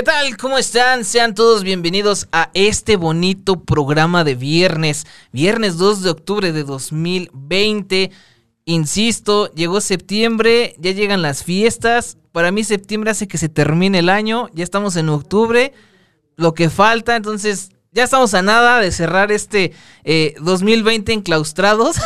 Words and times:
¿Qué 0.00 0.04
tal? 0.04 0.38
¿Cómo 0.38 0.56
están? 0.56 1.04
Sean 1.04 1.34
todos 1.34 1.62
bienvenidos 1.62 2.26
a 2.32 2.50
este 2.54 2.96
bonito 2.96 3.60
programa 3.60 4.24
de 4.24 4.34
viernes, 4.34 5.06
viernes 5.30 5.76
2 5.76 6.02
de 6.02 6.08
octubre 6.08 6.52
de 6.52 6.64
2020. 6.64 8.10
Insisto, 8.64 9.52
llegó 9.52 9.82
septiembre, 9.82 10.74
ya 10.78 10.92
llegan 10.92 11.20
las 11.20 11.44
fiestas. 11.44 12.16
Para 12.32 12.50
mí 12.50 12.64
septiembre 12.64 13.10
hace 13.10 13.28
que 13.28 13.36
se 13.36 13.50
termine 13.50 13.98
el 13.98 14.08
año, 14.08 14.48
ya 14.54 14.64
estamos 14.64 14.96
en 14.96 15.10
octubre, 15.10 15.74
lo 16.34 16.54
que 16.54 16.70
falta, 16.70 17.14
entonces 17.14 17.68
ya 17.92 18.04
estamos 18.04 18.34
a 18.34 18.42
nada 18.42 18.78
de 18.78 18.92
cerrar 18.92 19.32
este 19.32 19.72
2020 20.40 21.10
eh, 21.10 21.14
enclaustrados. 21.16 21.96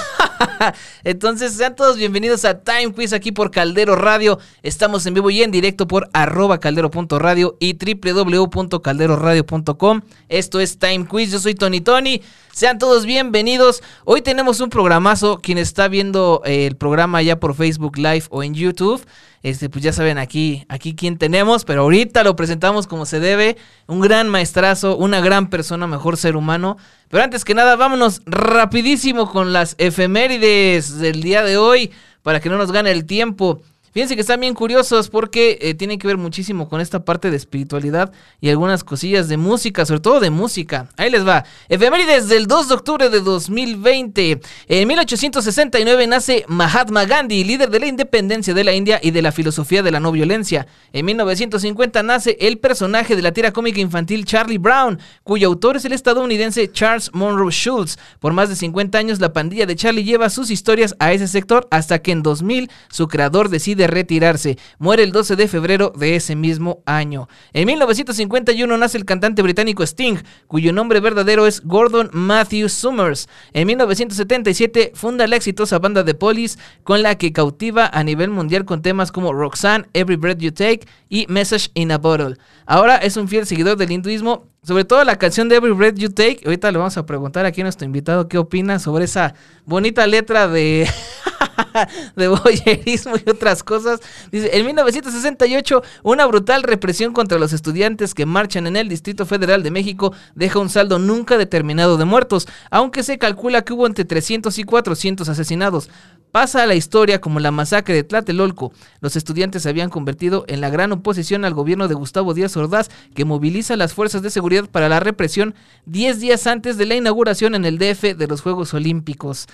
Entonces, 1.05 1.53
sean 1.53 1.77
todos 1.77 1.99
bienvenidos 1.99 2.47
a 2.47 2.61
Time 2.61 2.95
Quiz 2.95 3.13
aquí 3.13 3.33
por 3.33 3.51
Caldero 3.51 3.95
Radio. 3.95 4.39
Estamos 4.63 5.05
en 5.05 5.13
vivo 5.13 5.29
y 5.29 5.43
en 5.43 5.51
directo 5.51 5.87
por 5.87 6.09
arroba 6.15 6.59
caldero.radio 6.59 7.59
y 7.61 7.77
www.calderoradio.com. 7.77 10.01
Esto 10.31 10.61
es 10.61 10.79
Time 10.79 11.07
Quiz. 11.07 11.33
Yo 11.33 11.39
soy 11.39 11.55
Tony 11.55 11.83
Tony. 11.83 12.23
Sean 12.51 12.79
todos 12.79 13.05
bienvenidos. 13.05 13.83
Hoy 14.05 14.23
tenemos 14.23 14.61
un 14.61 14.71
programazo. 14.71 15.41
Quien 15.43 15.59
está 15.59 15.89
viendo 15.89 16.41
eh, 16.47 16.67
el 16.67 16.77
programa 16.77 17.21
ya 17.21 17.39
por 17.39 17.55
Facebook 17.55 17.99
Live 17.99 18.25
o 18.31 18.43
en 18.43 18.55
YouTube 18.55 19.05
este, 19.45 19.69
pues 19.69 19.85
ya 19.85 19.93
saben 19.93 20.17
aquí, 20.17 20.65
aquí 20.71 20.95
quién 20.95 21.19
tenemos, 21.19 21.67
pero 21.67 21.83
ahorita 21.83 22.25
lo 22.25 22.35
presentamos 22.35 22.87
como 22.87 23.05
se 23.05 23.21
debe. 23.21 23.59
Un 23.87 24.01
gran 24.01 24.31
maestrazo, 24.31 24.97
una 24.97 25.21
gran 25.21 25.51
persona, 25.51 25.87
mejor 25.87 26.17
ser 26.17 26.35
humano. 26.35 26.79
Pero 27.11 27.23
antes 27.23 27.45
que 27.45 27.53
nada, 27.53 27.77
vámonos 27.77 28.23
rapidísimo 28.25 29.31
con 29.31 29.53
las 29.53 29.75
efemérides 29.77 30.99
del 30.99 31.23
día 31.23 31.43
de 31.43 31.59
hoy 31.59 31.93
para 32.23 32.41
que 32.41 32.49
no 32.49 32.57
nos 32.57 32.73
gane 32.73 32.91
el 32.91 33.05
tiempo. 33.05 33.61
Fíjense 33.95 34.17
que 34.17 34.23
están 34.23 34.41
bien 34.41 34.55
curiosos 34.55 35.09
porque 35.09 35.57
eh, 35.61 35.75
tienen 35.75 36.01
que 36.01 36.09
ver 36.09 36.17
muchísimo 36.17 36.69
con 36.69 36.81
esta 36.81 37.05
parte 37.05 37.31
de 37.31 37.37
espiritualidad 37.37 38.11
y 38.41 38.51
algunas 38.51 38.83
cosillas 38.83 39.29
de 39.29 39.37
música, 39.37 39.87
sobre 39.87 40.01
todo 40.01 40.19
de 40.19 40.31
música. 40.31 40.89
Ahí 40.97 41.11
les 41.11 41.25
va. 41.25 41.45
Efemérides 41.69 42.27
del 42.27 42.49
2 42.49 42.71
de 42.71 42.75
octubre 42.75 43.09
de 43.09 43.21
2020. 43.21 44.41
En 44.67 44.89
1869 44.89 46.09
nace 46.09 46.45
Mahatma 46.49 47.05
Gandhi, 47.05 47.45
líder 47.45 47.71
de 47.71 47.79
la 47.79 47.87
independencia 47.87 48.53
de 48.53 48.65
la 48.65 48.73
India 48.73 48.99
y 49.01 49.13
de 49.13 49.23
la 49.23 49.31
filosofía 49.31 49.81
de 49.85 49.93
la 49.93 50.01
no 50.01 50.11
violencia. 50.11 50.67
En 50.93 51.05
1950 51.05 52.03
nace 52.03 52.37
el 52.41 52.59
personaje 52.59 53.15
de 53.15 53.23
la 53.23 53.31
tira 53.31 53.53
cómica 53.53 53.79
infantil 53.79 54.25
Charlie 54.25 54.59
Brown, 54.59 54.99
cuyo 55.23 55.47
autor 55.47 55.77
es 55.77 55.85
el 55.85 55.93
estadounidense 55.93 56.69
Charles 56.73 57.13
Monroe 57.13 57.53
Schultz. 57.53 57.97
Por 58.19 58.33
más 58.33 58.49
de 58.49 58.57
50 58.57 58.99
años 58.99 59.21
la 59.21 59.33
pandilla 59.33 59.67
de 59.67 59.77
Charlie 59.77 60.03
lleva 60.03 60.31
sus 60.31 60.51
historias 60.51 60.97
a 60.99 61.13
ese 61.13 61.29
sector 61.29 61.69
hasta 61.71 62.01
que 62.01 62.11
en 62.11 62.25
2000 62.25 62.69
su 62.91 63.07
creador 63.07 63.51
decide 63.51 63.84
retirarse. 63.87 64.59
Muere 64.79 65.03
el 65.03 65.13
12 65.13 65.37
de 65.37 65.49
febrero 65.49 65.93
de 65.97 66.17
ese 66.17 66.37
mismo 66.37 66.83
año. 66.87 67.29
En 67.53 67.67
1951 67.67 68.77
nace 68.77 68.99
el 68.99 69.05
cantante 69.05 69.43
británico 69.43 69.83
Sting, 69.83 70.17
cuyo 70.47 70.73
nombre 70.73 71.01
verdadero 71.01 71.47
es 71.47 71.63
Gordon 71.65 72.11
Matthew 72.13 72.69
Summers. 72.69 73.29
En 73.53 73.67
1977 73.67 74.93
funda 74.95 75.27
la 75.27 75.37
exitosa 75.37 75.79
banda 75.79 76.05
The 76.05 76.15
Police, 76.15 76.59
con 76.83 77.03
la 77.03 77.17
que 77.17 77.33
cautiva 77.33 77.87
a 77.87 78.05
nivel 78.05 78.31
mundial 78.31 78.65
con 78.65 78.83
temas 78.83 79.13
como 79.13 79.33
Roxanne, 79.33 79.87
Every 79.93 80.17
Breath 80.17 80.39
You 80.39 80.53
Take 80.53 80.87
y 81.09 81.27
Message 81.29 81.71
in 81.75 81.93
a 81.93 81.99
Bottle. 81.99 82.37
Ahora 82.67 82.97
es 82.97 83.17
un 83.17 83.29
fiel 83.29 83.47
seguidor 83.47 83.77
del 83.77 83.93
hinduismo 83.93 84.49
sobre 84.65 84.85
todo 84.85 85.05
la 85.05 85.17
canción 85.17 85.49
de 85.49 85.57
Every 85.57 85.75
Breath 85.75 85.97
You 85.97 86.09
Take. 86.09 86.41
Ahorita 86.45 86.73
le 86.73 86.79
vamos 86.79 86.97
a 86.97 87.05
preguntar 87.05 87.45
aquí 87.45 87.61
a 87.61 87.65
nuestro 87.65 87.85
invitado 87.85 88.29
qué 88.29 88.39
opina 88.39 88.79
sobre 88.79 89.05
esa 89.05 89.35
bonita 89.67 90.07
letra 90.07 90.49
de, 90.49 90.89
de 92.17 92.29
boyerismo 92.29 93.15
y 93.17 93.29
otras 93.29 93.63
cosas. 93.63 94.01
Dice, 94.31 94.51
en 94.57 94.67
1968, 94.67 95.83
una 96.03 96.27
brutal 96.27 96.63
represión 96.63 97.13
contra 97.13 97.39
los 97.39 97.53
estudiantes 97.53 98.15
que 98.15 98.27
marchan 98.27 98.67
en 98.67 98.77
el 98.77 98.89
Distrito 98.89 99.27
Federal 99.27 99.63
de 99.63 99.71
México 99.71 100.13
deja 100.35 100.59
un 100.59 100.69
saldo 100.69 100.99
nunca 100.99 101.39
determinado 101.39 101.97
de 101.97 102.05
muertos, 102.05 102.47
aunque 102.71 103.03
se 103.03 103.19
calcula 103.19 103.63
que 103.63 103.73
hubo 103.73 103.87
entre 103.87 104.05
300 104.05 104.59
y 104.59 104.65
400 104.65 105.29
asesinados 105.29 105.89
pasa 106.35 106.65
a 106.65 106.67
la 106.67 106.75
historia 106.75 107.21
como 107.21 107.39
la 107.39 107.53
masacre 107.53 107.95
de 107.95 108.03
Tlatelolco. 108.03 108.73
Los 109.01 109.15
estudiantes 109.15 109.63
se 109.63 109.69
habían 109.69 109.89
convertido 109.89 110.45
en 110.49 110.61
la 110.61 110.69
gran 110.69 110.91
oposición 110.91 111.45
al 111.45 111.55
gobierno 111.55 111.87
de 111.87 111.95
Gustavo 111.95 112.35
Díaz 112.35 112.57
Ordaz, 112.57 112.91
que 113.15 113.25
moviliza 113.25 113.77
las 113.77 113.95
fuerzas 113.95 114.21
de 114.21 114.31
seguridad 114.31 114.69
para 114.69 114.89
la 114.89 114.99
represión 114.99 115.55
10 115.87 116.19
días 116.19 116.49
antes 116.49 116.77
de 116.77 116.87
la 116.87 116.97
inauguración 116.97 117.55
en 117.55 117.65
el 117.65 117.79
DF 117.79 118.17
de 118.17 118.27
los 118.27 118.41
Juegos 118.41 118.75
Olímpicos. 118.75 119.47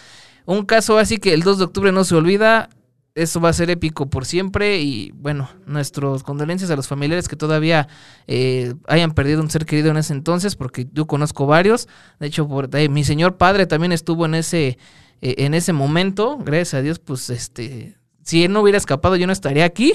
Un 0.51 0.65
caso 0.67 0.99
así 0.99 1.19
que 1.19 1.33
el 1.33 1.43
2 1.43 1.59
de 1.59 1.65
octubre 1.65 1.93
no 1.93 2.03
se 2.03 2.17
olvida. 2.17 2.71
Eso 3.15 3.41
va 3.41 3.51
a 3.51 3.53
ser 3.53 3.71
épico 3.71 4.11
por 4.11 4.25
siempre 4.25 4.81
y 4.81 5.13
bueno, 5.13 5.49
nuestros 5.65 6.25
condolencias 6.25 6.71
a 6.71 6.77
los 6.77 6.89
familiares 6.89 7.29
que 7.29 7.37
todavía 7.37 7.87
eh, 8.27 8.75
hayan 8.89 9.13
perdido 9.13 9.43
un 9.43 9.51
ser 9.51 9.65
querido 9.65 9.91
en 9.91 9.97
ese 9.97 10.13
entonces, 10.13 10.57
porque 10.57 10.89
yo 10.93 11.07
conozco 11.07 11.47
varios. 11.47 11.87
De 12.19 12.27
hecho, 12.27 12.49
por, 12.49 12.69
mi 12.89 13.05
señor 13.05 13.37
padre 13.37 13.67
también 13.67 13.93
estuvo 13.93 14.27
en 14.27 14.35
ese 14.35 14.79
eh, 15.23 15.35
en 15.39 15.55
ese 15.55 15.73
momento, 15.73 16.39
gracias 16.39 16.75
a 16.75 16.83
Dios, 16.83 16.99
pues 16.99 17.31
este, 17.31 17.97
si 18.25 18.43
él 18.43 18.53
no 18.53 18.61
hubiera 18.63 18.79
escapado 18.79 19.15
yo 19.15 19.29
no 19.29 19.33
estaría 19.33 19.65
aquí. 19.65 19.93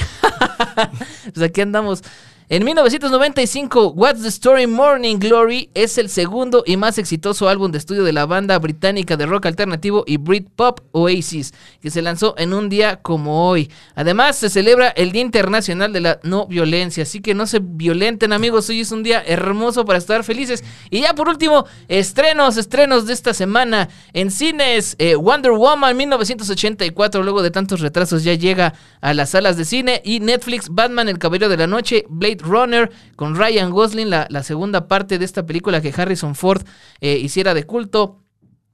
pues 1.33 1.41
aquí 1.41 1.59
andamos 1.59 2.01
en 2.47 2.63
1995, 2.63 3.93
What's 3.95 4.21
the 4.21 4.27
Story 4.27 4.67
Morning 4.67 5.17
Glory 5.17 5.71
es 5.73 5.97
el 5.97 6.09
segundo 6.09 6.63
y 6.63 6.77
más 6.77 6.99
exitoso 6.99 7.49
álbum 7.49 7.71
de 7.71 7.79
estudio 7.79 8.03
de 8.03 8.13
la 8.13 8.27
banda 8.27 8.59
británica 8.59 9.17
de 9.17 9.25
rock 9.25 9.47
alternativo 9.47 10.03
y 10.05 10.17
Britpop 10.17 10.81
Oasis, 10.91 11.55
que 11.81 11.89
se 11.89 12.03
lanzó 12.03 12.35
en 12.37 12.53
un 12.53 12.69
día 12.69 12.97
como 12.97 13.49
hoy. 13.49 13.71
Además, 13.95 14.35
se 14.35 14.51
celebra 14.51 14.89
el 14.89 15.11
Día 15.11 15.23
Internacional 15.23 15.91
de 15.91 16.01
la 16.01 16.19
No 16.21 16.45
Violencia, 16.45 17.01
así 17.01 17.19
que 17.19 17.33
no 17.33 17.47
se 17.47 17.61
violenten 17.63 18.31
amigos, 18.31 18.69
hoy 18.69 18.81
es 18.81 18.91
un 18.91 19.01
día 19.01 19.23
hermoso 19.25 19.83
para 19.83 19.97
estar 19.97 20.23
felices. 20.23 20.63
Y 20.91 21.01
ya 21.01 21.15
por 21.15 21.29
último, 21.29 21.65
estrenos, 21.87 22.57
estrenos 22.57 23.07
de 23.07 23.13
esta 23.13 23.33
semana 23.33 23.89
en 24.13 24.29
cines. 24.29 24.95
Eh, 24.99 25.15
Wonder 25.15 25.53
Woman 25.53 25.97
1984, 25.97 27.23
luego 27.23 27.41
de 27.41 27.49
tantos 27.49 27.79
retrasos 27.79 28.23
ya 28.23 28.35
llega 28.35 28.75
a 29.01 29.15
las 29.15 29.31
salas 29.31 29.57
de 29.57 29.65
cine 29.65 30.03
y 30.05 30.19
Netflix 30.19 30.69
Batman 30.69 31.09
El 31.09 31.17
Caballero 31.17 31.49
de 31.49 31.57
la 31.57 31.65
Noche, 31.65 32.05
Blade 32.07 32.34
Runner 32.41 32.91
con 33.15 33.35
Ryan 33.35 33.71
Gosling, 33.71 34.09
la, 34.09 34.43
segunda 34.43 34.87
parte 34.87 35.17
de 35.17 35.25
esta 35.25 35.45
película 35.45 35.81
que 35.81 35.93
Harrison 35.95 36.35
Ford 36.35 36.63
eh, 37.01 37.17
hiciera 37.17 37.53
de 37.53 37.65
culto. 37.65 38.21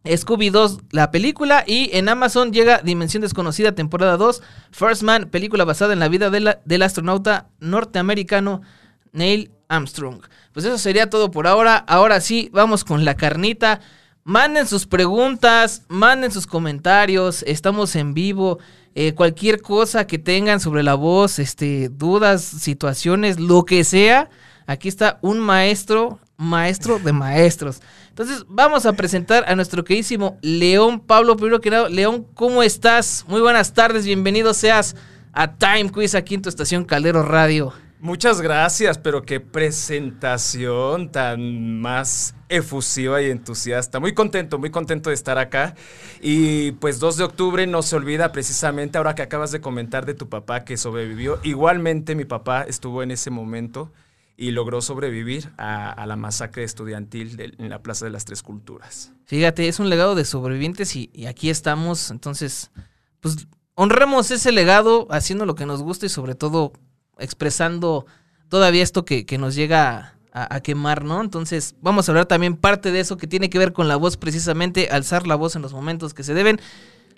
Scooby 0.04 0.50
2, 0.50 0.80
la 0.90 1.12
película, 1.12 1.64
y 1.68 1.92
en 1.94 2.10
Amazon 2.10 2.52
llega 2.52 2.80
Dimensión 2.80 3.22
Desconocida, 3.22 3.74
temporada 3.74 4.18
2, 4.18 4.42
First 4.72 5.04
Man, 5.04 5.30
película 5.30 5.64
basada 5.64 5.94
en 5.94 6.00
la 6.00 6.08
vida 6.08 6.32
del 6.32 6.82
astronauta 6.82 7.50
norteamericano 7.60 8.64
Neil 9.12 9.52
Armstrong. 9.68 10.22
Pues 10.54 10.66
eso 10.66 10.78
sería 10.78 11.10
todo 11.10 11.32
por 11.32 11.48
ahora. 11.48 11.78
Ahora 11.78 12.20
sí, 12.20 12.50
vamos 12.52 12.84
con 12.84 13.06
la 13.06 13.16
carnita. 13.16 13.80
Manden 14.24 14.68
sus 14.68 14.86
preguntas, 14.86 15.84
manden 15.88 16.32
sus 16.32 16.46
comentarios, 16.46 17.44
estamos 17.48 17.96
en 17.96 18.14
vivo. 18.14 18.59
Eh, 18.94 19.14
cualquier 19.14 19.62
cosa 19.62 20.06
que 20.06 20.20
tengan 20.20 20.59
sobre 20.59 20.84
la 20.84 20.94
voz, 20.94 21.40
este, 21.40 21.90
dudas, 21.90 22.44
situaciones, 22.44 23.40
lo 23.40 23.64
que 23.64 23.84
sea, 23.84 24.29
aquí 24.68 24.90
está 24.90 25.18
un 25.22 25.40
maestro, 25.40 26.20
maestro 26.38 27.00
de 27.00 27.14
maestros. 27.14 27.82
Entonces, 28.09 28.46
vamos 28.47 28.85
a 28.85 28.94
presentar 28.94 29.46
a 29.47 29.56
nuestro 29.56 29.84
queridísimo 29.84 30.38
León 30.41 31.00
Pablo. 31.00 31.35
Primero 31.35 31.59
que 31.59 31.72
León, 31.90 32.28
¿cómo 32.35 32.62
estás? 32.62 33.26
Muy 33.28 33.41
buenas 33.41 33.73
tardes, 33.73 34.06
bienvenido 34.06 34.53
seas 34.53 34.96
a 35.34 35.56
Time 35.56 35.90
Quiz 35.91 36.14
aquí 36.14 36.35
en 36.35 36.44
tu 36.44 36.50
estación 36.50 36.85
Caldero 36.85 37.23
Radio. 37.23 37.73
Muchas 38.02 38.42
gracias, 38.42 38.98
pero 38.98 39.22
qué 39.22 39.40
presentación 39.40 41.12
tan 41.12 41.80
más 41.80 42.34
efusiva 42.50 43.22
y 43.22 43.30
entusiasta. 43.30 44.00
Muy 44.00 44.16
contento, 44.16 44.58
muy 44.58 44.72
contento 44.72 45.12
de 45.12 45.14
estar 45.14 45.38
acá. 45.38 45.76
Y 46.20 46.72
pues 46.72 47.00
2 47.00 47.18
de 47.18 47.24
octubre 47.26 47.68
no 47.68 47.84
se 47.84 47.96
olvida 47.96 48.32
precisamente 48.32 48.98
ahora 48.98 49.14
que 49.14 49.22
acabas 49.22 49.52
de 49.52 49.62
comentar 49.62 50.08
de 50.08 50.16
tu 50.16 50.30
papá 50.30 50.66
que 50.66 50.78
sobrevivió. 50.78 51.40
Igualmente 51.44 52.16
mi 52.16 52.26
papá 52.26 52.64
estuvo 52.64 53.03
en 53.03 53.12
ese 53.12 53.30
momento 53.30 53.92
y 54.36 54.50
logró 54.50 54.82
sobrevivir 54.82 55.52
a, 55.59 56.04
la 56.08 56.16
masacre 56.16 56.64
estudiantil 56.64 57.56
en 57.56 57.70
la 57.70 57.84
Plaza 57.84 58.06
de 58.06 58.12
las 58.12 58.26
Tres 58.26 58.42
Culturas. 58.42 59.14
Fíjate, 59.26 59.68
es 59.68 59.80
un 59.80 59.90
legado 59.90 60.16
de 60.16 60.26
sobrevivientes 60.26 60.96
y, 60.96 61.12
y 61.14 61.28
aquí 61.28 61.52
estamos. 61.52 62.09
Entonces, 62.09 62.72
pues 63.20 63.46
honremos 63.76 64.32
ese 64.32 64.52
legado 64.52 65.06
haciendo 65.12 65.46
lo 65.46 65.54
que 65.54 65.68
nos 65.68 65.84
gusta 65.84 66.08
y 66.08 66.09
sobre 66.09 66.34
todo 66.34 66.74
expresando 67.22 68.06
todavía 68.50 68.84
esto 68.84 69.06
que, 69.06 69.26
nos 69.40 69.56
llega 69.56 70.16
a, 70.34 70.59
quemar, 70.62 71.03
¿no? 71.03 71.22
Entonces 71.22 71.76
vamos 71.82 72.08
a 72.08 72.12
hablar 72.12 72.26
también 72.26 72.56
parte 72.56 72.91
de 72.91 73.00
eso 73.00 73.18
que 73.18 73.28
tiene 73.28 73.50
que 73.50 73.59
ver 73.59 73.73
con 73.73 73.88
la 73.88 73.96
voz, 73.96 74.18
precisamente 74.18 74.90
alzar 74.91 75.28
la 75.28 75.35
voz 75.35 75.56
en 75.56 75.62
los 75.62 75.73
momentos 75.73 76.14
que 76.14 76.23
se 76.23 76.34
deben. 76.34 76.59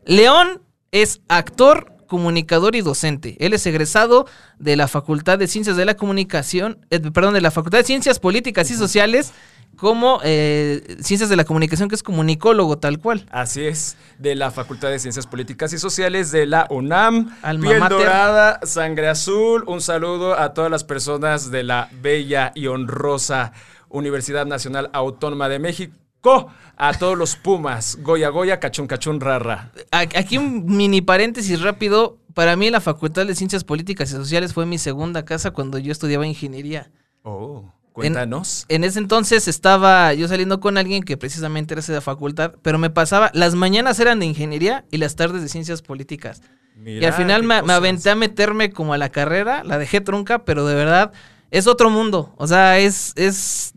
León 0.05 0.61
es 0.91 1.21
actor, 1.27 1.93
comunicador 2.07 2.75
y 2.75 2.81
docente. 2.81 3.35
Él 3.39 3.53
es 3.53 3.65
egresado 3.65 4.27
de 4.59 4.75
la 4.75 4.87
Facultad 4.87 5.39
de 5.39 5.47
Ciencias 5.47 5.77
de 5.77 5.85
la 5.85 5.95
Comunicación, 5.95 6.85
eh, 6.91 6.99
perdón, 6.99 7.33
de 7.33 7.41
la 7.41 7.51
Facultad 7.51 7.79
de 7.79 7.83
Ciencias 7.83 8.19
Políticas 8.19 8.69
y 8.69 8.75
Sociales 8.75 9.33
como 9.75 10.19
eh, 10.23 10.97
Ciencias 11.01 11.29
de 11.29 11.35
la 11.35 11.45
Comunicación, 11.45 11.89
que 11.89 11.95
es 11.95 12.03
comunicólogo 12.03 12.77
tal 12.77 12.99
cual. 12.99 13.25
Así 13.31 13.65
es, 13.65 13.97
de 14.19 14.35
la 14.35 14.51
Facultad 14.51 14.89
de 14.89 14.99
Ciencias 14.99 15.27
Políticas 15.27 15.73
y 15.73 15.77
Sociales 15.77 16.31
de 16.31 16.45
la 16.45 16.67
UNAM. 16.69 17.35
Alma 17.41 17.67
piel 17.67 17.79
mater. 17.79 17.97
dorada, 17.97 18.59
sangre 18.63 19.09
azul. 19.09 19.63
Un 19.67 19.81
saludo 19.81 20.39
a 20.39 20.53
todas 20.53 20.71
las 20.71 20.83
personas 20.83 21.51
de 21.51 21.63
la 21.63 21.89
bella 22.01 22.51
y 22.55 22.67
honrosa 22.67 23.53
Universidad 23.89 24.45
Nacional 24.45 24.89
Autónoma 24.93 25.49
de 25.49 25.59
México. 25.59 26.51
A 26.77 26.93
todos 26.93 27.17
los 27.17 27.35
Pumas, 27.35 27.97
Goya 28.01 28.29
Goya, 28.29 28.59
Cachún 28.59 28.87
Cachún 28.87 29.19
Rara. 29.19 29.71
Aquí 29.91 30.37
un 30.37 30.65
mini 30.65 31.01
paréntesis 31.01 31.61
rápido. 31.61 32.17
Para 32.33 32.55
mí 32.55 32.69
la 32.69 32.79
Facultad 32.79 33.25
de 33.25 33.35
Ciencias 33.35 33.63
Políticas 33.63 34.09
y 34.09 34.13
Sociales 34.13 34.53
fue 34.53 34.65
mi 34.65 34.77
segunda 34.77 35.25
casa 35.25 35.51
cuando 35.51 35.77
yo 35.77 35.91
estudiaba 35.91 36.25
ingeniería. 36.25 36.89
Oh, 37.23 37.71
cuéntanos. 37.93 38.65
En 38.69 38.83
ese 38.83 38.99
entonces 38.99 39.47
estaba 39.47 40.13
yo 40.13 40.27
saliendo 40.27 40.59
con 40.59 40.77
alguien 40.77 41.03
que 41.03 41.15
precisamente 41.15 41.73
era 41.73 41.81
de 41.81 41.93
la 41.93 42.01
facultad, 42.01 42.55
pero 42.61 42.77
me 42.77 42.89
pasaba, 42.89 43.31
las 43.33 43.55
mañanas 43.55 43.99
eran 43.99 44.19
de 44.19 44.25
ingeniería 44.25 44.83
y 44.91 44.97
las 44.97 45.15
tardes 45.15 45.41
de 45.41 45.49
ciencias 45.49 45.81
políticas. 45.81 46.41
y 46.85 47.05
al 47.05 47.13
final 47.13 47.43
me, 47.43 47.55
aventé 47.55 48.09
a 48.09 48.15
meterme 48.15 48.71
como 48.71 48.93
a 48.93 48.97
la 48.97 49.09
carrera, 49.09 49.63
la 49.63 49.77
dejé 49.77 50.01
trunca, 50.01 50.43
pero 50.43 50.65
de 50.65 50.75
verdad 50.75 51.11
es 51.51 51.67
otro 51.67 51.89
mundo. 51.91 52.33
O 52.37 52.47
sea, 52.47 52.79
es, 52.79 53.13
es, 53.15 53.73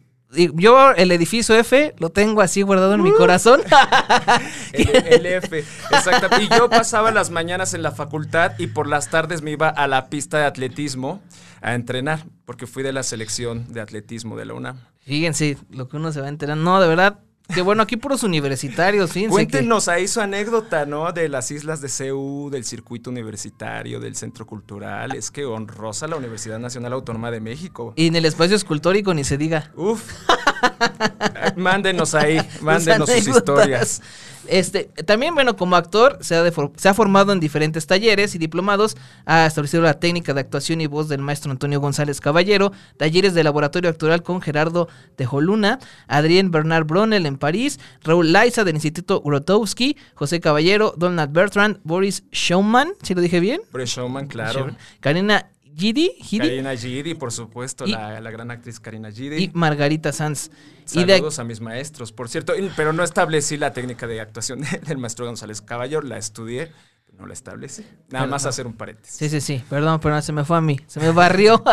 yo 0.54 0.92
el 0.92 1.12
edificio 1.12 1.54
F 1.54 1.94
lo 1.98 2.08
tengo 2.10 2.40
así 2.40 2.62
guardado 2.62 2.94
en 2.94 3.02
mi 3.02 3.10
Uh. 3.10 3.16
corazón. 3.16 3.60
El, 4.72 4.88
el 5.12 5.26
F, 5.26 5.64
exactamente. 5.90 6.44
Y 6.44 6.58
yo 6.58 6.68
pasaba 6.68 7.10
las 7.10 7.30
mañanas 7.30 7.72
en 7.74 7.82
la 7.82 7.92
facultad 7.92 8.52
y 8.58 8.66
por 8.66 8.86
las 8.86 9.08
tardes 9.08 9.42
me 9.42 9.52
iba 9.52 9.68
a 9.68 9.86
la 9.86 10.08
pista 10.08 10.38
de 10.38 10.44
atletismo 10.44 11.20
a 11.62 11.74
entrenar, 11.74 12.24
porque 12.46 12.66
fui 12.66 12.82
de 12.82 12.92
la 12.94 13.02
selección 13.02 13.70
de 13.72 13.82
atletismo 13.82 14.36
de 14.36 14.46
la 14.46 14.54
UNAM. 14.54 14.80
Fíjense 15.00 15.58
lo 15.70 15.88
que 15.88 15.96
uno 15.98 16.10
se 16.12 16.20
va 16.20 16.26
a 16.26 16.30
enterar. 16.30 16.56
No, 16.56 16.80
de 16.80 16.88
verdad, 16.88 17.18
que 17.54 17.60
bueno, 17.62 17.82
aquí 17.82 17.96
puros 17.96 18.22
universitarios, 18.22 19.12
fíjense. 19.12 19.36
que- 19.36 19.50
Cuéntenos 19.52 19.86
ahí 19.88 20.08
su 20.08 20.20
anécdota, 20.20 20.86
¿no? 20.86 21.12
De 21.12 21.28
las 21.28 21.50
islas 21.50 21.80
de 21.80 21.88
CEU, 21.88 22.48
del 22.50 22.64
circuito 22.64 23.10
universitario, 23.10 24.00
del 24.00 24.16
centro 24.16 24.46
cultural. 24.46 25.14
Es 25.14 25.30
que 25.30 25.44
honrosa 25.44 26.08
la 26.08 26.16
Universidad 26.16 26.58
Nacional 26.58 26.92
Autónoma 26.94 27.30
de 27.30 27.40
México. 27.40 27.92
Y 27.96 28.06
en 28.08 28.16
el 28.16 28.24
espacio 28.24 28.56
escultórico 28.56 29.12
ni 29.14 29.22
se 29.24 29.36
diga. 29.38 29.70
Uf. 29.76 30.02
mándenos 31.56 32.14
ahí, 32.14 32.40
mándenos 32.60 33.08
sus 33.10 33.28
historias. 33.28 34.02
Este, 34.48 34.84
también, 35.04 35.34
bueno, 35.34 35.56
como 35.56 35.76
actor, 35.76 36.18
se 36.20 36.34
ha, 36.36 36.42
de 36.42 36.52
for- 36.52 36.72
se 36.76 36.88
ha 36.88 36.94
formado 36.94 37.32
en 37.32 37.40
diferentes 37.40 37.86
talleres 37.86 38.34
y 38.34 38.38
diplomados, 38.38 38.96
ha 39.24 39.46
establecido 39.46 39.82
la 39.82 39.94
técnica 40.00 40.34
de 40.34 40.40
actuación 40.40 40.80
y 40.80 40.86
voz 40.86 41.08
del 41.08 41.20
maestro 41.20 41.50
Antonio 41.50 41.80
González 41.80 42.20
Caballero, 42.20 42.72
talleres 42.96 43.34
de 43.34 43.44
laboratorio 43.44 43.90
actoral 43.90 44.22
con 44.22 44.40
Gerardo 44.40 44.88
Tejoluna, 45.16 45.78
Adrien 46.08 46.50
Bernard 46.50 46.84
Brunel 46.86 47.26
en 47.26 47.38
París, 47.38 47.78
Raúl 48.02 48.32
Laiza 48.32 48.64
del 48.64 48.74
Instituto 48.76 49.20
Grotowski, 49.20 49.96
José 50.14 50.40
Caballero, 50.40 50.94
Donald 50.96 51.32
Bertrand, 51.32 51.78
Boris 51.84 52.24
Schaumann, 52.32 52.92
si 53.02 53.14
lo 53.14 53.20
dije 53.20 53.40
bien, 53.40 53.60
Showman, 53.88 54.26
claro. 54.26 54.60
Karina 55.00 55.50
Gidi, 55.76 56.12
Gidi 56.22 56.38
Karina 56.48 56.74
Gidi, 56.74 57.14
por 57.14 57.32
supuesto, 57.32 57.84
Y- 57.86 57.90
la, 57.92 58.18
la 58.20 58.30
gran 58.30 58.50
actriz 58.50 58.80
Karina 58.80 59.10
Gidi. 59.10 59.36
y 59.44 59.50
Margarita 59.52 60.10
Sanz. 60.12 60.50
Y 60.94 61.04
de, 61.04 61.14
Saludos 61.14 61.38
a 61.38 61.44
mis 61.44 61.60
maestros, 61.60 62.12
por 62.12 62.28
cierto, 62.28 62.54
pero 62.76 62.92
no 62.92 63.02
establecí 63.04 63.56
la 63.56 63.72
técnica 63.72 64.06
de 64.06 64.20
actuación 64.20 64.60
de- 64.62 64.78
del 64.86 64.98
maestro 64.98 65.26
González 65.26 65.60
Caballero, 65.60 66.00
la 66.02 66.16
estudié, 66.18 66.70
no 67.18 67.26
la 67.26 67.32
establecí. 67.32 67.84
Nada 68.10 68.26
más 68.26 68.44
hacer 68.46 68.66
un 68.66 68.74
paréntesis. 68.74 69.16
Sí, 69.16 69.28
sí, 69.28 69.40
sí, 69.40 69.62
perdón, 69.70 70.00
pero 70.00 70.20
se 70.20 70.32
me 70.32 70.44
fue 70.44 70.56
a 70.56 70.60
mí, 70.60 70.78
se 70.86 71.00
me 71.00 71.10
barrió. 71.10 71.62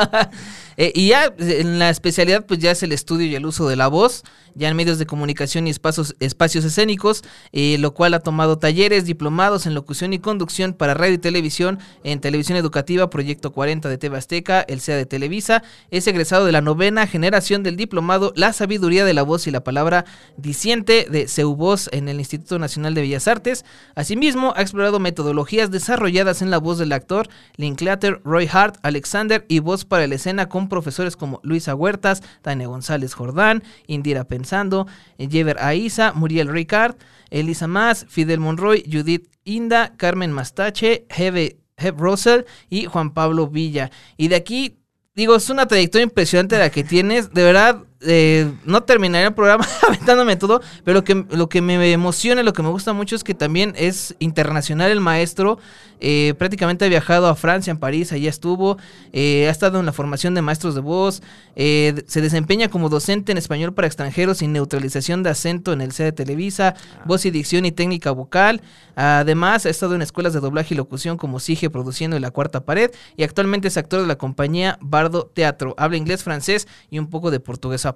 Eh, 0.75 0.91
y 0.95 1.09
ya 1.09 1.31
en 1.37 1.77
la 1.77 1.91
especialidad, 1.91 2.47
pues 2.47 2.59
ya 2.59 2.71
es 2.71 2.81
el 2.81 2.93
estudio 2.93 3.27
y 3.27 3.35
el 3.35 3.45
uso 3.45 3.67
de 3.67 3.75
la 3.75 3.87
voz, 3.89 4.23
ya 4.55 4.69
en 4.69 4.75
medios 4.75 4.97
de 4.97 5.05
comunicación 5.05 5.67
y 5.67 5.69
espacios, 5.69 6.15
espacios 6.19 6.65
escénicos, 6.65 7.21
eh, 7.51 7.77
lo 7.77 7.93
cual 7.93 8.15
ha 8.15 8.21
tomado 8.21 8.57
talleres, 8.57 9.05
diplomados 9.05 9.67
en 9.67 9.75
locución 9.75 10.13
y 10.13 10.19
conducción 10.19 10.73
para 10.73 10.95
radio 10.95 11.13
y 11.13 11.19
televisión, 11.19 11.77
en 12.03 12.21
televisión 12.21 12.57
educativa, 12.57 13.11
Proyecto 13.11 13.51
40 13.51 13.87
de 13.87 13.99
TV 13.99 14.17
Azteca, 14.17 14.61
el 14.61 14.81
SEA 14.81 14.95
de 14.97 15.05
Televisa, 15.05 15.61
es 15.91 16.07
egresado 16.07 16.47
de 16.47 16.51
la 16.51 16.61
novena 16.61 17.05
generación 17.05 17.61
del 17.61 17.77
diplomado 17.77 18.33
La 18.35 18.51
Sabiduría 18.51 19.05
de 19.05 19.13
la 19.13 19.21
Voz 19.21 19.45
y 19.45 19.51
la 19.51 19.63
Palabra 19.63 20.05
Diciente 20.37 21.05
de 21.07 21.27
Voz 21.43 21.87
en 21.93 22.09
el 22.09 22.17
Instituto 22.17 22.57
Nacional 22.57 22.95
de 22.95 23.01
Bellas 23.01 23.27
Artes. 23.27 23.63
Asimismo, 23.93 24.53
ha 24.55 24.63
explorado 24.63 24.99
metodologías 24.99 25.32
desarrolladas 25.69 26.41
en 26.41 26.51
la 26.51 26.57
voz 26.57 26.77
del 26.77 26.91
actor 26.91 27.27
Linklater, 27.55 28.21
Roy 28.23 28.47
Hart, 28.51 28.77
Alexander 28.83 29.45
y 29.47 29.59
voz 29.59 29.85
para 29.85 30.07
la 30.07 30.15
escena 30.15 30.49
con 30.49 30.69
profesores 30.69 31.15
como 31.15 31.39
Luisa 31.43 31.75
Huertas, 31.75 32.21
Tania 32.41 32.67
González 32.67 33.13
Jordán, 33.13 33.63
Indira 33.87 34.25
Pensando, 34.25 34.87
Jever 35.17 35.57
Aiza, 35.59 36.13
Muriel 36.13 36.47
Ricard, 36.47 36.95
Elisa 37.29 37.67
Más, 37.67 38.05
Fidel 38.09 38.39
Monroy, 38.39 38.83
Judith 38.91 39.27
Inda, 39.43 39.93
Carmen 39.97 40.31
Mastache, 40.31 41.05
Hebe, 41.09 41.57
Heb 41.77 41.99
Russell 41.99 42.43
y 42.69 42.85
Juan 42.85 43.13
Pablo 43.13 43.47
Villa. 43.47 43.91
Y 44.17 44.27
de 44.27 44.35
aquí, 44.35 44.77
digo, 45.15 45.35
es 45.35 45.49
una 45.49 45.67
trayectoria 45.67 46.03
impresionante 46.03 46.57
la 46.57 46.69
que 46.69 46.83
tienes. 46.83 47.33
De 47.33 47.43
verdad, 47.43 47.83
eh, 48.05 48.51
no 48.65 48.83
terminaría 48.83 49.27
el 49.27 49.33
programa 49.33 49.65
aventándome 49.87 50.35
todo, 50.35 50.61
pero 50.83 50.95
lo 50.95 51.03
que, 51.03 51.25
lo 51.29 51.49
que 51.49 51.61
me 51.61 51.91
emociona, 51.91 52.43
lo 52.43 52.53
que 52.53 52.63
me 52.63 52.69
gusta 52.69 52.93
mucho 52.93 53.15
es 53.15 53.23
que 53.23 53.33
también 53.33 53.73
es 53.77 54.15
internacional 54.19 54.91
el 54.91 54.99
maestro. 54.99 55.59
eh, 56.05 56.33
prácticamente 56.37 56.83
ha 56.83 56.89
viajado 56.89 57.27
a 57.27 57.35
Francia, 57.35 57.71
en 57.71 57.77
París, 57.77 58.11
allá 58.11 58.29
estuvo. 58.29 58.77
eh, 59.13 59.47
ha 59.47 59.51
estado 59.51 59.79
en 59.79 59.85
la 59.85 59.93
formación 59.93 60.33
de 60.33 60.41
maestros 60.41 60.75
de 60.75 60.81
voz. 60.81 61.21
se 61.55 62.21
desempeña 62.21 62.67
como 62.67 62.89
docente 62.89 63.31
en 63.31 63.37
español 63.37 63.73
para 63.73 63.87
extranjeros 63.87 64.39
sin 64.39 64.51
neutralización 64.53 65.23
de 65.23 65.29
acento 65.29 65.71
en 65.71 65.81
el 65.81 65.91
C 65.91 66.03
de 66.03 66.11
Televisa, 66.11 66.75
voz 67.05 67.25
y 67.25 67.31
dicción 67.31 67.65
y 67.65 67.71
técnica 67.71 68.11
vocal. 68.11 68.61
Además, 68.95 69.65
ha 69.65 69.69
estado 69.69 69.95
en 69.95 70.01
escuelas 70.01 70.33
de 70.33 70.39
doblaje 70.39 70.73
y 70.73 70.77
locución 70.77 71.17
como 71.17 71.39
Sige 71.39 71.69
produciendo 71.69 72.15
en 72.15 72.21
La 72.21 72.31
Cuarta 72.31 72.65
Pared 72.65 72.91
y 73.15 73.23
actualmente 73.23 73.67
es 73.67 73.77
actor 73.77 74.01
de 74.01 74.07
la 74.07 74.17
compañía 74.17 74.77
Bardo 74.81 75.31
Teatro. 75.33 75.73
Habla 75.77 75.97
inglés, 75.97 76.23
francés 76.23 76.67
y 76.89 76.99
un 76.99 77.07
poco 77.09 77.31
de 77.31 77.39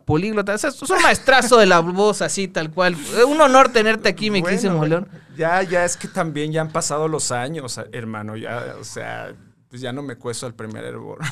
políglota. 0.01 0.53
O 0.53 0.57
sea, 0.57 0.69
es 0.69 0.81
un 0.81 1.01
maestrazo 1.01 1.57
de 1.57 1.65
la 1.65 1.79
voz 1.79 2.21
así, 2.21 2.47
tal 2.47 2.71
cual. 2.71 2.95
Un 3.27 3.39
honor 3.41 3.69
tenerte 3.69 4.09
aquí, 4.09 4.29
mi 4.29 4.41
querísimo 4.41 4.77
Bueno, 4.77 5.01
León. 5.01 5.09
Ya, 5.35 5.61
ya 5.63 5.85
es 5.85 5.97
que 5.97 6.07
también 6.07 6.51
ya 6.51 6.61
han 6.61 6.71
pasado 6.71 7.07
los 7.07 7.31
años, 7.31 7.79
hermano, 7.91 8.35
ya, 8.35 8.75
o 8.79 8.83
sea, 8.83 9.33
pues 9.69 9.81
ya 9.81 9.91
no 9.91 10.01
me 10.01 10.15
cuesto 10.15 10.45
al 10.45 10.55
primer 10.55 10.83
hervor. 10.83 11.19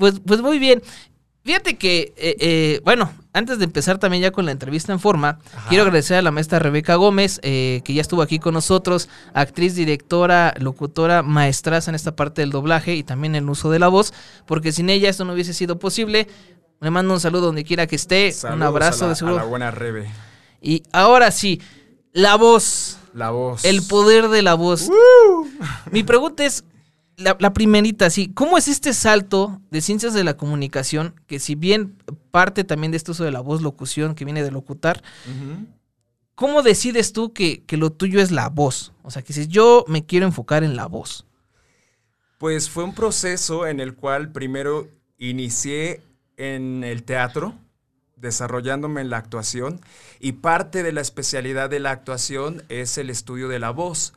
Pues, 0.00 0.18
pues 0.18 0.40
muy 0.40 0.58
bien. 0.58 0.82
Fíjate 1.42 1.78
que, 1.78 2.12
eh, 2.16 2.36
eh, 2.38 2.80
bueno, 2.84 3.10
antes 3.32 3.58
de 3.58 3.64
empezar 3.64 3.98
también 3.98 4.22
ya 4.22 4.30
con 4.30 4.44
la 4.44 4.52
entrevista 4.52 4.92
en 4.92 5.00
forma, 5.00 5.38
Ajá. 5.54 5.68
quiero 5.70 5.84
agradecer 5.84 6.18
a 6.18 6.22
la 6.22 6.30
maestra 6.30 6.58
Rebeca 6.58 6.96
Gómez, 6.96 7.40
eh, 7.42 7.80
que 7.84 7.94
ya 7.94 8.02
estuvo 8.02 8.20
aquí 8.20 8.38
con 8.38 8.52
nosotros, 8.52 9.08
actriz, 9.32 9.74
directora, 9.74 10.52
locutora, 10.58 11.22
maestraza 11.22 11.90
en 11.90 11.94
esta 11.94 12.14
parte 12.14 12.42
del 12.42 12.50
doblaje 12.50 12.94
y 12.94 13.02
también 13.04 13.34
en 13.34 13.44
el 13.44 13.50
uso 13.50 13.70
de 13.70 13.78
la 13.78 13.88
voz, 13.88 14.12
porque 14.46 14.70
sin 14.70 14.90
ella 14.90 15.08
esto 15.08 15.24
no 15.24 15.32
hubiese 15.32 15.54
sido 15.54 15.78
posible. 15.78 16.28
Le 16.82 16.90
mando 16.90 17.14
un 17.14 17.20
saludo 17.20 17.46
donde 17.46 17.64
quiera 17.64 17.86
que 17.86 17.96
esté, 17.96 18.34
un 18.52 18.62
abrazo 18.62 19.04
a 19.04 19.08
la, 19.08 19.08
de 19.08 19.12
a 19.12 19.16
seguro. 19.16 19.36
la 19.36 19.44
buena 19.44 19.70
Rebe. 19.70 20.10
Y 20.60 20.82
ahora 20.92 21.30
sí, 21.30 21.60
la 22.12 22.36
voz, 22.36 22.98
La 23.14 23.30
voz. 23.30 23.64
el 23.64 23.82
poder 23.82 24.28
de 24.28 24.42
la 24.42 24.54
voz. 24.54 24.90
Mi 25.90 26.02
pregunta 26.02 26.44
es, 26.44 26.64
la, 27.20 27.36
la 27.38 27.52
primerita, 27.52 28.10
sí, 28.10 28.32
¿cómo 28.34 28.58
es 28.58 28.68
este 28.68 28.92
salto 28.92 29.60
de 29.70 29.80
ciencias 29.80 30.14
de 30.14 30.24
la 30.24 30.36
comunicación, 30.36 31.14
que 31.26 31.38
si 31.38 31.54
bien 31.54 31.96
parte 32.30 32.64
también 32.64 32.90
de 32.92 32.96
este 32.96 33.10
uso 33.10 33.24
de 33.24 33.30
la 33.30 33.40
voz, 33.40 33.62
locución, 33.62 34.14
que 34.14 34.24
viene 34.24 34.42
de 34.42 34.50
locutar. 34.50 35.02
¿cómo 36.34 36.62
decides 36.62 37.12
tú 37.12 37.34
que, 37.34 37.64
que 37.64 37.76
lo 37.76 37.90
tuyo 37.90 38.20
es 38.20 38.30
la 38.30 38.48
voz? 38.48 38.92
O 39.02 39.10
sea, 39.10 39.22
que 39.22 39.34
si 39.34 39.46
yo 39.46 39.84
me 39.88 40.06
quiero 40.06 40.24
enfocar 40.24 40.64
en 40.64 40.74
la 40.74 40.86
voz. 40.86 41.26
Pues 42.38 42.70
fue 42.70 42.84
un 42.84 42.94
proceso 42.94 43.66
en 43.66 43.78
el 43.78 43.94
cual 43.94 44.32
primero 44.32 44.88
inicié 45.18 46.00
en 46.38 46.82
el 46.82 47.02
teatro, 47.02 47.54
desarrollándome 48.16 49.02
en 49.02 49.10
la 49.10 49.18
actuación, 49.18 49.80
y 50.18 50.32
parte 50.32 50.82
de 50.82 50.92
la 50.92 51.02
especialidad 51.02 51.68
de 51.68 51.80
la 51.80 51.90
actuación 51.90 52.62
es 52.70 52.96
el 52.96 53.10
estudio 53.10 53.48
de 53.48 53.58
la 53.58 53.70
voz. 53.70 54.14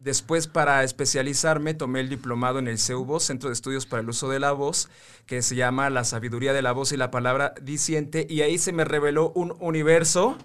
Después, 0.00 0.46
para 0.48 0.82
especializarme, 0.82 1.74
tomé 1.74 2.00
el 2.00 2.08
diplomado 2.08 2.58
en 2.58 2.68
el 2.68 2.78
CEUVOS, 2.78 3.22
Centro 3.24 3.50
de 3.50 3.52
Estudios 3.52 3.84
para 3.84 4.00
el 4.02 4.08
Uso 4.08 4.30
de 4.30 4.40
la 4.40 4.52
Voz, 4.52 4.88
que 5.26 5.42
se 5.42 5.56
llama 5.56 5.90
La 5.90 6.04
Sabiduría 6.04 6.54
de 6.54 6.62
la 6.62 6.72
Voz 6.72 6.92
y 6.92 6.96
la 6.96 7.10
Palabra 7.10 7.52
Diciente, 7.60 8.26
y 8.28 8.40
ahí 8.40 8.56
se 8.56 8.72
me 8.72 8.84
reveló 8.86 9.30
un 9.34 9.54
universo 9.60 10.38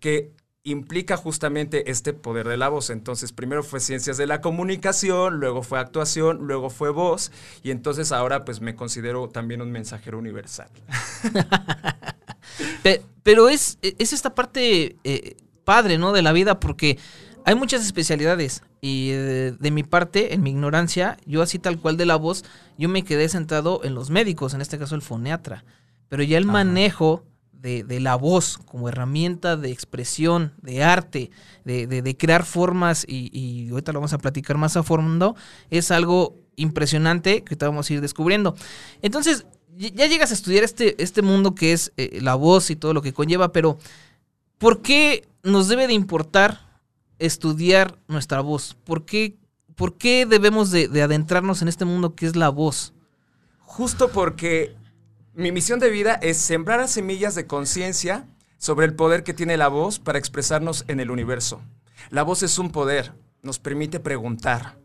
que 0.00 0.32
implica 0.64 1.16
justamente 1.16 1.90
este 1.90 2.14
poder 2.14 2.48
de 2.48 2.56
la 2.56 2.68
voz. 2.68 2.90
Entonces, 2.90 3.32
primero 3.32 3.62
fue 3.62 3.80
ciencias 3.80 4.16
de 4.16 4.26
la 4.26 4.40
comunicación, 4.40 5.38
luego 5.38 5.62
fue 5.62 5.78
actuación, 5.78 6.38
luego 6.46 6.68
fue 6.70 6.90
voz, 6.90 7.30
y 7.62 7.70
entonces 7.70 8.10
ahora 8.12 8.44
pues 8.44 8.60
me 8.60 8.74
considero 8.74 9.28
también 9.28 9.60
un 9.62 9.70
mensajero 9.70 10.18
universal. 10.18 10.68
Pe- 12.82 13.02
pero 13.22 13.48
es, 13.48 13.78
es 13.82 14.12
esta 14.12 14.34
parte 14.34 14.96
eh, 15.04 15.36
padre, 15.64 15.98
¿no? 15.98 16.12
De 16.12 16.22
la 16.22 16.32
vida, 16.32 16.60
porque 16.60 16.98
hay 17.44 17.54
muchas 17.54 17.84
especialidades. 17.84 18.62
Y 18.80 19.10
eh, 19.12 19.54
de 19.58 19.70
mi 19.70 19.82
parte, 19.82 20.34
en 20.34 20.42
mi 20.42 20.50
ignorancia, 20.50 21.16
yo 21.26 21.42
así 21.42 21.58
tal 21.58 21.78
cual 21.78 21.96
de 21.96 22.06
la 22.06 22.16
voz, 22.16 22.44
yo 22.78 22.88
me 22.88 23.04
quedé 23.04 23.28
sentado 23.28 23.82
en 23.84 23.94
los 23.94 24.10
médicos, 24.10 24.54
en 24.54 24.60
este 24.60 24.78
caso 24.78 24.94
el 24.94 25.02
foniatra. 25.02 25.64
pero 26.08 26.22
ya 26.22 26.38
el 26.38 26.46
manejo 26.46 27.24
de, 27.52 27.82
de, 27.82 27.98
la 27.98 28.16
voz 28.16 28.58
como 28.66 28.90
herramienta 28.90 29.56
de 29.56 29.70
expresión, 29.70 30.52
de 30.60 30.84
arte, 30.84 31.30
de, 31.64 31.86
de 31.86 32.16
crear 32.16 32.44
formas, 32.44 33.06
y, 33.08 33.30
y, 33.32 33.70
ahorita 33.70 33.92
lo 33.92 34.00
vamos 34.00 34.12
a 34.12 34.18
platicar 34.18 34.58
más 34.58 34.76
a 34.76 34.82
fondo, 34.82 35.34
es 35.70 35.90
algo 35.90 36.36
impresionante 36.56 37.42
que 37.42 37.56
te 37.56 37.64
vamos 37.64 37.88
a 37.88 37.94
ir 37.94 38.00
descubriendo. 38.02 38.54
Entonces, 39.00 39.46
ya 39.76 40.06
llegas 40.06 40.30
a 40.30 40.34
estudiar 40.34 40.62
este, 40.62 41.02
este 41.02 41.22
mundo 41.22 41.54
que 41.54 41.72
es 41.72 41.92
eh, 41.96 42.18
la 42.20 42.34
voz 42.34 42.70
y 42.70 42.76
todo 42.76 42.94
lo 42.94 43.02
que 43.02 43.12
conlleva, 43.12 43.52
pero 43.52 43.78
¿por 44.58 44.82
qué 44.82 45.26
nos 45.42 45.68
debe 45.68 45.86
de 45.86 45.94
importar 45.94 46.63
estudiar 47.26 47.98
nuestra 48.08 48.40
voz? 48.40 48.76
¿Por 48.84 49.04
qué, 49.04 49.36
por 49.74 49.96
qué 49.96 50.26
debemos 50.26 50.70
de, 50.70 50.88
de 50.88 51.02
adentrarnos 51.02 51.62
en 51.62 51.68
este 51.68 51.84
mundo 51.84 52.14
que 52.14 52.26
es 52.26 52.36
la 52.36 52.48
voz? 52.48 52.92
Justo 53.60 54.10
porque 54.10 54.76
mi 55.34 55.50
misión 55.50 55.80
de 55.80 55.90
vida 55.90 56.14
es 56.14 56.36
sembrar 56.36 56.86
semillas 56.88 57.34
de 57.34 57.46
conciencia 57.46 58.26
sobre 58.58 58.86
el 58.86 58.94
poder 58.94 59.24
que 59.24 59.34
tiene 59.34 59.56
la 59.56 59.68
voz 59.68 59.98
para 59.98 60.18
expresarnos 60.18 60.84
en 60.88 61.00
el 61.00 61.10
universo. 61.10 61.60
La 62.10 62.22
voz 62.22 62.42
es 62.42 62.58
un 62.58 62.70
poder, 62.70 63.12
nos 63.42 63.58
permite 63.58 64.00
preguntar, 64.00 64.78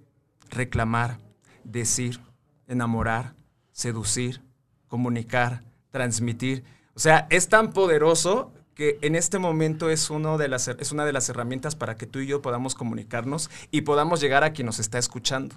reclamar, 0.49 1.19
decir, 1.63 2.19
enamorar, 2.67 3.35
seducir, 3.71 4.41
comunicar, 4.87 5.63
transmitir. 5.91 6.63
O 6.93 6.99
sea, 6.99 7.27
es 7.29 7.47
tan 7.47 7.71
poderoso 7.71 8.51
que 8.79 8.97
en 9.01 9.17
este 9.17 9.39
momento 9.39 9.89
es, 9.89 10.09
uno 10.09 10.37
de 10.37 10.47
las, 10.47 10.69
es 10.69 10.93
una 10.93 11.03
de 11.03 11.11
las 11.11 11.27
herramientas 11.27 11.75
para 11.75 11.97
que 11.97 12.05
tú 12.05 12.19
y 12.19 12.27
yo 12.27 12.41
podamos 12.41 12.75
comunicarnos 12.75 13.49
y 13.71 13.81
podamos 13.81 14.21
llegar 14.21 14.45
a 14.45 14.53
quien 14.53 14.67
nos 14.67 14.79
está 14.79 14.97
escuchando. 14.97 15.53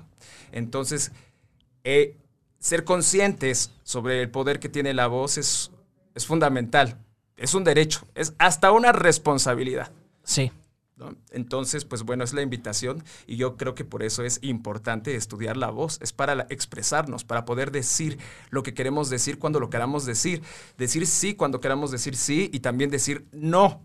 Entonces, 0.51 1.13
eh, 1.85 2.17
ser 2.59 2.83
conscientes 2.83 3.71
sobre 3.85 4.23
el 4.23 4.29
poder 4.29 4.59
que 4.59 4.69
tiene 4.69 4.93
la 4.93 5.07
voz 5.07 5.39
es, 5.39 5.71
es 6.17 6.27
fundamental. 6.27 6.99
Es 7.37 7.55
un 7.55 7.63
derecho, 7.63 8.09
es 8.17 8.35
hasta 8.39 8.73
una 8.73 8.91
responsabilidad. 8.91 9.93
Sí. 10.25 10.51
Entonces, 11.31 11.85
pues 11.85 12.03
bueno, 12.03 12.23
es 12.23 12.33
la 12.33 12.43
invitación 12.43 13.03
y 13.27 13.37
yo 13.37 13.57
creo 13.57 13.75
que 13.75 13.85
por 13.85 14.03
eso 14.03 14.23
es 14.23 14.39
importante 14.43 15.17
estudiar 15.17 15.57
la 15.57 15.71
voz, 15.71 15.99
es 16.01 16.13
para 16.13 16.47
expresarnos, 16.51 17.25
para 17.25 17.45
poder 17.45 17.73
decir 17.73 18.19
lo 18.51 18.63
que 18.63 18.75
queremos 18.75 19.11
decir 19.11 19.39
cuando 19.39 19.59
lo 19.59 19.71
queramos 19.71 20.07
decir, 20.07 20.43
decir 20.79 21.07
sí 21.07 21.35
cuando 21.35 21.61
queramos 21.61 21.91
decir 21.91 22.17
sí 22.17 22.51
y 22.53 22.61
también 22.61 22.91
decir 22.91 23.27
no 23.33 23.85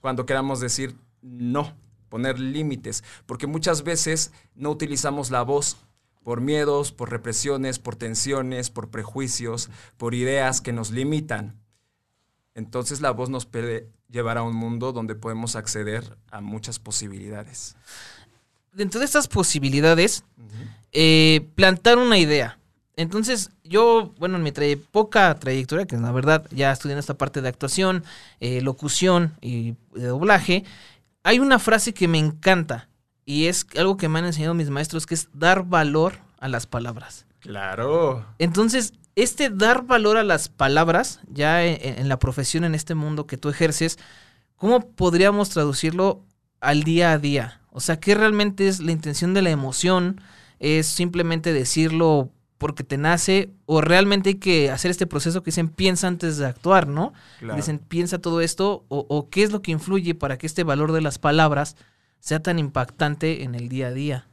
cuando 0.00 0.26
queramos 0.26 0.60
decir 0.60 0.96
no, 1.22 1.76
poner 2.08 2.38
límites, 2.38 3.04
porque 3.26 3.46
muchas 3.46 3.82
veces 3.82 4.32
no 4.54 4.70
utilizamos 4.70 5.30
la 5.30 5.42
voz 5.42 5.76
por 6.22 6.40
miedos, 6.40 6.92
por 6.92 7.10
represiones, 7.10 7.78
por 7.78 7.96
tensiones, 7.96 8.70
por 8.70 8.90
prejuicios, 8.90 9.70
por 9.96 10.14
ideas 10.14 10.60
que 10.60 10.72
nos 10.72 10.90
limitan. 10.90 11.58
Entonces 12.58 13.00
la 13.00 13.12
voz 13.12 13.30
nos 13.30 13.46
puede 13.46 13.86
llevar 14.10 14.36
a 14.36 14.42
un 14.42 14.56
mundo 14.56 14.92
donde 14.92 15.14
podemos 15.14 15.54
acceder 15.54 16.18
a 16.32 16.40
muchas 16.40 16.80
posibilidades. 16.80 17.76
Dentro 18.72 18.98
de 18.98 19.06
estas 19.06 19.28
posibilidades, 19.28 20.24
uh 20.36 20.42
-huh. 20.42 20.68
eh, 20.90 21.48
plantar 21.54 21.98
una 21.98 22.18
idea. 22.18 22.58
Entonces, 22.96 23.50
yo, 23.62 24.12
bueno, 24.18 24.38
en 24.38 24.42
mi 24.42 24.50
tra 24.50 24.66
poca 24.90 25.32
trayectoria, 25.36 25.86
que 25.86 25.96
la 25.96 26.10
verdad 26.10 26.46
ya 26.50 26.72
estudié 26.72 26.94
en 26.94 26.98
esta 26.98 27.14
parte 27.14 27.40
de 27.40 27.48
actuación, 27.48 28.02
eh, 28.40 28.60
locución 28.60 29.34
y 29.40 29.76
de 29.94 30.08
doblaje, 30.08 30.64
hay 31.22 31.38
una 31.38 31.60
frase 31.60 31.94
que 31.94 32.08
me 32.08 32.18
encanta 32.18 32.88
y 33.24 33.46
es 33.46 33.66
algo 33.76 33.96
que 33.96 34.08
me 34.08 34.18
han 34.18 34.24
enseñado 34.24 34.54
mis 34.54 34.70
maestros, 34.70 35.06
que 35.06 35.14
es 35.14 35.28
dar 35.32 35.62
valor 35.62 36.14
a 36.40 36.48
las 36.48 36.66
palabras. 36.66 37.24
Claro. 37.38 38.26
Entonces, 38.40 38.94
este 39.22 39.50
dar 39.50 39.84
valor 39.84 40.16
a 40.16 40.24
las 40.24 40.48
palabras, 40.48 41.20
ya 41.28 41.64
en, 41.64 41.98
en, 41.98 42.08
la 42.08 42.18
profesión, 42.18 42.64
en 42.64 42.74
este 42.74 42.94
mundo 42.94 43.26
que 43.26 43.36
tú 43.36 43.48
ejerces, 43.48 43.98
¿cómo 44.56 44.80
podríamos 44.80 45.50
traducirlo 45.50 46.24
al 46.60 46.82
día 46.82 47.12
a 47.12 47.18
día? 47.18 47.60
O 47.70 47.80
sea, 47.80 48.00
¿qué 48.00 48.14
realmente 48.14 48.68
es 48.68 48.80
la 48.80 48.92
intención 48.92 49.34
de 49.34 49.42
la 49.42 49.50
emoción? 49.50 50.20
¿Es 50.58 50.86
simplemente 50.86 51.52
decirlo 51.52 52.30
porque 52.58 52.84
te 52.84 52.98
nace? 52.98 53.50
¿O 53.66 53.80
realmente 53.80 54.30
hay 54.30 54.34
que 54.36 54.70
hacer 54.70 54.90
este 54.90 55.06
proceso 55.06 55.42
que 55.42 55.50
dicen 55.50 55.68
piensa 55.68 56.08
antes 56.08 56.38
de 56.38 56.46
actuar, 56.46 56.88
¿no? 56.88 57.12
Claro. 57.38 57.56
Dicen 57.56 57.78
piensa 57.78 58.18
todo 58.18 58.40
esto, 58.40 58.84
o, 58.88 59.06
o 59.08 59.28
qué 59.30 59.42
es 59.42 59.52
lo 59.52 59.62
que 59.62 59.70
influye 59.70 60.14
para 60.14 60.38
que 60.38 60.46
este 60.46 60.64
valor 60.64 60.92
de 60.92 61.00
las 61.00 61.18
palabras 61.18 61.76
sea 62.20 62.40
tan 62.40 62.58
impactante 62.58 63.44
en 63.44 63.54
el 63.54 63.68
día 63.68 63.88
a 63.88 63.92
día? 63.92 64.26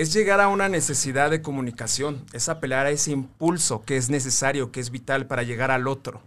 Es 0.00 0.14
llegar 0.14 0.40
a 0.40 0.48
una 0.48 0.70
necesidad 0.70 1.30
de 1.30 1.42
comunicación, 1.42 2.24
es 2.32 2.48
apelar 2.48 2.86
a 2.86 2.90
ese 2.90 3.10
impulso 3.10 3.84
que 3.84 3.98
es 3.98 4.08
necesario, 4.08 4.72
que 4.72 4.80
es 4.80 4.90
vital 4.90 5.26
para 5.26 5.42
llegar 5.42 5.70
al 5.70 5.86
otro. 5.86 6.22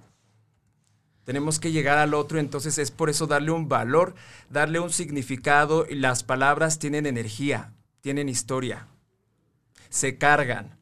Tenemos 1.24 1.60
que 1.60 1.72
llegar 1.72 1.98
al 1.98 2.14
otro, 2.14 2.38
entonces 2.38 2.78
es 2.78 2.92
por 2.92 3.10
eso 3.10 3.26
darle 3.26 3.50
un 3.50 3.68
valor, 3.68 4.14
darle 4.48 4.80
un 4.80 4.92
significado 4.92 5.88
y 5.90 5.96
las 5.96 6.22
palabras 6.22 6.78
tienen 6.78 7.08
energía, 7.08 7.74
tienen 8.02 8.30
historia, 8.30 8.86
se 9.90 10.20
cargan. 10.20 10.78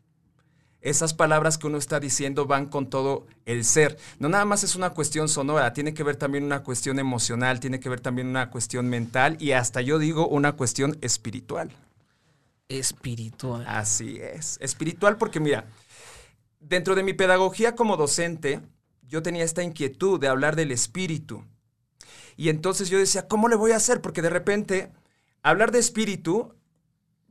Esas 0.81 1.13
palabras 1.13 1.57
que 1.57 1.67
uno 1.67 1.77
está 1.77 2.01
diciendo 2.01 2.45
van 2.45 2.65
con 2.65 2.89
todo 2.89 3.25
el 3.45 3.63
ser. 3.63 3.97
No 4.19 4.27
nada 4.27 4.43
más 4.43 4.65
es 4.65 4.75
una 4.75 4.89
cuestión 4.89 5.29
sonora, 5.29 5.71
tiene 5.71 5.93
que 5.93 6.03
ver 6.03 6.17
también 6.17 6.43
una 6.43 6.61
cuestión 6.61 6.99
emocional, 6.99 7.61
tiene 7.61 7.79
que 7.79 7.87
ver 7.87 8.01
también 8.01 8.27
una 8.27 8.49
cuestión 8.49 8.89
mental 8.89 9.37
y 9.39 9.53
hasta 9.53 9.79
yo 9.79 9.97
digo 9.97 10.27
una 10.27 10.57
cuestión 10.57 10.97
espiritual. 10.99 11.71
Espiritual. 12.79 13.65
Así 13.67 14.17
es. 14.17 14.57
Espiritual 14.61 15.17
porque 15.17 15.39
mira, 15.39 15.65
dentro 16.59 16.95
de 16.95 17.03
mi 17.03 17.13
pedagogía 17.13 17.75
como 17.75 17.97
docente, 17.97 18.61
yo 19.01 19.21
tenía 19.21 19.43
esta 19.43 19.63
inquietud 19.63 20.19
de 20.19 20.29
hablar 20.29 20.55
del 20.55 20.71
espíritu. 20.71 21.43
Y 22.37 22.49
entonces 22.49 22.89
yo 22.89 22.97
decía, 22.97 23.27
¿cómo 23.27 23.49
le 23.49 23.55
voy 23.55 23.71
a 23.71 23.75
hacer? 23.77 24.01
Porque 24.01 24.21
de 24.21 24.29
repente, 24.29 24.91
hablar 25.43 25.71
de 25.71 25.79
espíritu 25.79 26.55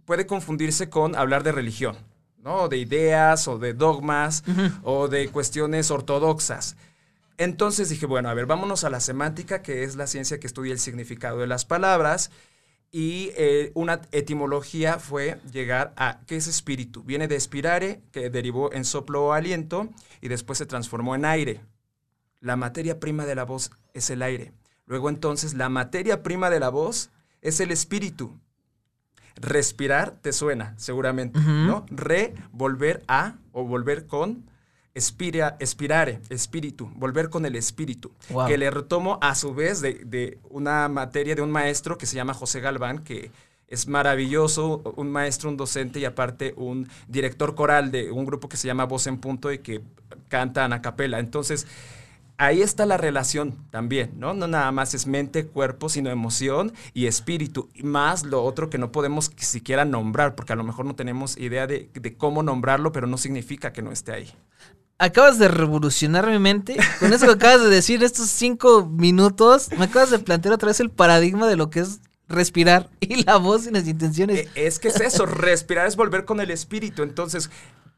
puede 0.04 0.26
confundirse 0.26 0.90
con 0.90 1.16
hablar 1.16 1.42
de 1.42 1.52
religión, 1.52 1.96
¿no? 2.38 2.68
De 2.68 2.76
ideas 2.76 3.48
o 3.48 3.58
de 3.58 3.72
dogmas 3.72 4.44
uh 4.46 4.50
-huh. 4.50 4.80
o 4.82 5.08
de 5.08 5.28
cuestiones 5.28 5.90
ortodoxas. 5.90 6.76
Entonces 7.38 7.88
dije, 7.88 8.04
bueno, 8.04 8.28
a 8.28 8.34
ver, 8.34 8.44
vámonos 8.44 8.84
a 8.84 8.90
la 8.90 9.00
semántica, 9.00 9.62
que 9.62 9.84
es 9.84 9.96
la 9.96 10.06
ciencia 10.06 10.38
que 10.38 10.46
estudia 10.46 10.72
el 10.72 10.78
significado 10.78 11.38
de 11.38 11.46
las 11.46 11.64
palabras. 11.64 12.30
Y 12.92 13.30
eh, 13.36 13.70
una 13.74 14.00
etimología 14.10 14.98
fue 14.98 15.40
llegar 15.52 15.92
a 15.96 16.20
qué 16.26 16.36
es 16.36 16.48
espíritu. 16.48 17.04
Viene 17.04 17.28
de 17.28 17.36
espirare, 17.36 18.02
que 18.10 18.30
derivó 18.30 18.72
en 18.72 18.84
soplo 18.84 19.26
o 19.26 19.32
aliento, 19.32 19.88
y 20.20 20.28
después 20.28 20.58
se 20.58 20.66
transformó 20.66 21.14
en 21.14 21.24
aire. 21.24 21.60
La 22.40 22.56
materia 22.56 22.98
prima 22.98 23.26
de 23.26 23.34
la 23.36 23.44
voz 23.44 23.70
es 23.94 24.10
el 24.10 24.22
aire. 24.22 24.52
Luego 24.86 25.08
entonces 25.08 25.54
la 25.54 25.68
materia 25.68 26.22
prima 26.24 26.50
de 26.50 26.58
la 26.58 26.68
voz 26.68 27.10
es 27.42 27.60
el 27.60 27.70
espíritu. 27.70 28.40
Respirar 29.36 30.18
te 30.20 30.32
suena, 30.32 30.74
seguramente, 30.76 31.38
uh 31.38 31.42
-huh. 31.42 31.66
¿no? 31.66 31.86
Re, 31.90 32.34
volver 32.50 33.04
a 33.06 33.36
o 33.52 33.64
volver 33.64 34.06
con, 34.06 34.49
espira, 35.00 35.56
espirare, 35.58 36.20
espíritu, 36.28 36.90
volver 36.94 37.30
con 37.30 37.46
el 37.46 37.56
espíritu. 37.56 38.12
Wow. 38.28 38.46
Que 38.46 38.58
le 38.58 38.70
retomo 38.70 39.18
a 39.20 39.34
su 39.34 39.54
vez 39.54 39.80
de, 39.80 39.94
de, 40.04 40.38
una 40.50 40.88
materia 40.88 41.34
de 41.34 41.42
un 41.42 41.50
maestro 41.50 41.98
que 41.98 42.06
se 42.06 42.16
llama 42.16 42.34
José 42.34 42.60
Galván, 42.60 42.98
que 42.98 43.30
es 43.66 43.86
maravilloso, 43.86 44.82
un 44.96 45.10
maestro, 45.10 45.48
un 45.48 45.56
docente 45.56 46.00
y 46.00 46.04
aparte 46.04 46.54
un 46.56 46.88
director 47.08 47.54
coral 47.54 47.90
de 47.90 48.10
un 48.10 48.26
grupo 48.26 48.48
que 48.48 48.56
se 48.56 48.66
llama 48.66 48.84
Voz 48.84 49.06
en 49.06 49.18
Punto 49.18 49.52
y 49.52 49.58
que 49.58 49.80
canta 50.28 50.64
a 50.64 50.82
capela. 50.82 51.20
Entonces, 51.20 51.66
ahí 52.36 52.62
está 52.62 52.84
la 52.84 52.96
relación 52.96 53.56
también, 53.70 54.12
¿no? 54.16 54.34
No 54.34 54.48
nada 54.48 54.72
más 54.72 54.92
es 54.94 55.06
mente, 55.06 55.46
cuerpo, 55.46 55.88
sino 55.88 56.10
emoción 56.10 56.72
y 56.94 57.06
espíritu. 57.06 57.68
Y 57.72 57.84
más 57.84 58.24
lo 58.24 58.42
otro 58.42 58.70
que 58.70 58.78
no 58.78 58.90
podemos 58.90 59.30
siquiera 59.36 59.84
nombrar, 59.84 60.34
porque 60.34 60.52
a 60.52 60.56
lo 60.56 60.64
mejor 60.64 60.84
no 60.84 60.96
tenemos 60.96 61.38
idea 61.38 61.68
de, 61.68 61.90
de 61.94 62.16
cómo 62.16 62.42
nombrarlo, 62.42 62.90
pero 62.90 63.06
no 63.06 63.18
significa 63.18 63.72
que 63.72 63.82
no 63.82 63.92
esté 63.92 64.12
ahí 64.12 64.34
acabas 65.00 65.38
de 65.38 65.48
revolucionar 65.48 66.28
mi 66.28 66.38
mente. 66.38 66.76
Con 67.00 67.12
eso 67.12 67.26
que 67.26 67.32
acabas 67.32 67.62
de 67.62 67.70
decir, 67.70 68.04
estos 68.04 68.28
cinco 68.28 68.86
minutos, 68.86 69.70
me 69.76 69.86
acabas 69.86 70.10
de 70.10 70.18
plantear 70.18 70.54
otra 70.54 70.68
vez 70.68 70.78
el 70.80 70.90
paradigma 70.90 71.48
de 71.48 71.56
lo 71.56 71.70
que 71.70 71.80
es 71.80 72.00
respirar 72.28 72.90
y 73.00 73.24
la 73.24 73.38
voz 73.38 73.66
y 73.66 73.70
las 73.70 73.88
intenciones. 73.88 74.48
Es 74.54 74.78
que 74.78 74.88
es 74.88 75.00
eso, 75.00 75.26
respirar 75.26 75.86
es 75.86 75.96
volver 75.96 76.24
con 76.26 76.38
el 76.40 76.50
espíritu. 76.50 77.02
Entonces, 77.02 77.50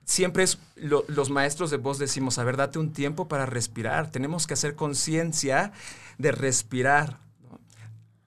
siempre 0.04 0.44
es, 0.44 0.58
lo, 0.76 1.04
los 1.08 1.28
maestros 1.28 1.70
de 1.70 1.76
voz 1.76 1.98
decimos, 1.98 2.38
a 2.38 2.44
ver, 2.44 2.56
date 2.56 2.78
un 2.78 2.92
tiempo 2.92 3.26
para 3.26 3.46
respirar. 3.46 4.10
Tenemos 4.10 4.46
que 4.46 4.54
hacer 4.54 4.76
conciencia 4.76 5.72
de 6.18 6.30
respirar. 6.30 7.18
¿no? 7.42 7.60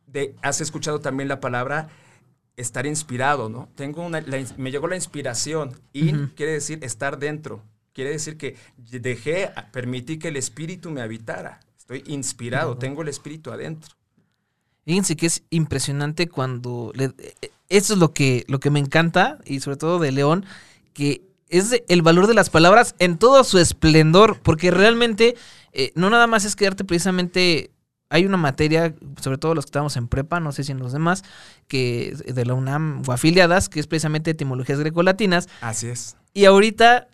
De, 0.06 0.36
has 0.42 0.60
escuchado 0.60 1.00
también 1.00 1.30
la 1.30 1.40
palabra 1.40 1.88
estar 2.58 2.86
inspirado, 2.86 3.50
¿no? 3.50 3.70
Tengo 3.76 4.06
una, 4.06 4.22
la, 4.22 4.44
me 4.58 4.72
llegó 4.72 4.88
la 4.88 4.96
inspiración. 4.96 5.80
In 5.94 6.16
uh 6.16 6.20
-huh. 6.20 6.36
quiere 6.36 6.52
decir 6.54 6.80
estar 6.84 7.20
dentro. 7.20 7.64
Quiere 7.96 8.10
decir 8.10 8.38
que 8.38 8.58
dejé, 8.76 9.52
permití 9.72 10.20
que 10.20 10.28
el 10.28 10.36
espíritu 10.36 10.92
me 10.92 11.02
habitara. 11.02 11.62
Estoy 11.78 12.04
inspirado, 12.08 12.72
uh 12.72 12.76
-huh. 12.76 12.80
tengo 12.80 13.02
el 13.04 13.08
espíritu 13.08 13.52
adentro. 13.52 13.96
Fíjense 14.84 15.16
que 15.16 15.28
es 15.28 15.44
impresionante 15.50 16.28
cuando... 16.28 16.92
Le, 16.94 17.14
esto 17.70 17.94
es 17.94 18.00
lo 18.00 18.14
que, 18.14 18.44
lo 18.50 18.60
que 18.60 18.70
me 18.70 18.80
encanta, 18.80 19.40
y 19.46 19.62
sobre 19.62 19.78
todo 19.78 20.00
de 20.00 20.12
León, 20.12 20.46
que 20.94 21.22
es 21.48 21.82
el 21.88 22.02
valor 22.02 22.28
de 22.28 22.34
las 22.34 22.50
palabras 22.50 22.96
en 23.00 23.18
todo 23.18 23.46
su 23.46 23.60
esplendor, 23.60 24.42
porque 24.42 24.72
realmente 24.72 25.36
eh, 25.72 25.94
no 25.96 26.10
nada 26.10 26.28
más 26.28 26.44
es 26.44 26.58
quedarte 26.58 26.84
precisamente 26.84 27.72
hay 28.10 28.26
una 28.26 28.38
materia, 28.38 28.94
sobre 29.22 29.38
todo 29.38 29.56
los 29.56 29.66
que 29.66 29.70
estamos 29.70 29.96
en 29.96 30.10
prepa, 30.10 30.42
no 30.42 30.52
sé 30.52 30.66
si 30.66 30.74
en 30.74 30.80
los 30.80 30.92
demás, 30.92 31.24
que 31.70 32.14
de 32.28 32.46
la 32.46 32.54
UNAM 32.56 33.04
o 33.08 33.12
afiliadas, 33.14 33.70
que 33.70 33.80
es 33.80 33.88
precisamente 33.88 34.32
etimologías 34.32 34.80
grecolatinas. 34.80 35.48
Así 35.62 35.88
es. 35.88 36.18
Y 36.34 36.46
ahorita, 36.46 37.08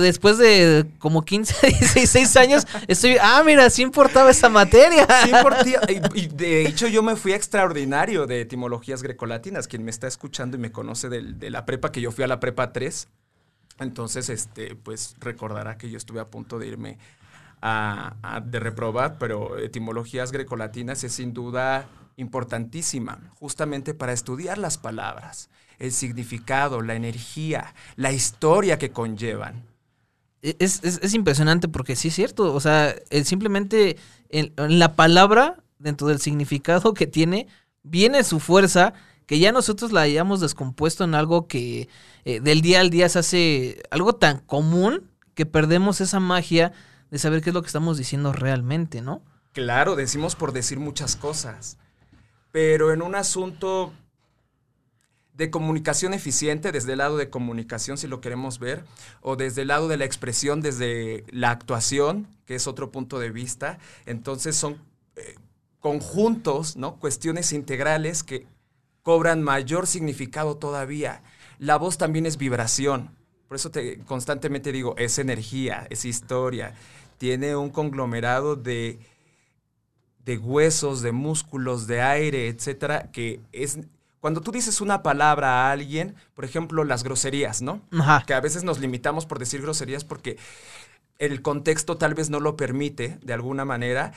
después 0.00 0.38
de 0.38 0.86
como 0.98 1.24
15, 1.24 1.66
16 1.66 2.36
años, 2.38 2.66
estoy, 2.88 3.16
ah, 3.20 3.42
mira, 3.44 3.68
sí 3.70 3.82
importaba 3.82 4.30
esa 4.30 4.48
materia. 4.48 5.06
Sí 5.24 5.30
importaba. 5.30 5.86
Y 6.14 6.26
de 6.28 6.66
hecho 6.66 6.88
yo 6.88 7.02
me 7.02 7.16
fui 7.16 7.32
a 7.32 7.36
extraordinario 7.36 8.26
de 8.26 8.40
etimologías 8.40 9.02
grecolatinas. 9.02 9.68
Quien 9.68 9.84
me 9.84 9.90
está 9.90 10.06
escuchando 10.06 10.56
y 10.56 10.60
me 10.60 10.72
conoce 10.72 11.08
de, 11.08 11.22
de 11.34 11.50
la 11.50 11.66
prepa, 11.66 11.92
que 11.92 12.00
yo 12.00 12.10
fui 12.10 12.24
a 12.24 12.28
la 12.28 12.40
prepa 12.40 12.72
3. 12.72 13.08
Entonces, 13.78 14.28
este, 14.28 14.76
pues 14.76 15.16
recordará 15.20 15.76
que 15.76 15.90
yo 15.90 15.96
estuve 15.96 16.20
a 16.20 16.26
punto 16.26 16.58
de 16.58 16.68
irme 16.68 16.98
de 18.44 18.58
reprobar, 18.58 19.18
pero 19.18 19.56
etimologías 19.58 20.32
grecolatinas 20.32 21.04
es 21.04 21.12
sin 21.12 21.32
duda 21.32 21.86
importantísima, 22.16 23.20
justamente 23.34 23.94
para 23.94 24.12
estudiar 24.12 24.58
las 24.58 24.78
palabras, 24.78 25.48
el 25.78 25.92
significado, 25.92 26.82
la 26.82 26.94
energía, 26.94 27.74
la 27.96 28.10
historia 28.10 28.78
que 28.78 28.90
conllevan. 28.90 29.71
E, 30.42 30.56
es, 30.58 31.14
impresionante 31.14 31.68
porque 31.68 31.96
sí 31.96 32.08
es 32.08 32.14
cierto, 32.14 32.52
o 32.52 32.60
sea, 32.60 32.94
simplemente 33.24 33.96
en, 34.28 34.52
la 34.56 34.94
palabra, 34.96 35.62
dentro 35.78 36.08
del 36.08 36.20
significado 36.20 36.94
que 36.94 37.06
tiene, 37.06 37.46
viene 37.82 38.24
su 38.24 38.40
fuerza, 38.40 38.92
que 39.26 39.38
ya 39.38 39.52
nosotros 39.52 39.92
la 39.92 40.02
hayamos 40.02 40.40
descompuesto 40.40 41.04
en 41.04 41.14
algo 41.14 41.46
que 41.46 41.88
eh, 42.24 42.40
del 42.40 42.60
día 42.60 42.80
al 42.80 42.90
día 42.90 43.08
se 43.08 43.20
hace 43.20 43.82
algo 43.90 44.16
tan 44.16 44.38
común 44.40 45.10
que 45.34 45.46
perdemos 45.46 46.00
esa 46.00 46.20
magia 46.20 46.72
de 47.10 47.18
saber 47.18 47.40
qué 47.40 47.50
es 47.50 47.54
lo 47.54 47.62
que 47.62 47.68
estamos 47.68 47.96
diciendo 47.96 48.32
realmente, 48.32 49.00
¿no? 49.00 49.22
Claro, 49.52 49.96
decimos 49.96 50.34
por 50.34 50.52
decir 50.52 50.80
muchas 50.80 51.14
cosas, 51.14 51.78
pero 52.50 52.92
en 52.92 53.00
un 53.00 53.14
asunto 53.14 53.92
de 55.34 55.50
comunicación 55.50 56.14
eficiente, 56.14 56.72
desde 56.72 56.92
el 56.92 56.98
lado 56.98 57.16
de 57.16 57.30
comunicación, 57.30 57.96
si 57.96 58.06
lo 58.06 58.20
queremos 58.20 58.58
ver, 58.58 58.84
o 59.22 59.36
desde 59.36 59.62
el 59.62 59.68
lado 59.68 59.88
de 59.88 59.96
la 59.96 60.04
expresión, 60.04 60.60
desde 60.60 61.24
la 61.30 61.50
actuación, 61.50 62.28
que 62.44 62.54
es 62.54 62.66
otro 62.66 62.90
punto 62.90 63.18
de 63.18 63.30
vista, 63.30 63.78
entonces 64.04 64.56
son 64.56 64.78
eh, 65.16 65.36
conjuntos, 65.80 66.76
¿no? 66.76 66.96
Cuestiones 66.96 67.52
integrales 67.52 68.22
que 68.22 68.46
cobran 69.02 69.42
mayor 69.42 69.86
significado 69.86 70.56
todavía. 70.56 71.22
La 71.58 71.76
voz 71.76 71.98
también 71.98 72.26
es 72.26 72.36
vibración. 72.36 73.10
Por 73.48 73.56
eso 73.56 73.70
te 73.70 73.98
constantemente 74.04 74.70
digo, 74.70 74.94
es 74.96 75.18
energía, 75.18 75.86
es 75.90 76.04
historia, 76.04 76.74
tiene 77.18 77.56
un 77.56 77.70
conglomerado 77.70 78.56
de, 78.56 78.98
de 80.24 80.38
huesos, 80.38 81.02
de 81.02 81.12
músculos, 81.12 81.86
de 81.86 82.00
aire, 82.00 82.48
etcétera, 82.48 83.10
que 83.12 83.40
es 83.52 83.78
cuando 84.22 84.40
tú 84.40 84.52
dices 84.52 84.80
una 84.80 85.02
palabra 85.02 85.48
a 85.66 85.72
alguien, 85.72 86.14
por 86.34 86.44
ejemplo, 86.44 86.84
las 86.84 87.02
groserías, 87.02 87.60
¿no? 87.60 87.82
Que 88.24 88.34
a 88.34 88.40
veces 88.40 88.62
nos 88.62 88.78
limitamos 88.78 89.26
por 89.26 89.40
decir 89.40 89.60
groserías 89.60 90.04
porque 90.04 90.38
el 91.18 91.42
contexto 91.42 91.98
tal 91.98 92.14
vez 92.14 92.30
no 92.30 92.38
lo 92.38 92.56
permite 92.56 93.18
de 93.20 93.32
alguna 93.32 93.64
manera, 93.64 94.12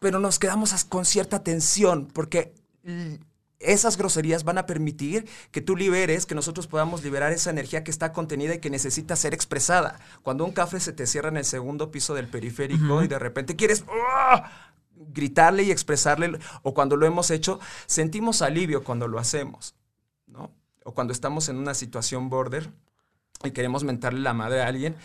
pero 0.00 0.18
nos 0.18 0.40
quedamos 0.40 0.84
con 0.86 1.04
cierta 1.04 1.44
tensión 1.44 2.06
porque 2.12 2.52
esas 3.60 3.96
groserías 3.96 4.42
van 4.42 4.58
a 4.58 4.66
permitir 4.66 5.28
que 5.52 5.60
tú 5.60 5.76
liberes, 5.76 6.26
que 6.26 6.34
nosotros 6.34 6.66
podamos 6.66 7.04
liberar 7.04 7.32
esa 7.32 7.50
energía 7.50 7.84
que 7.84 7.92
está 7.92 8.12
contenida 8.12 8.56
y 8.56 8.58
que 8.58 8.68
necesita 8.68 9.14
ser 9.14 9.32
expresada. 9.32 10.00
Cuando 10.24 10.44
un 10.44 10.50
café 10.50 10.80
se 10.80 10.92
te 10.92 11.06
cierra 11.06 11.28
en 11.28 11.36
el 11.36 11.44
segundo 11.44 11.92
piso 11.92 12.14
del 12.14 12.26
periférico 12.26 13.04
y 13.04 13.06
de 13.06 13.20
repente 13.20 13.54
quieres 13.54 13.84
¡ah! 13.88 14.72
Gritarle 15.08 15.62
y 15.62 15.70
expresarle, 15.70 16.38
o 16.62 16.74
cuando 16.74 16.96
lo 16.96 17.06
hemos 17.06 17.30
hecho, 17.30 17.60
sentimos 17.86 18.42
alivio 18.42 18.84
cuando 18.84 19.08
lo 19.08 19.18
hacemos, 19.18 19.74
¿no? 20.26 20.50
O 20.84 20.94
cuando 20.94 21.12
estamos 21.12 21.48
en 21.48 21.56
una 21.56 21.74
situación 21.74 22.30
border 22.30 22.70
y 23.44 23.50
queremos 23.52 23.84
mentarle 23.84 24.20
la 24.20 24.34
madre 24.34 24.62
a 24.62 24.66
alguien 24.66 24.96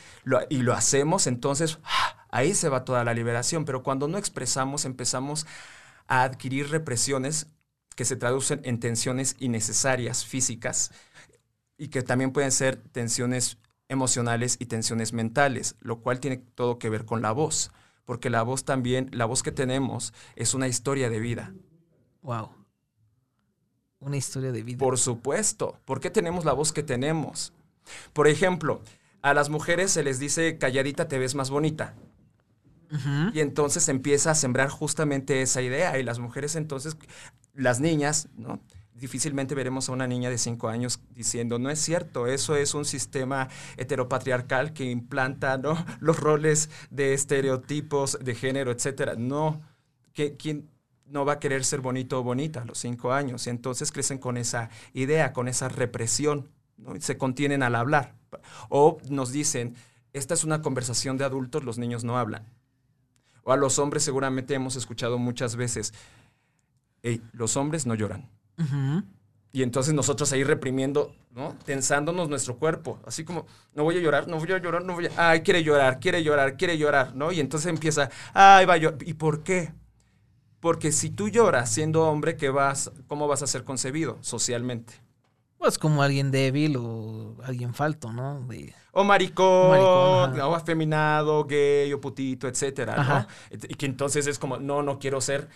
y 0.50 0.58
lo 0.58 0.74
hacemos, 0.74 1.28
entonces 1.28 1.80
¡ah! 1.84 2.26
ahí 2.30 2.56
se 2.56 2.70
va 2.70 2.86
toda 2.86 3.04
la 3.04 3.14
liberación. 3.14 3.66
Pero 3.66 3.84
cuando 3.84 4.08
no 4.08 4.18
expresamos, 4.18 4.86
empezamos 4.86 5.46
a 6.08 6.24
adquirir 6.24 6.70
represiones 6.70 7.48
que 7.96 8.06
se 8.06 8.16
traducen 8.16 8.62
en 8.64 8.80
tensiones 8.80 9.36
innecesarias 9.40 10.26
físicas 10.26 10.92
y 11.78 11.90
que 11.90 12.02
también 12.02 12.32
pueden 12.32 12.52
ser 12.52 12.78
tensiones 12.78 13.58
emocionales 13.88 14.58
y 14.60 14.66
tensiones 14.66 15.14
mentales, 15.14 15.76
lo 15.80 16.00
cual 16.00 16.20
tiene 16.20 16.38
todo 16.38 16.80
que 16.80 16.90
ver 16.90 17.06
con 17.06 17.22
la 17.22 17.32
voz, 17.32 17.72
porque 18.06 18.30
la 18.30 18.44
voz 18.44 18.66
también, 18.66 19.10
la 19.12 19.26
voz 19.26 19.44
que 19.44 19.52
tenemos 19.52 20.14
es 20.36 20.54
una 20.54 20.68
historia 20.68 21.10
de 21.10 21.20
vida. 21.20 21.54
Wow. 22.22 22.50
Una 24.00 24.18
historia 24.18 24.52
de 24.52 24.64
vida. 24.64 24.78
Por 24.78 24.98
supuesto. 24.98 25.80
¿Por 25.86 26.00
qué 26.00 26.10
tenemos 26.10 26.46
la 26.46 26.54
voz 26.54 26.74
que 26.74 26.84
tenemos? 26.84 27.54
Por 28.14 28.28
ejemplo, 28.28 28.82
a 29.22 29.34
las 29.34 29.50
mujeres 29.50 29.92
se 29.92 30.04
les 30.04 30.20
dice 30.20 30.58
calladita 30.58 31.08
te 31.08 31.18
ves 31.18 31.36
más 31.36 31.50
bonita. 31.50 31.96
Y 33.34 33.40
entonces 33.40 33.90
empieza 33.90 34.30
a 34.30 34.36
sembrar 34.36 34.70
justamente 34.70 35.42
esa 35.42 35.64
idea. 35.64 35.98
Y 35.98 36.04
las 36.04 36.20
mujeres 36.20 36.56
entonces 36.56 36.96
las 37.56 37.80
niñas, 37.80 38.28
¿no? 38.36 38.60
Difícilmente 38.96 39.56
veremos 39.56 39.90
a 39.90 39.92
una 39.92 40.08
niña 40.08 40.30
de 40.30 40.38
cinco 40.38 40.70
años 40.70 41.00
diciendo, 41.16 41.58
no 41.60 41.70
es 41.70 41.80
cierto, 41.80 42.28
eso 42.28 42.56
es 42.56 42.74
un 42.74 42.86
sistema 42.86 43.50
heteropatriarcal 43.78 44.74
que 44.74 44.90
implanta 44.90 45.58
¿no? 45.58 45.84
los 46.00 46.20
roles 46.20 46.70
de 46.92 47.14
estereotipos 47.14 48.20
de 48.22 48.36
género, 48.36 48.72
etcétera. 48.72 49.16
No, 49.16 49.62
¿quién 50.14 50.70
no 51.06 51.26
va 51.26 51.34
a 51.34 51.40
querer 51.40 51.66
ser 51.66 51.82
bonito 51.82 52.20
o 52.20 52.24
bonita 52.24 52.62
a 52.62 52.66
los 52.66 52.78
cinco 52.78 53.14
años? 53.14 53.48
Y 53.48 53.50
entonces 53.50 53.92
crecen 53.92 54.20
con 54.20 54.38
esa 54.38 54.70
idea, 54.94 55.34
con 55.34 55.48
esa 55.48 55.70
represión, 55.70 56.50
¿no? 56.78 56.94
se 57.00 57.18
contienen 57.18 57.64
al 57.64 57.76
hablar. 57.76 58.16
O 58.70 59.00
nos 59.10 59.32
dicen, 59.32 59.76
esta 60.14 60.36
es 60.36 60.44
una 60.44 60.62
conversación 60.62 61.18
de 61.18 61.26
adultos, 61.26 61.64
los 61.64 61.78
niños 61.78 62.04
no 62.04 62.18
hablan. 62.18 62.46
O 63.44 63.52
a 63.52 63.58
los 63.58 63.80
hombres 63.80 64.04
seguramente 64.04 64.54
hemos 64.54 64.76
escuchado 64.76 65.18
muchas 65.18 65.56
veces, 65.56 65.94
los 67.34 67.58
hombres 67.58 67.86
no 67.86 67.96
lloran. 67.96 68.30
Y 69.52 69.62
entonces 69.62 69.94
nosotros 69.94 70.32
ahí 70.34 70.44
reprimiendo, 70.44 71.14
¿no? 71.32 71.56
Tensándonos 71.64 72.28
nuestro 72.28 72.58
cuerpo, 72.58 73.00
así 73.06 73.24
como, 73.24 73.46
no 73.76 73.84
voy 73.84 73.98
a 73.98 74.02
llorar, 74.02 74.28
no 74.28 74.38
voy 74.38 74.52
a 74.52 74.58
llorar, 74.58 74.84
no 74.84 74.94
voy 74.94 75.06
a... 75.08 75.30
Ay, 75.30 75.42
quiere 75.42 75.64
llorar, 75.64 76.00
quiere 76.00 76.24
llorar, 76.24 76.58
quiere 76.58 76.78
llorar, 76.78 77.16
¿no? 77.16 77.32
Y 77.32 77.40
entonces 77.40 77.70
empieza, 77.70 78.10
ay, 78.34 78.66
va 78.66 78.74
a 78.74 78.78
llorar. 78.78 78.98
¿Y 79.06 79.14
por 79.14 79.44
qué? 79.44 79.72
Porque 80.60 80.92
si 80.92 81.12
tú 81.12 81.30
lloras 81.30 81.72
siendo 81.72 82.08
hombre, 82.08 82.36
¿qué 82.36 82.50
vas, 82.50 82.92
¿cómo 83.08 83.28
vas 83.28 83.44
a 83.44 83.48
ser 83.48 83.64
concebido 83.64 84.18
socialmente? 84.22 84.94
Pues 85.60 85.78
como 85.78 86.02
alguien 86.02 86.32
débil 86.32 86.76
o 86.78 87.38
alguien 87.44 87.74
falto, 87.74 88.12
¿no? 88.12 88.48
o 88.92 89.04
maricón, 89.04 90.40
o 90.40 90.56
afeminado, 90.56 91.46
gay 91.46 91.92
o 91.94 92.00
putito, 92.00 92.48
etcétera, 92.48 93.04
¿no? 93.04 93.28
Y 93.52 93.76
que 93.76 93.86
entonces 93.86 94.28
es 94.28 94.38
como, 94.40 94.58
no, 94.58 94.84
no 94.84 95.00
quiero 95.00 95.20
ser 95.20 95.50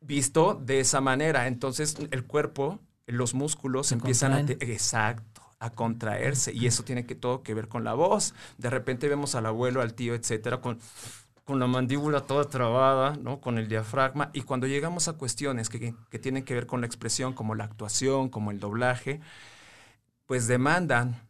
visto 0.00 0.54
de 0.54 0.80
esa 0.80 1.00
manera. 1.00 1.46
Entonces 1.46 1.96
el 2.10 2.24
cuerpo, 2.24 2.78
los 3.06 3.34
músculos 3.34 3.92
empiezan 3.92 4.32
a... 4.32 4.40
Exacto 4.40 5.42
a 5.60 5.70
contraerse 5.70 6.52
y 6.52 6.66
eso 6.66 6.84
tiene 6.84 7.04
que 7.04 7.14
todo 7.14 7.42
que 7.42 7.54
ver 7.54 7.68
con 7.68 7.84
la 7.84 7.94
voz. 7.94 8.34
De 8.58 8.70
repente 8.70 9.08
vemos 9.08 9.34
al 9.34 9.46
abuelo, 9.46 9.80
al 9.80 9.94
tío, 9.94 10.14
etcétera, 10.14 10.60
con, 10.60 10.78
con 11.44 11.58
la 11.58 11.66
mandíbula 11.66 12.20
toda 12.20 12.44
trabada, 12.44 13.16
¿no? 13.16 13.40
Con 13.40 13.58
el 13.58 13.68
diafragma. 13.68 14.30
Y 14.32 14.42
cuando 14.42 14.66
llegamos 14.66 15.08
a 15.08 15.14
cuestiones 15.14 15.68
que, 15.68 15.94
que, 16.10 16.18
tienen 16.18 16.44
que 16.44 16.54
ver 16.54 16.66
con 16.66 16.80
la 16.80 16.86
expresión, 16.86 17.32
como 17.32 17.54
la 17.54 17.64
actuación, 17.64 18.28
como 18.28 18.50
el 18.50 18.60
doblaje, 18.60 19.20
pues 20.26 20.46
demandan 20.46 21.20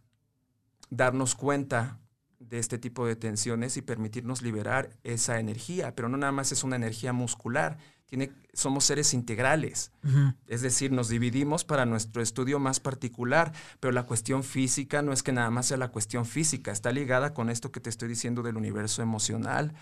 darnos 0.90 1.34
cuenta 1.34 1.98
de 2.38 2.58
este 2.58 2.78
tipo 2.78 3.06
de 3.06 3.16
tensiones 3.16 3.76
y 3.76 3.82
permitirnos 3.82 4.42
liberar 4.42 4.90
esa 5.04 5.38
energía. 5.38 5.94
Pero 5.94 6.08
no 6.08 6.16
nada 6.16 6.32
más 6.32 6.52
es 6.52 6.64
una 6.64 6.76
energía 6.76 7.12
muscular, 7.12 7.78
somos 8.52 8.84
seres 8.84 9.14
integrales. 9.14 9.92
Es 10.46 10.62
decir, 10.62 10.92
nos 10.92 11.08
dividimos 11.08 11.64
para 11.64 11.86
nuestro 11.86 12.22
estudio 12.22 12.58
más 12.58 12.80
particular, 12.80 13.52
pero 13.80 13.92
la 13.92 14.04
cuestión 14.04 14.42
física 14.42 15.02
no 15.02 15.12
es 15.12 15.22
que 15.22 15.32
nada 15.32 15.50
más 15.50 15.66
sea 15.66 15.76
la 15.76 15.88
cuestión 15.88 16.24
física, 16.24 16.72
está 16.72 16.90
ligada 16.90 17.34
con 17.34 17.50
esto 17.50 17.70
que 17.70 17.80
te 17.80 17.90
estoy 17.90 18.08
diciendo 18.08 18.42
del 18.42 18.56
universo 18.56 19.02
emocional, 19.02 19.74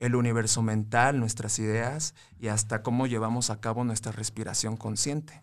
el 0.00 0.14
universo 0.14 0.62
mental, 0.62 1.18
nuestras 1.18 1.58
ideas 1.58 2.14
y 2.38 2.48
hasta 2.48 2.82
cómo 2.82 3.06
llevamos 3.06 3.50
a 3.50 3.60
cabo 3.60 3.84
nuestra 3.84 4.12
respiración 4.12 4.76
consciente. 4.76 5.42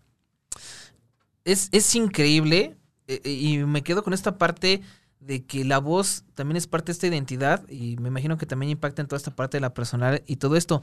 Es, 1.45 1.69
es 1.71 1.95
increíble 1.95 2.77
eh, 3.07 3.21
eh, 3.23 3.31
y 3.31 3.57
me 3.59 3.83
quedo 3.83 4.03
con 4.03 4.13
esta 4.13 4.37
parte 4.37 4.81
de 5.19 5.45
que 5.45 5.63
la 5.63 5.79
voz 5.79 6.25
también 6.35 6.57
es 6.57 6.67
parte 6.67 6.87
de 6.87 6.91
esta 6.93 7.07
identidad 7.07 7.67
y 7.69 7.95
me 7.97 8.09
imagino 8.09 8.37
que 8.37 8.45
también 8.45 8.71
impacta 8.71 9.01
en 9.01 9.07
toda 9.07 9.17
esta 9.17 9.35
parte 9.35 9.57
de 9.57 9.61
la 9.61 9.73
personal 9.73 10.21
y 10.27 10.35
todo 10.35 10.55
esto 10.57 10.81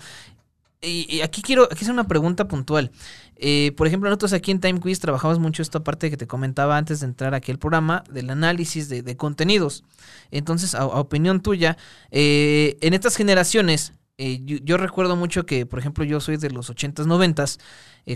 y, 0.82 1.20
aquí 1.20 1.42
quiero 1.42 1.64
aquí 1.64 1.82
hacer 1.82 1.92
una 1.92 2.08
pregunta 2.08 2.48
puntual. 2.48 2.90
Eh, 3.36 3.72
por 3.76 3.86
ejemplo, 3.86 4.08
nosotros 4.08 4.32
aquí 4.32 4.50
en 4.50 4.60
Time 4.60 4.80
Quiz 4.80 4.98
trabajamos 4.98 5.38
mucho 5.38 5.62
esta 5.62 5.80
parte 5.84 6.10
que 6.10 6.16
te 6.16 6.26
comentaba 6.26 6.76
antes 6.76 7.00
de 7.00 7.06
entrar 7.06 7.34
aquí 7.34 7.52
al 7.52 7.58
programa, 7.58 8.04
del 8.10 8.30
análisis 8.30 8.88
de, 8.88 9.16
contenidos. 9.16 9.84
Entonces, 10.30 10.74
a, 10.74 10.86
opinión 10.86 11.40
tuya, 11.40 11.76
eh, 12.10 12.78
en 12.80 12.94
estas 12.94 13.16
generaciones, 13.16 13.92
eh, 14.18 14.40
yo, 14.44 14.76
recuerdo 14.76 15.16
mucho 15.16 15.46
que, 15.46 15.66
por 15.66 15.78
ejemplo, 15.78 16.04
yo 16.04 16.20
soy 16.20 16.36
de 16.36 16.50
los 16.50 16.70
80s, 16.70 17.06
90s, 17.06 17.58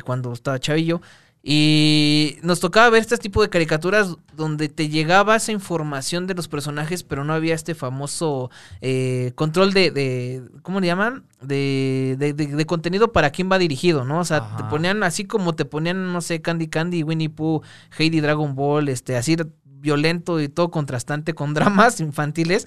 cuando 0.05 0.33
estaba 0.33 0.59
chavillo, 0.59 1.00
y 1.46 2.38
nos 2.40 2.61
tocaba 2.61 2.88
ver 2.88 3.02
este 3.02 3.18
tipo 3.18 3.42
de 3.42 3.50
caricaturas 3.50 4.16
donde 4.35 4.70
te 4.70 4.88
llegaba 4.88 5.37
esa 5.37 5.52
información 5.52 6.26
de 6.26 6.33
los 6.33 6.48
personajes, 6.48 7.02
pero 7.02 7.22
no 7.22 7.35
había 7.35 7.54
este 7.54 7.74
famoso 7.74 8.50
eh, 8.80 9.33
control 9.35 9.74
de, 9.74 9.90
de, 9.90 10.42
¿cómo 10.62 10.80
le 10.80 10.87
llaman? 10.87 11.26
De, 11.42 12.16
de, 12.18 12.33
de, 12.33 12.66
contenido 12.66 13.12
para 13.12 13.28
quién 13.28 13.52
va 13.52 13.59
dirigido, 13.59 14.07
¿no? 14.07 14.20
O 14.20 14.24
sea, 14.24 14.57
te 14.57 14.64
ponían 14.64 15.02
así 15.02 15.26
como 15.26 15.54
te 15.54 15.66
ponían, 15.66 16.14
no 16.14 16.22
sé, 16.22 16.40
Candy 16.40 16.68
Candy, 16.68 17.02
Winnie 17.02 17.28
Pooh, 17.28 17.61
Heidi 17.98 18.20
Dragon 18.20 18.54
Ball, 18.54 18.88
este, 18.88 19.14
así 19.18 19.37
violento 19.66 20.40
y 20.40 20.48
todo 20.48 20.70
contrastante 20.70 21.35
con 21.35 21.52
dramas 21.54 22.00
infantiles. 22.00 22.66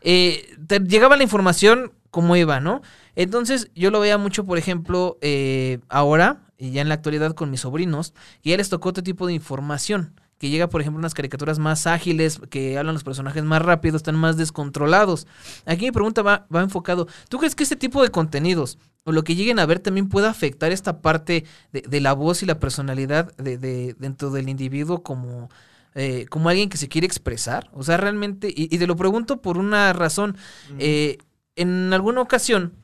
Eh, 0.00 0.56
te 0.68 0.78
llegaba 0.78 1.16
la 1.16 1.24
información 1.24 1.92
como 2.12 2.36
iba, 2.36 2.60
¿no? 2.60 2.82
Entonces 3.16 3.70
yo 3.74 3.90
lo 3.90 3.98
veía 3.98 4.16
mucho, 4.16 4.44
por 4.44 4.58
ejemplo, 4.58 5.18
eh, 5.22 5.80
ahora, 5.88 6.42
ya 6.70 6.82
en 6.82 6.88
la 6.88 6.94
actualidad 6.94 7.34
con 7.34 7.50
mis 7.50 7.60
sobrinos, 7.60 8.14
y 8.42 8.50
ya 8.50 8.56
les 8.56 8.68
tocó 8.68 8.90
otro 8.90 9.02
tipo 9.02 9.26
de 9.26 9.32
información 9.32 10.14
que 10.42 10.50
llega, 10.50 10.68
por 10.68 10.80
ejemplo, 10.80 10.98
unas 10.98 11.14
caricaturas 11.14 11.60
más 11.60 11.86
ágiles, 11.86 12.40
que 12.50 12.76
hablan 12.76 12.94
los 12.94 13.04
personajes 13.04 13.44
más 13.44 13.62
rápidos, 13.62 14.00
están 14.00 14.16
más 14.16 14.36
descontrolados. 14.36 15.28
Aquí 15.66 15.84
mi 15.84 15.92
pregunta 15.92 16.22
va, 16.22 16.48
va 16.52 16.62
enfocado, 16.62 17.06
¿tú 17.28 17.38
crees 17.38 17.54
que 17.54 17.62
este 17.62 17.76
tipo 17.76 18.02
de 18.02 18.10
contenidos 18.10 18.76
o 19.04 19.12
lo 19.12 19.22
que 19.22 19.36
lleguen 19.36 19.60
a 19.60 19.66
ver 19.66 19.78
también 19.78 20.08
puede 20.08 20.26
afectar 20.26 20.72
esta 20.72 21.00
parte 21.00 21.44
de, 21.72 22.00
la 22.00 22.12
voz 22.12 22.42
y 22.42 22.46
la 22.46 22.58
personalidad 22.58 23.32
de, 23.36 23.94
dentro 23.98 24.30
del 24.30 24.48
individuo 24.48 25.04
como, 25.04 25.48
eh, 25.94 26.26
como 26.28 26.48
alguien 26.48 26.68
que 26.68 26.76
se 26.76 26.88
quiere 26.88 27.06
expresar? 27.06 27.70
O 27.72 27.84
sea, 27.84 27.96
realmente, 27.96 28.52
y, 28.52 28.76
te 28.76 28.86
lo 28.88 28.96
pregunto 28.96 29.42
por 29.42 29.58
una 29.58 29.92
razón, 29.92 30.36
eh, 30.78 31.18
en 31.54 31.92
alguna 31.92 32.20
ocasión 32.20 32.81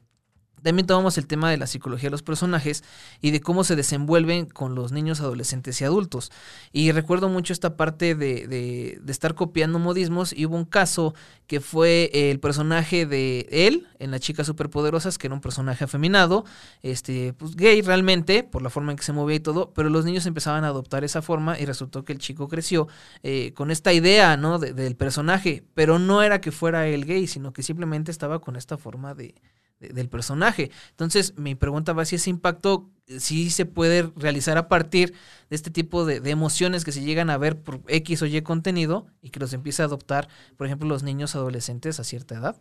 también 0.62 0.86
tomamos 0.86 1.18
el 1.18 1.26
tema 1.26 1.50
de 1.50 1.56
la 1.56 1.66
psicología 1.66 2.08
de 2.08 2.12
los 2.12 2.22
personajes 2.22 2.84
y 3.20 3.30
de 3.30 3.40
cómo 3.40 3.64
se 3.64 3.76
desenvuelven 3.76 4.46
con 4.46 4.74
los 4.74 4.92
niños, 4.92 5.20
adolescentes 5.20 5.80
y 5.80 5.84
adultos. 5.84 6.30
Y 6.72 6.92
recuerdo 6.92 7.28
mucho 7.28 7.52
esta 7.52 7.76
parte 7.76 8.14
de, 8.14 8.46
de, 8.46 9.00
estar 9.08 9.34
copiando 9.34 9.78
modismos 9.78 10.32
y 10.32 10.46
hubo 10.46 10.56
un 10.56 10.64
caso 10.64 11.14
que 11.46 11.60
fue 11.60 12.10
el 12.12 12.40
personaje 12.40 13.06
de 13.06 13.48
él 13.50 13.86
en 13.98 14.10
Las 14.10 14.20
Chicas 14.20 14.46
Superpoderosas, 14.46 15.16
que 15.16 15.26
era 15.26 15.34
un 15.34 15.40
personaje 15.40 15.84
afeminado, 15.84 16.44
este, 16.82 17.32
pues 17.32 17.56
gay 17.56 17.80
realmente, 17.80 18.44
por 18.44 18.62
la 18.62 18.70
forma 18.70 18.92
en 18.92 18.98
que 18.98 19.04
se 19.04 19.12
movía 19.12 19.36
y 19.36 19.40
todo, 19.40 19.72
pero 19.72 19.88
los 19.88 20.04
niños 20.04 20.26
empezaban 20.26 20.64
a 20.64 20.68
adoptar 20.68 21.04
esa 21.04 21.22
forma 21.22 21.58
y 21.58 21.64
resultó 21.64 22.04
que 22.04 22.12
el 22.12 22.18
chico 22.18 22.48
creció 22.48 22.86
eh, 23.22 23.52
con 23.54 23.70
esta 23.70 23.92
idea, 23.92 24.36
¿no? 24.36 24.58
del 24.58 24.96
personaje, 24.96 25.64
pero 25.74 25.98
no 25.98 26.22
era 26.22 26.40
que 26.40 26.52
fuera 26.52 26.86
él 26.86 27.06
gay, 27.06 27.26
sino 27.26 27.52
que 27.52 27.62
simplemente 27.62 28.10
estaba 28.10 28.40
con 28.40 28.56
esta 28.56 28.76
forma 28.76 29.14
de 29.14 29.34
del 29.80 30.08
personaje. 30.08 30.70
Entonces, 30.90 31.34
mi 31.36 31.54
pregunta 31.54 31.92
va 31.92 32.04
si 32.04 32.16
ese 32.16 32.30
impacto 32.30 32.90
sí 33.18 33.50
se 33.50 33.64
puede 33.64 34.10
realizar 34.16 34.58
a 34.58 34.68
partir 34.68 35.14
de 35.50 35.56
este 35.56 35.70
tipo 35.70 36.04
de, 36.04 36.20
de, 36.20 36.30
emociones 36.30 36.84
que 36.84 36.92
se 36.92 37.02
llegan 37.02 37.30
a 37.30 37.38
ver 37.38 37.62
por 37.62 37.80
X 37.88 38.22
o 38.22 38.26
Y 38.26 38.42
contenido 38.42 39.06
y 39.22 39.30
que 39.30 39.40
los 39.40 39.52
empieza 39.52 39.84
a 39.84 39.86
adoptar, 39.86 40.28
por 40.56 40.66
ejemplo, 40.66 40.88
los 40.88 41.02
niños 41.02 41.34
adolescentes 41.34 42.00
a 42.00 42.04
cierta 42.04 42.36
edad. 42.36 42.56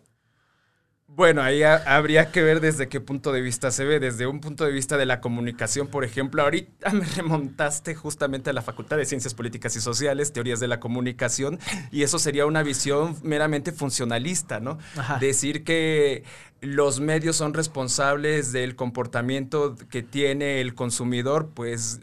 Bueno, 1.10 1.42
ahí 1.42 1.64
habría 1.64 2.32
que 2.32 2.44
ver 2.44 2.60
desde 2.60 2.90
qué 2.90 3.00
punto 3.00 3.32
de 3.32 3.40
vista 3.40 3.72
se 3.72 3.86
ve. 3.86 4.00
Desde 4.00 4.28
un 4.28 4.42
punto 4.42 4.66
de 4.66 4.72
vista 4.74 4.98
de 4.98 5.06
la 5.06 5.22
comunicación, 5.22 5.88
por 5.88 6.04
ejemplo, 6.04 6.44
ahorita 6.44 6.90
me 6.94 7.06
remontaste 7.06 7.96
justamente 7.96 8.50
a 8.50 8.54
la 8.54 8.62
Facultad 8.62 8.98
de 8.98 9.06
Ciencias 9.06 9.34
Políticas 9.34 9.76
y 9.78 9.82
Sociales, 9.82 10.34
Teorías 10.34 10.60
de 10.60 10.68
la 10.68 10.82
Comunicación, 10.82 11.60
y 11.92 12.04
eso 12.04 12.20
sería 12.20 12.46
una 12.46 12.62
visión 12.62 13.16
meramente 13.24 13.72
funcionalista, 13.72 14.60
¿no? 14.60 14.80
Decir 15.22 15.64
que 15.64 16.24
los 16.60 17.00
medios 17.00 17.38
son 17.38 17.54
responsables 17.54 18.52
del 18.52 18.76
comportamiento 18.76 19.76
que 19.90 20.04
tiene 20.04 20.60
el 20.60 20.76
consumidor, 20.76 21.50
pues 21.54 22.02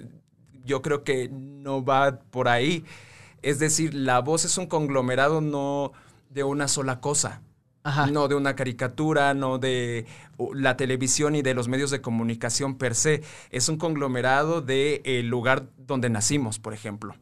yo 0.64 0.80
creo 0.80 1.04
que 1.04 1.28
no 1.28 1.84
va 1.84 2.20
por 2.30 2.48
ahí. 2.48 2.84
Es 3.42 3.58
decir, 3.58 3.92
la 3.92 4.20
voz 4.20 4.46
es 4.46 4.56
un 4.56 4.66
conglomerado 4.66 5.42
no 5.42 5.92
de 6.30 6.42
una 6.42 6.68
sola 6.68 7.00
cosa 7.00 7.42
no 8.10 8.28
de 8.28 8.34
una 8.34 8.56
caricatura, 8.56 9.34
no 9.34 9.58
de 9.58 10.06
la 10.54 10.76
televisión 10.76 11.34
y 11.34 11.42
de 11.42 11.54
los 11.54 11.68
medios 11.68 11.90
de 11.90 12.00
comunicación 12.00 12.76
per 12.76 12.94
se. 12.94 13.22
Es 13.50 13.68
un 13.68 13.76
conglomerado 13.76 14.62
del 14.62 15.02
el 15.04 15.28
lugar 15.28 15.66
donde 15.76 16.08
nacimos, 16.10 16.58
por 16.58 16.74
ejemplo. 16.74 17.14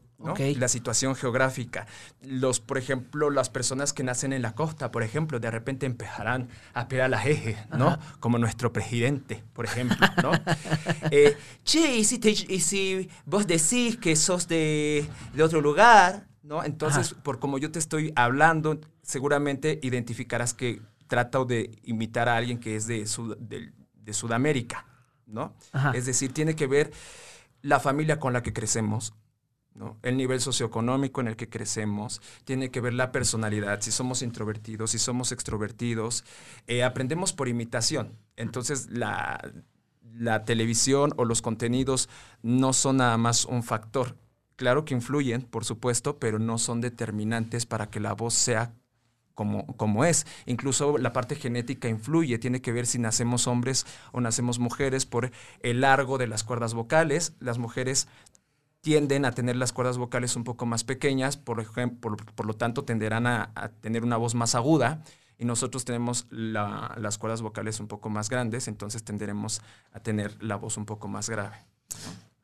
La 0.56 0.68
situación 0.68 1.16
geográfica. 1.16 1.86
Los, 2.22 2.60
por 2.60 2.78
ejemplo, 2.78 3.28
las 3.30 3.50
personas 3.50 3.92
que 3.92 4.04
nacen 4.04 4.32
en 4.32 4.42
la 4.42 4.54
costa, 4.54 4.92
por 4.92 5.02
ejemplo, 5.02 5.40
de 5.40 5.50
repente 5.50 5.84
empezarán 5.84 6.48
a 6.74 6.86
pegar 6.86 7.10
las 7.10 7.26
ejes, 7.26 7.56
¿no? 7.76 7.98
Como 8.20 8.38
nuestro 8.38 8.72
presidente, 8.72 9.42
por 9.52 9.64
ejemplo, 9.64 10.06
¿no? 10.22 10.30
Eh, 11.10 11.36
che, 11.64 11.96
¿y 11.96 12.04
si, 12.04 12.20
y 12.48 12.60
si, 12.60 13.10
vos 13.26 13.46
decís 13.46 13.96
que 13.96 14.14
sos 14.16 14.46
de, 14.48 15.04
de 15.34 15.42
otro 15.42 15.60
lugar, 15.60 16.26
¿no? 16.42 16.64
Entonces, 16.64 17.14
por 17.14 17.38
como 17.38 17.58
yo 17.58 17.70
te 17.70 17.78
estoy 17.78 18.12
hablando, 18.14 18.78
seguramente 19.12 19.78
identificarás 19.82 20.54
que 20.54 20.80
trato 21.06 21.44
de 21.44 21.78
imitar 21.82 22.30
a 22.30 22.36
alguien 22.36 22.58
que 22.58 22.76
es 22.76 22.86
de, 22.86 23.06
de, 23.38 24.12
Sudamérica, 24.14 24.86
¿no? 25.26 25.54
Es 25.92 26.06
decir, 26.06 26.32
tiene 26.32 26.56
que 26.56 26.66
ver 26.66 26.90
la 27.60 27.78
familia 27.78 28.18
con 28.18 28.32
la 28.32 28.42
que 28.42 28.54
crecemos, 28.54 29.12
¿no? 29.74 29.98
El 30.02 30.16
nivel 30.16 30.40
socioeconómico 30.40 31.20
en 31.20 31.28
el 31.28 31.36
que 31.36 31.50
crecemos, 31.50 32.22
tiene 32.44 32.70
que 32.70 32.80
ver 32.80 32.94
la 32.94 33.12
personalidad, 33.12 33.82
si 33.82 33.92
somos 33.92 34.22
introvertidos, 34.22 34.92
si 34.92 34.98
somos 34.98 35.30
extrovertidos, 35.30 36.24
eh, 36.66 36.82
aprendemos 36.82 37.34
por 37.34 37.48
imitación. 37.48 38.16
Entonces, 38.36 38.88
la, 38.90 39.52
la 40.14 40.46
televisión 40.46 41.12
o 41.18 41.26
los 41.26 41.42
contenidos 41.42 42.08
no 42.40 42.72
son 42.72 42.96
nada 42.96 43.18
más 43.18 43.44
un 43.44 43.62
factor. 43.62 44.16
Claro 44.56 44.86
que 44.86 44.94
influyen, 44.94 45.42
por 45.42 45.66
supuesto, 45.66 46.18
pero 46.18 46.38
no 46.38 46.56
son 46.56 46.80
determinantes 46.80 47.66
para 47.66 47.90
que 47.90 48.00
la 48.00 48.14
voz 48.14 48.32
sea 48.32 48.72
como, 49.34 49.66
como, 49.76 50.04
es. 50.04 50.26
Incluso 50.46 50.98
la 50.98 51.12
parte 51.12 51.34
genética 51.34 51.88
influye, 51.88 52.38
tiene 52.38 52.60
que 52.60 52.72
ver 52.72 52.86
si 52.86 52.98
nacemos 52.98 53.46
hombres 53.46 53.86
o 54.12 54.20
nacemos 54.20 54.58
mujeres 54.58 55.06
por 55.06 55.30
el 55.60 55.80
largo 55.80 56.18
de 56.18 56.26
las 56.26 56.44
cuerdas 56.44 56.74
vocales. 56.74 57.34
Las 57.40 57.58
mujeres 57.58 58.08
tienden 58.82 59.24
a 59.24 59.32
tener 59.32 59.56
las 59.56 59.72
cuerdas 59.72 59.96
vocales 59.96 60.36
un 60.36 60.44
poco 60.44 60.66
más 60.66 60.84
pequeñas, 60.84 61.36
por, 61.36 61.60
ejemplo, 61.60 62.16
por, 62.34 62.46
lo 62.46 62.54
tanto 62.54 62.84
tenderán 62.84 63.26
a, 63.26 63.52
tener 63.80 64.02
una 64.04 64.16
voz 64.16 64.34
más 64.34 64.54
aguda 64.54 65.02
y 65.38 65.44
nosotros 65.44 65.84
tenemos 65.84 66.26
las 66.30 67.16
cuerdas 67.16 67.42
vocales 67.42 67.80
un 67.80 67.86
poco 67.86 68.10
más 68.10 68.28
grandes, 68.28 68.68
entonces 68.68 69.04
tenderemos 69.04 69.62
a 69.92 70.00
tener 70.00 70.42
la 70.42 70.56
voz 70.56 70.76
un 70.76 70.84
poco 70.84 71.08
más 71.08 71.30
grave. 71.30 71.56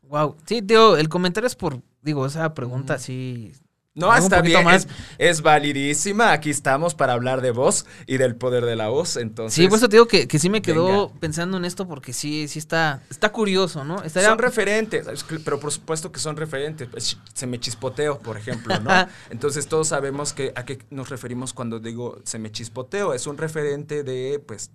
Wow, 0.02 0.36
sí, 0.46 0.62
tío, 0.62 0.96
el 0.96 1.08
comentario 1.08 1.46
es 1.46 1.56
por, 1.56 1.82
digo, 2.02 2.24
esa 2.24 2.54
pregunta 2.54 2.94
así 2.94 3.52
no, 3.98 4.14
está 4.14 4.40
bien, 4.40 4.64
más. 4.64 4.86
Es, 5.18 5.42
validísima. 5.42 6.32
Aquí 6.32 6.50
estamos 6.50 6.94
para 6.94 7.12
hablar 7.12 7.40
de 7.40 7.50
voz 7.50 7.86
y 8.06 8.16
del 8.16 8.36
poder 8.36 8.64
de 8.64 8.76
la 8.76 8.88
voz. 8.88 9.16
Entonces, 9.16 9.54
sí, 9.54 9.68
por 9.68 9.78
eso 9.78 9.88
te 9.88 9.96
digo 9.96 10.06
que, 10.06 10.26
sí 10.38 10.48
me 10.48 10.62
quedó 10.62 11.10
pensando 11.20 11.56
en 11.56 11.64
esto 11.64 11.86
porque 11.86 12.12
sí, 12.12 12.48
sí 12.48 12.58
está, 12.58 13.02
está 13.10 13.30
curioso, 13.30 13.84
¿no? 13.84 14.02
Son 14.08 14.38
referentes, 14.38 15.06
pero 15.44 15.60
por 15.60 15.72
supuesto 15.72 16.12
que 16.12 16.20
son 16.20 16.36
referentes. 16.36 16.88
Pues, 16.88 17.18
se 17.34 17.46
me 17.46 17.58
chispoteo, 17.58 18.18
por 18.18 18.36
ejemplo, 18.36 18.78
¿no? 18.80 18.90
Entonces 19.30 19.66
todos 19.66 19.88
sabemos 19.88 20.32
que 20.32 20.52
a 20.54 20.64
qué 20.64 20.78
nos 20.90 21.08
referimos 21.08 21.52
cuando 21.52 21.80
digo 21.80 22.20
se 22.24 22.38
me 22.38 22.50
chispoteo. 22.50 23.14
Es 23.14 23.26
un 23.26 23.36
referente 23.36 24.02
de, 24.02 24.42
pues, 24.46 24.70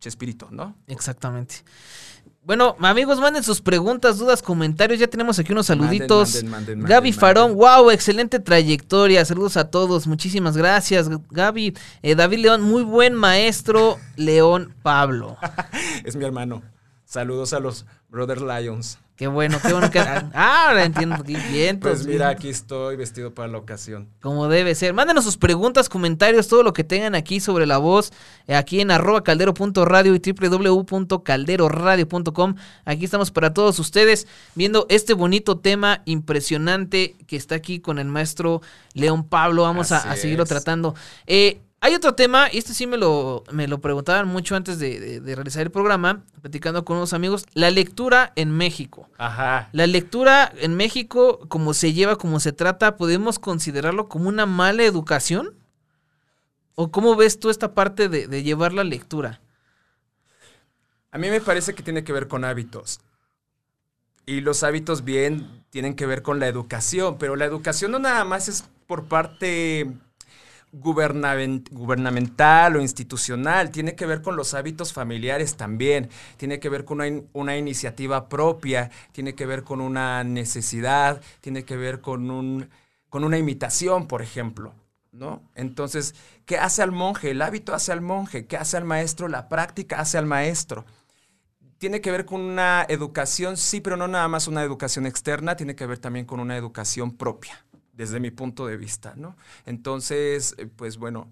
Chespirito, 0.00 0.48
¿no? 0.50 0.76
Exactamente. 0.86 1.56
Bueno, 2.42 2.74
amigos, 2.80 3.20
manden 3.20 3.42
sus 3.42 3.60
preguntas, 3.60 4.18
dudas, 4.18 4.42
comentarios. 4.42 4.98
Ya 4.98 5.06
tenemos 5.06 5.38
aquí 5.38 5.52
unos 5.52 5.66
saluditos. 5.66 6.42
Gaby 6.66 7.12
Farón, 7.12 7.54
wow, 7.54 7.90
excelente 7.90 8.40
trayectoria. 8.40 9.24
Saludos 9.26 9.58
a 9.58 9.70
todos, 9.70 10.06
muchísimas 10.06 10.56
gracias, 10.56 11.08
Gaby. 11.30 11.76
Eh, 12.02 12.14
David 12.14 12.38
León, 12.38 12.62
muy 12.62 12.82
buen 12.82 13.14
maestro, 13.14 13.98
León 14.16 14.74
Pablo. 14.82 15.36
es 16.04 16.16
mi 16.16 16.24
hermano. 16.24 16.62
Saludos 17.04 17.52
a 17.52 17.60
los 17.60 17.84
Brother 18.08 18.40
Lions. 18.40 18.98
Qué 19.20 19.26
bueno, 19.26 19.58
qué 19.60 19.72
bueno 19.74 19.90
que. 19.90 19.98
Ah, 19.98 20.30
ahora 20.68 20.86
entiendo. 20.86 21.22
Bien, 21.22 21.78
pues 21.78 22.06
mira, 22.06 22.30
aquí 22.30 22.48
estoy 22.48 22.96
vestido 22.96 23.34
para 23.34 23.48
la 23.48 23.58
ocasión. 23.58 24.08
Como 24.22 24.48
debe 24.48 24.74
ser. 24.74 24.94
Mándenos 24.94 25.24
sus 25.24 25.36
preguntas, 25.36 25.90
comentarios, 25.90 26.48
todo 26.48 26.62
lo 26.62 26.72
que 26.72 26.84
tengan 26.84 27.14
aquí 27.14 27.38
sobre 27.38 27.66
la 27.66 27.76
voz, 27.76 28.14
eh, 28.46 28.56
aquí 28.56 28.80
en 28.80 28.90
arroba 28.90 29.22
caldero.radio 29.22 30.14
y 30.14 30.22
www.calderoradio.com. 30.24 32.54
Aquí 32.86 33.04
estamos 33.04 33.30
para 33.30 33.52
todos 33.52 33.78
ustedes, 33.78 34.26
viendo 34.54 34.86
este 34.88 35.12
bonito 35.12 35.58
tema 35.58 36.00
impresionante 36.06 37.14
que 37.26 37.36
está 37.36 37.56
aquí 37.56 37.78
con 37.78 37.98
el 37.98 38.06
maestro 38.06 38.62
León 38.94 39.28
Pablo. 39.28 39.64
Vamos 39.64 39.92
a, 39.92 40.16
seguirlo 40.16 40.46
tratando. 40.46 40.94
Eh, 41.26 41.60
Hay 41.82 41.94
otro 41.94 42.14
tema, 42.14 42.48
y 42.52 42.58
este 42.58 42.74
sí 42.74 42.86
me 42.86 42.98
lo, 42.98 43.42
me 43.52 43.66
lo 43.66 43.80
preguntaban 43.80 44.28
mucho 44.28 44.54
antes 44.54 44.78
de, 44.78 45.20
de, 45.20 45.34
realizar 45.34 45.62
el 45.62 45.70
programa, 45.70 46.22
platicando 46.42 46.84
con 46.84 46.98
unos 46.98 47.14
amigos, 47.14 47.46
la 47.54 47.70
lectura 47.70 48.34
en 48.36 48.50
México. 48.50 49.08
Ajá. 49.16 49.70
La 49.72 49.86
lectura 49.86 50.52
en 50.58 50.76
México, 50.76 51.40
como 51.48 51.72
se 51.72 51.94
lleva, 51.94 52.16
como 52.16 52.38
se 52.38 52.52
trata, 52.52 52.98
¿podemos 52.98 53.38
considerarlo 53.38 54.08
como 54.08 54.28
una 54.28 54.44
mala 54.44 54.82
educación? 54.82 55.54
¿O 56.74 56.90
cómo 56.90 57.16
ves 57.16 57.40
tú 57.40 57.48
esta 57.48 57.72
parte 57.72 58.10
de, 58.10 58.26
de 58.26 58.42
llevar 58.42 58.74
la 58.74 58.84
lectura? 58.84 59.40
A 61.12 61.16
mí 61.16 61.30
me 61.30 61.40
parece 61.40 61.74
que 61.74 61.82
tiene 61.82 62.04
que 62.04 62.12
ver 62.12 62.28
con 62.28 62.44
hábitos. 62.44 63.00
Y 64.26 64.42
los 64.42 64.62
hábitos 64.64 65.02
bien 65.02 65.64
tienen 65.70 65.96
que 65.96 66.04
ver 66.04 66.20
con 66.20 66.40
la 66.40 66.46
educación, 66.46 67.16
pero 67.18 67.36
la 67.36 67.46
educación 67.46 67.90
no 67.90 67.98
nada 67.98 68.24
más 68.26 68.48
es 68.48 68.64
por 68.86 69.06
parte 69.06 69.90
gubernamental 70.72 72.76
o 72.76 72.80
institucional, 72.80 73.70
tiene 73.70 73.94
que 73.94 74.06
ver 74.06 74.22
con 74.22 74.36
los 74.36 74.54
hábitos 74.54 74.92
familiares 74.92 75.56
también, 75.56 76.08
tiene 76.36 76.60
que 76.60 76.68
ver 76.68 76.84
con 76.84 77.00
una, 77.32 77.56
iniciativa 77.56 78.28
propia, 78.28 78.90
tiene 79.12 79.34
que 79.34 79.46
ver 79.46 79.64
con 79.64 79.80
una 79.80 80.22
necesidad, 80.22 81.20
tiene 81.40 81.64
que 81.64 81.76
ver 81.76 82.00
con, 82.00 82.30
un, 82.30 82.68
con 83.08 83.24
una 83.24 83.38
imitación, 83.38 84.06
por 84.06 84.22
ejemplo. 84.22 84.74
¿No? 85.12 85.42
Entonces, 85.56 86.14
¿qué 86.46 86.56
hace 86.56 86.82
al 86.82 86.92
monje? 86.92 87.32
El 87.32 87.42
hábito 87.42 87.74
hace 87.74 87.90
al 87.90 88.00
monje. 88.00 88.46
¿Qué 88.46 88.56
hace 88.56 88.76
al 88.76 88.84
maestro? 88.84 89.26
La 89.26 89.48
práctica 89.48 89.98
hace 89.98 90.18
al 90.18 90.26
maestro. 90.26 90.84
Tiene 91.78 92.00
que 92.00 92.12
ver 92.12 92.26
con 92.26 92.40
una 92.40 92.86
educación, 92.88 93.56
sí, 93.56 93.80
pero 93.80 93.96
no 93.96 94.06
nada 94.06 94.28
más 94.28 94.46
una 94.46 94.62
educación 94.62 95.06
externa, 95.06 95.56
tiene 95.56 95.74
que 95.74 95.84
ver 95.84 95.98
también 95.98 96.26
con 96.26 96.38
una 96.38 96.56
educación 96.56 97.16
propia 97.16 97.58
desde 98.00 98.18
mi 98.18 98.30
punto 98.30 98.66
de 98.66 98.78
vista, 98.78 99.12
¿no? 99.14 99.36
Entonces, 99.66 100.54
eh, 100.56 100.66
pues 100.74 100.96
bueno, 100.96 101.30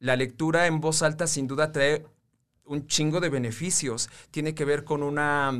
la 0.00 0.16
lectura 0.16 0.66
en 0.66 0.80
voz 0.80 1.02
alta 1.02 1.28
sin 1.28 1.46
duda 1.46 1.70
trae 1.70 2.04
un 2.64 2.88
chingo 2.88 3.20
de 3.20 3.28
beneficios. 3.28 4.10
Tiene 4.32 4.52
que 4.52 4.64
ver 4.64 4.82
con 4.82 5.04
una 5.04 5.52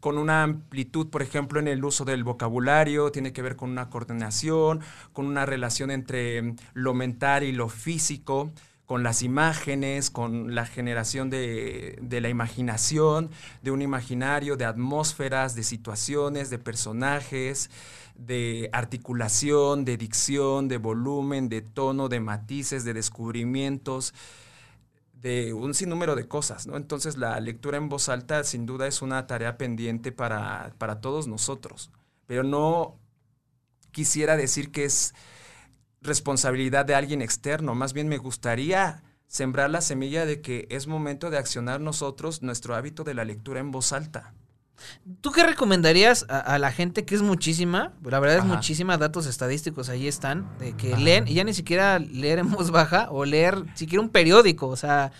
con 0.00 0.18
una 0.18 0.42
amplitud, 0.42 1.08
por 1.10 1.22
ejemplo, 1.22 1.60
en 1.60 1.68
el 1.68 1.82
uso 1.82 2.04
del 2.04 2.24
vocabulario, 2.24 3.10
tiene 3.10 3.32
que 3.32 3.40
ver 3.40 3.56
con 3.56 3.70
una 3.70 3.88
coordinación, 3.88 4.80
con 5.12 5.26
una 5.26 5.46
relación 5.46 5.90
entre 5.90 6.56
lo 6.74 6.92
mental 6.92 7.44
y 7.44 7.52
lo 7.52 7.68
físico, 7.70 8.50
con 8.84 9.02
las 9.02 9.22
imágenes, 9.22 10.10
con 10.10 10.54
la 10.54 10.66
generación 10.66 11.30
de, 11.30 11.98
de, 12.02 12.20
la 12.20 12.28
imaginación, 12.28 13.30
de 13.62 13.70
un 13.70 13.80
imaginario, 13.80 14.56
de 14.56 14.66
atmósferas, 14.66 15.54
de 15.54 15.62
situaciones, 15.62 16.50
de 16.50 16.58
personajes 16.58 17.70
de 18.14 18.70
articulación, 18.72 19.84
de 19.84 19.96
dicción, 19.96 20.68
de 20.68 20.78
volumen, 20.78 21.48
de 21.48 21.62
tono, 21.62 22.08
de 22.08 22.20
matices, 22.20 22.84
de 22.84 22.94
descubrimientos, 22.94 24.14
de 25.12 25.54
un 25.54 25.74
sinnúmero 25.74 26.14
de 26.14 26.28
cosas, 26.28 26.66
¿no? 26.66 26.76
Entonces 26.76 27.16
la 27.16 27.40
lectura 27.40 27.78
en 27.78 27.88
voz 27.88 28.08
alta 28.08 28.44
sin 28.44 28.66
duda 28.66 28.86
es 28.86 29.02
una 29.02 29.26
tarea 29.26 29.56
pendiente 29.56 30.12
para, 30.12 30.74
para 30.78 31.00
todos 31.00 31.26
nosotros, 31.26 31.90
pero 32.26 32.42
no 32.42 32.98
quisiera 33.90 34.36
decir 34.36 34.70
que 34.70 34.84
es 34.84 35.14
responsabilidad 36.02 36.84
de 36.84 36.94
alguien 36.94 37.22
externo, 37.22 37.74
más 37.74 37.94
bien 37.94 38.08
me 38.08 38.18
gustaría 38.18 39.02
sembrar 39.26 39.70
la 39.70 39.80
semilla 39.80 40.26
de 40.26 40.42
que 40.42 40.66
es 40.70 40.86
momento 40.86 41.30
de 41.30 41.38
accionar 41.38 41.80
nosotros 41.80 42.42
nuestro 42.42 42.74
hábito 42.74 43.02
de 43.02 43.14
la 43.14 43.24
lectura 43.24 43.60
en 43.60 43.70
voz 43.70 43.92
alta. 43.92 44.34
¿Tú 45.20 45.32
qué 45.32 45.44
recomendarías 45.44 46.26
a, 46.28 46.58
la 46.58 46.72
gente 46.72 47.04
que 47.04 47.14
es 47.14 47.22
muchísima? 47.22 47.92
La 48.02 48.20
verdad 48.20 48.38
es 48.38 48.44
muchísima, 48.44 48.98
datos 48.98 49.26
estadísticos 49.26 49.88
ahí 49.88 50.08
están, 50.08 50.48
de 50.58 50.76
que 50.76 50.96
leen, 50.96 51.28
y 51.28 51.34
ya 51.34 51.44
ni 51.44 51.54
siquiera 51.54 51.98
leer 51.98 52.38
en 52.38 52.50
voz 52.50 52.70
baja 52.70 53.08
o 53.10 53.24
leer 53.24 53.64
siquiera 53.74 54.02
un 54.02 54.10
periódico, 54.10 54.68
o 54.68 54.76
sea, 54.76 55.12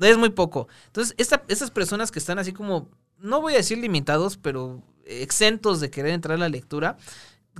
es 0.00 0.18
muy 0.18 0.30
poco. 0.30 0.68
Entonces, 0.86 1.14
esta, 1.18 1.42
estas 1.48 1.70
personas 1.70 2.10
que 2.10 2.18
están 2.18 2.38
así 2.38 2.52
como, 2.52 2.90
no 3.18 3.40
voy 3.40 3.54
a 3.54 3.58
decir 3.58 3.78
limitados, 3.78 4.36
pero 4.36 4.82
exentos 5.06 5.80
de 5.80 5.90
querer 5.90 6.12
entrar 6.12 6.36
a 6.36 6.40
la 6.40 6.48
lectura, 6.48 6.96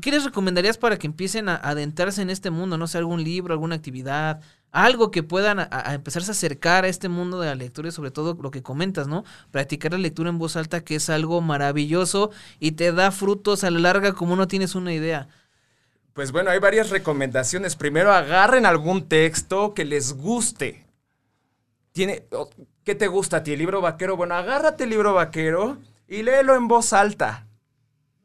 ¿qué 0.00 0.10
les 0.10 0.24
recomendarías 0.24 0.78
para 0.78 0.98
que 0.98 1.06
empiecen 1.06 1.48
a 1.48 1.56
adentrarse 1.56 2.22
en 2.22 2.30
este 2.30 2.50
mundo? 2.50 2.76
No 2.78 2.86
sé, 2.86 2.98
algún 2.98 3.22
libro, 3.22 3.52
alguna 3.52 3.76
actividad, 3.76 4.40
algo 4.70 5.10
que 5.10 5.22
puedan 5.22 5.58
a, 5.58 5.94
empezarse 5.94 6.30
a 6.30 6.32
acercar 6.32 6.84
a 6.84 6.88
este 6.88 7.08
mundo 7.08 7.40
de 7.40 7.48
la 7.48 7.54
lectura 7.54 7.88
y 7.88 7.92
sobre 7.92 8.10
todo 8.10 8.36
lo 8.40 8.50
que 8.50 8.62
comentas, 8.62 9.08
¿no? 9.08 9.24
Practicar 9.50 9.92
la 9.92 9.98
lectura 9.98 10.30
en 10.30 10.38
voz 10.38 10.56
alta 10.56 10.82
que 10.84 10.96
es 10.96 11.08
algo 11.08 11.40
maravilloso 11.40 12.30
y 12.58 12.72
te 12.72 12.92
da 12.92 13.10
frutos 13.10 13.64
a 13.64 13.70
la 13.70 13.80
larga 13.80 14.12
como 14.12 14.36
no 14.36 14.48
tienes 14.48 14.74
una 14.74 14.92
idea. 14.92 15.28
Pues 16.12 16.32
bueno, 16.32 16.50
hay 16.50 16.58
varias 16.58 16.90
recomendaciones. 16.90 17.76
Primero, 17.76 18.12
agarren 18.12 18.64
algún 18.66 19.08
texto 19.08 19.74
que 19.74 19.84
les 19.84 20.14
guste. 20.14 20.86
Tiene, 21.92 22.24
¿Qué 22.84 22.94
te 22.94 23.08
gusta 23.08 23.38
a 23.38 23.42
ti? 23.42 23.52
¿El 23.52 23.58
libro 23.58 23.80
vaquero? 23.80 24.16
Bueno, 24.16 24.34
agárrate 24.34 24.84
el 24.84 24.90
libro 24.90 25.14
vaquero 25.14 25.78
y 26.08 26.22
léelo 26.22 26.54
en 26.54 26.68
voz 26.68 26.92
alta 26.92 27.45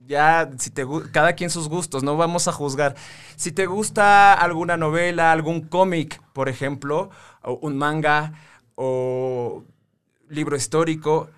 ya 0.05 0.49
si 0.57 0.69
te 0.71 0.85
cada 1.11 1.33
quien 1.33 1.49
sus 1.49 1.69
gustos, 1.69 2.03
no 2.03 2.17
vamos 2.17 2.47
a 2.47 2.51
juzgar. 2.51 2.95
Si 3.35 3.51
te 3.51 3.65
gusta 3.65 4.33
alguna 4.33 4.77
novela, 4.77 5.31
algún 5.31 5.61
cómic, 5.61 6.21
por 6.33 6.49
ejemplo, 6.49 7.09
o 7.43 7.59
un 7.61 7.77
manga 7.77 8.33
o 8.75 9.63
libro 10.29 10.55
histórico, 10.55 11.29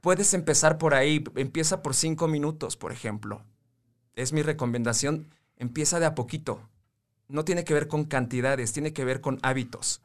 puedes 0.00 0.34
empezar 0.34 0.78
por 0.78 0.94
ahí. 0.94 1.24
Empieza 1.36 1.82
por 1.82 1.94
cinco 1.94 2.28
minutos, 2.28 2.76
por 2.76 2.92
ejemplo. 2.92 3.42
Es 4.14 4.32
mi 4.32 4.42
recomendación. 4.42 5.28
Empieza 5.56 6.00
de 6.00 6.06
a 6.06 6.14
poquito. 6.14 6.68
No 7.28 7.44
tiene 7.44 7.64
que 7.64 7.74
ver 7.74 7.88
con 7.88 8.04
cantidades, 8.04 8.72
tiene 8.72 8.92
que 8.92 9.04
ver 9.04 9.20
con 9.20 9.38
hábitos 9.42 10.02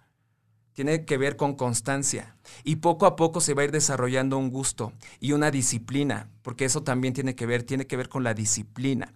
tiene 0.80 1.04
que 1.04 1.18
ver 1.18 1.36
con 1.36 1.56
constancia. 1.56 2.38
Y 2.64 2.78
poco 2.78 3.06
a 3.06 3.18
poco 3.18 3.42
se 3.42 3.54
va 3.54 3.64
a 3.64 3.66
ir 3.66 3.72
desarrollando 3.72 4.38
un 4.38 4.50
gusto 4.50 4.94
y 5.20 5.34
una 5.34 5.52
disciplina, 5.52 6.30
porque 6.42 6.64
eso 6.64 6.84
también 6.84 7.14
tiene 7.14 7.36
que 7.36 7.46
ver, 7.46 7.64
tiene 7.64 7.86
que 7.86 7.98
ver 7.98 8.08
con 8.08 8.24
la 8.24 8.34
disciplina. 8.34 9.14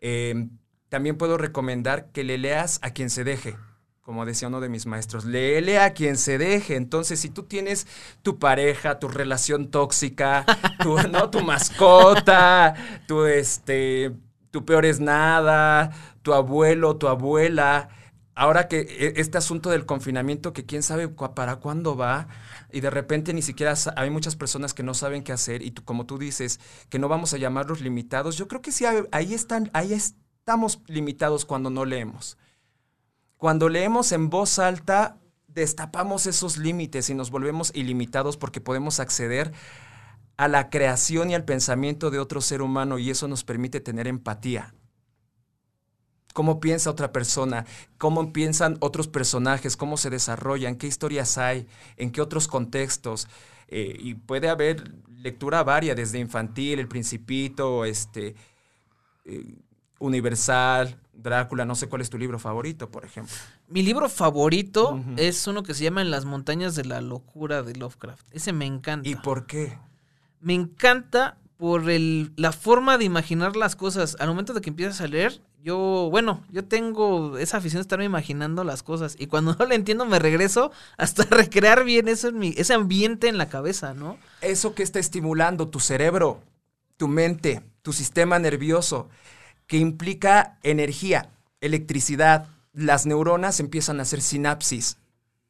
Em, 0.00 0.50
también 0.90 1.18
puedo 1.18 1.38
recomendar 1.38 2.12
que 2.12 2.22
le 2.22 2.38
leas 2.38 2.78
a 2.82 2.90
quien 2.90 3.10
se 3.10 3.24
deje. 3.24 3.56
Como 4.00 4.24
decía 4.24 4.46
uno 4.46 4.60
de 4.60 4.68
mis 4.68 4.86
maestros, 4.86 5.24
léele 5.24 5.80
a 5.80 5.92
quien 5.92 6.16
se 6.16 6.38
deje. 6.38 6.76
Entonces, 6.76 7.18
si 7.18 7.30
tú 7.30 7.42
tienes 7.42 7.88
tu 8.22 8.38
pareja, 8.38 9.00
tu 9.00 9.08
relación 9.08 9.72
tóxica, 9.72 10.46
tu, 10.84 10.96
¿no? 11.10 11.30
tu 11.30 11.40
mascota, 11.40 12.74
tu, 13.08 13.24
este, 13.24 14.12
tu 14.52 14.64
peor 14.64 14.86
es 14.86 15.00
nada, 15.00 15.90
tu 16.22 16.32
abuelo, 16.32 16.96
tu 16.96 17.08
abuela, 17.08 17.88
ahora 18.34 18.68
que 18.68 18.80
e, 18.80 19.20
este 19.20 19.38
asunto 19.38 19.70
del 19.70 19.86
confinamiento, 19.86 20.52
que 20.52 20.64
quién 20.64 20.82
sabe 20.82 21.08
para 21.08 21.56
cuándo 21.56 21.96
va, 21.96 22.28
y 22.72 22.80
de 22.80 22.90
repente 22.90 23.32
ni 23.32 23.42
siquiera 23.42 23.74
hay 23.96 24.10
muchas 24.10 24.36
personas 24.36 24.74
que 24.74 24.82
no 24.82 24.94
saben 24.94 25.22
qué 25.22 25.32
hacer, 25.32 25.62
y 25.62 25.72
como 25.72 26.06
tú 26.06 26.18
dices, 26.18 26.60
que 26.88 26.98
no 26.98 27.08
vamos 27.08 27.34
a 27.34 27.38
llamarlos 27.38 27.80
limitados, 27.80 28.36
yo 28.36 28.48
creo 28.48 28.62
que 28.62 28.72
sí, 28.72 28.84
ahí, 29.12 29.34
están, 29.34 29.70
ahí 29.72 29.92
estamos 29.92 30.80
limitados 30.86 31.44
cuando 31.44 31.70
no 31.70 31.84
leemos. 31.84 32.38
Cuando 33.36 33.68
leemos 33.68 34.12
en 34.12 34.30
voz 34.30 34.58
alta, 34.58 35.18
destapamos 35.48 36.26
esos 36.26 36.56
límites 36.56 37.10
y 37.10 37.14
nos 37.14 37.30
volvemos 37.30 37.72
ilimitados 37.74 38.36
porque 38.36 38.60
podemos 38.60 39.00
acceder 39.00 39.52
a 40.36 40.48
la 40.48 40.70
creación 40.70 41.30
y 41.30 41.34
al 41.34 41.44
pensamiento 41.44 42.10
de 42.10 42.18
otro 42.18 42.40
ser 42.40 42.62
humano 42.62 42.98
y 42.98 43.10
eso 43.10 43.28
nos 43.28 43.44
permite 43.44 43.80
tener 43.80 44.06
empatía 44.06 44.74
cómo 46.32 46.60
piensa 46.60 46.90
otra 46.90 47.12
persona, 47.12 47.66
cómo 47.98 48.32
piensan 48.32 48.76
otros 48.80 49.08
personajes, 49.08 49.76
cómo 49.76 49.96
se 49.96 50.10
desarrollan, 50.10 50.76
qué 50.76 50.86
historias 50.86 51.38
hay, 51.38 51.66
en 51.96 52.10
qué 52.10 52.20
otros 52.20 52.48
contextos. 52.48 53.28
Eh, 53.68 53.96
y 53.98 54.14
puede 54.14 54.48
haber 54.48 54.92
lectura 55.22 55.62
varia, 55.62 55.94
desde 55.94 56.18
infantil, 56.18 56.78
El 56.78 56.88
Principito, 56.88 57.84
este, 57.84 58.34
eh, 59.24 59.54
Universal, 59.98 60.98
Drácula, 61.12 61.64
no 61.64 61.74
sé 61.74 61.88
cuál 61.88 62.02
es 62.02 62.10
tu 62.10 62.18
libro 62.18 62.38
favorito, 62.38 62.90
por 62.90 63.04
ejemplo. 63.04 63.34
Mi 63.68 63.82
libro 63.82 64.08
favorito 64.08 65.00
es 65.16 65.46
uno 65.46 65.62
que 65.62 65.74
se 65.74 65.84
llama 65.84 66.02
En 66.02 66.10
las 66.10 66.24
montañas 66.24 66.74
de 66.74 66.84
la 66.84 67.00
locura 67.00 67.62
de 67.62 67.76
Lovecraft. 67.76 68.26
Ese 68.32 68.52
me 68.52 68.66
encanta. 68.66 69.08
¿Y 69.08 69.14
por 69.14 69.46
qué? 69.46 69.78
Me 70.40 70.54
encanta 70.54 71.38
por 71.62 71.88
el, 71.90 72.32
la 72.34 72.50
forma 72.50 72.98
de 72.98 73.04
imaginar 73.04 73.54
las 73.54 73.76
cosas. 73.76 74.16
Al 74.18 74.26
momento 74.26 74.52
de 74.52 74.60
que 74.60 74.70
empiezas 74.70 75.00
a 75.00 75.06
leer, 75.06 75.40
yo, 75.62 76.08
bueno, 76.10 76.42
yo 76.50 76.64
tengo 76.64 77.38
esa 77.38 77.58
afición 77.58 77.78
de 77.78 77.82
estarme 77.82 78.04
imaginando 78.04 78.64
las 78.64 78.82
cosas. 78.82 79.14
Y 79.16 79.28
cuando 79.28 79.54
no 79.58 79.66
le 79.66 79.76
entiendo, 79.76 80.04
me 80.04 80.18
regreso 80.18 80.72
hasta 80.96 81.22
recrear 81.30 81.84
bien 81.84 82.08
eso 82.08 82.30
en 82.30 82.38
mi, 82.40 82.52
ese 82.56 82.74
ambiente 82.74 83.28
en 83.28 83.38
la 83.38 83.48
cabeza, 83.48 83.94
¿no? 83.94 84.18
Eso 84.40 84.74
que 84.74 84.82
está 84.82 84.98
estimulando 84.98 85.68
tu 85.68 85.78
cerebro, 85.78 86.40
tu 86.96 87.06
mente, 87.06 87.62
tu 87.82 87.92
sistema 87.92 88.40
nervioso, 88.40 89.08
que 89.68 89.76
implica 89.76 90.58
energía, 90.64 91.30
electricidad. 91.60 92.48
Las 92.72 93.06
neuronas 93.06 93.60
empiezan 93.60 94.00
a 94.00 94.02
hacer 94.02 94.20
sinapsis, 94.20 94.96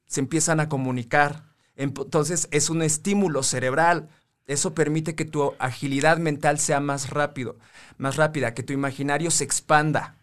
se 0.04 0.20
empiezan 0.20 0.60
a 0.60 0.68
comunicar. 0.68 1.44
Entonces 1.74 2.48
es 2.50 2.68
un 2.68 2.82
estímulo 2.82 3.42
cerebral 3.42 4.10
eso 4.46 4.74
permite 4.74 5.14
que 5.14 5.24
tu 5.24 5.54
agilidad 5.58 6.18
mental 6.18 6.58
sea 6.58 6.80
más 6.80 7.10
rápido, 7.10 7.56
más 7.96 8.16
rápida, 8.16 8.54
que 8.54 8.62
tu 8.62 8.72
imaginario 8.72 9.30
se 9.30 9.44
expanda, 9.44 10.16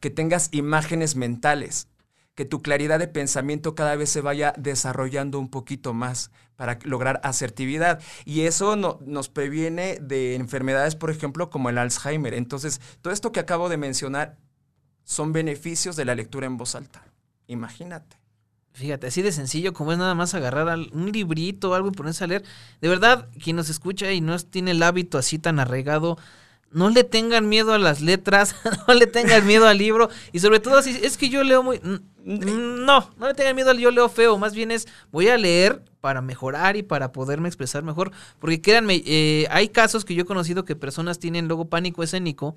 que 0.00 0.10
tengas 0.10 0.48
imágenes 0.52 1.14
mentales, 1.16 1.88
que 2.34 2.44
tu 2.44 2.62
claridad 2.62 2.98
de 2.98 3.08
pensamiento 3.08 3.74
cada 3.74 3.96
vez 3.96 4.10
se 4.10 4.20
vaya 4.20 4.54
desarrollando 4.56 5.38
un 5.38 5.48
poquito 5.48 5.92
más 5.92 6.30
para 6.56 6.78
lograr 6.84 7.20
asertividad. 7.22 8.00
Y 8.24 8.42
eso 8.42 8.76
no, 8.76 8.98
nos 9.04 9.28
previene 9.28 9.98
de 10.00 10.34
enfermedades, 10.36 10.96
por 10.96 11.10
ejemplo, 11.10 11.50
como 11.50 11.68
el 11.68 11.78
Alzheimer. 11.78 12.34
Entonces, 12.34 12.80
todo 13.02 13.12
esto 13.12 13.32
que 13.32 13.40
acabo 13.40 13.68
de 13.68 13.76
mencionar 13.76 14.38
son 15.04 15.32
beneficios 15.32 15.96
de 15.96 16.04
la 16.04 16.14
lectura 16.14 16.46
en 16.46 16.56
voz 16.56 16.74
alta. 16.74 17.04
Imagínate. 17.46 18.19
Fíjate, 18.72 19.08
así 19.08 19.20
de 19.20 19.32
sencillo 19.32 19.72
como 19.72 19.92
es 19.92 19.98
nada 19.98 20.14
más 20.14 20.34
agarrar 20.34 20.78
un 20.92 21.12
librito 21.12 21.70
o 21.70 21.74
algo 21.74 21.88
y 21.88 21.92
ponerse 21.92 22.24
a 22.24 22.26
leer. 22.28 22.44
De 22.80 22.88
verdad, 22.88 23.28
quien 23.42 23.56
nos 23.56 23.68
escucha 23.68 24.12
y 24.12 24.20
no 24.20 24.38
tiene 24.38 24.70
el 24.70 24.82
hábito 24.82 25.18
así 25.18 25.38
tan 25.38 25.58
arraigado, 25.58 26.16
no 26.70 26.88
le 26.88 27.02
tengan 27.04 27.48
miedo 27.48 27.72
a 27.72 27.78
las 27.78 28.00
letras, 28.00 28.54
no 28.88 28.94
le 28.94 29.06
tengan 29.06 29.46
miedo 29.46 29.66
al 29.66 29.78
libro. 29.78 30.08
Y 30.32 30.38
sobre 30.38 30.60
todo 30.60 30.82
si 30.82 30.90
es 30.90 31.16
que 31.16 31.28
yo 31.28 31.42
leo 31.42 31.62
muy... 31.62 31.80
No, 32.24 33.10
no 33.16 33.26
le 33.26 33.34
tengan 33.34 33.56
miedo 33.56 33.70
al 33.70 33.78
yo 33.78 33.90
leo 33.90 34.08
feo, 34.08 34.38
más 34.38 34.54
bien 34.54 34.70
es 34.70 34.86
voy 35.10 35.28
a 35.28 35.38
leer 35.38 35.82
para 36.00 36.20
mejorar 36.20 36.76
y 36.76 36.82
para 36.82 37.12
poderme 37.12 37.48
expresar 37.48 37.82
mejor, 37.82 38.12
porque 38.38 38.60
créanme, 38.60 39.02
eh, 39.06 39.46
hay 39.50 39.68
casos 39.68 40.04
que 40.04 40.14
yo 40.14 40.22
he 40.22 40.26
conocido 40.26 40.64
que 40.64 40.76
personas 40.76 41.18
tienen 41.18 41.48
luego 41.48 41.68
pánico 41.68 42.02
escénico 42.02 42.56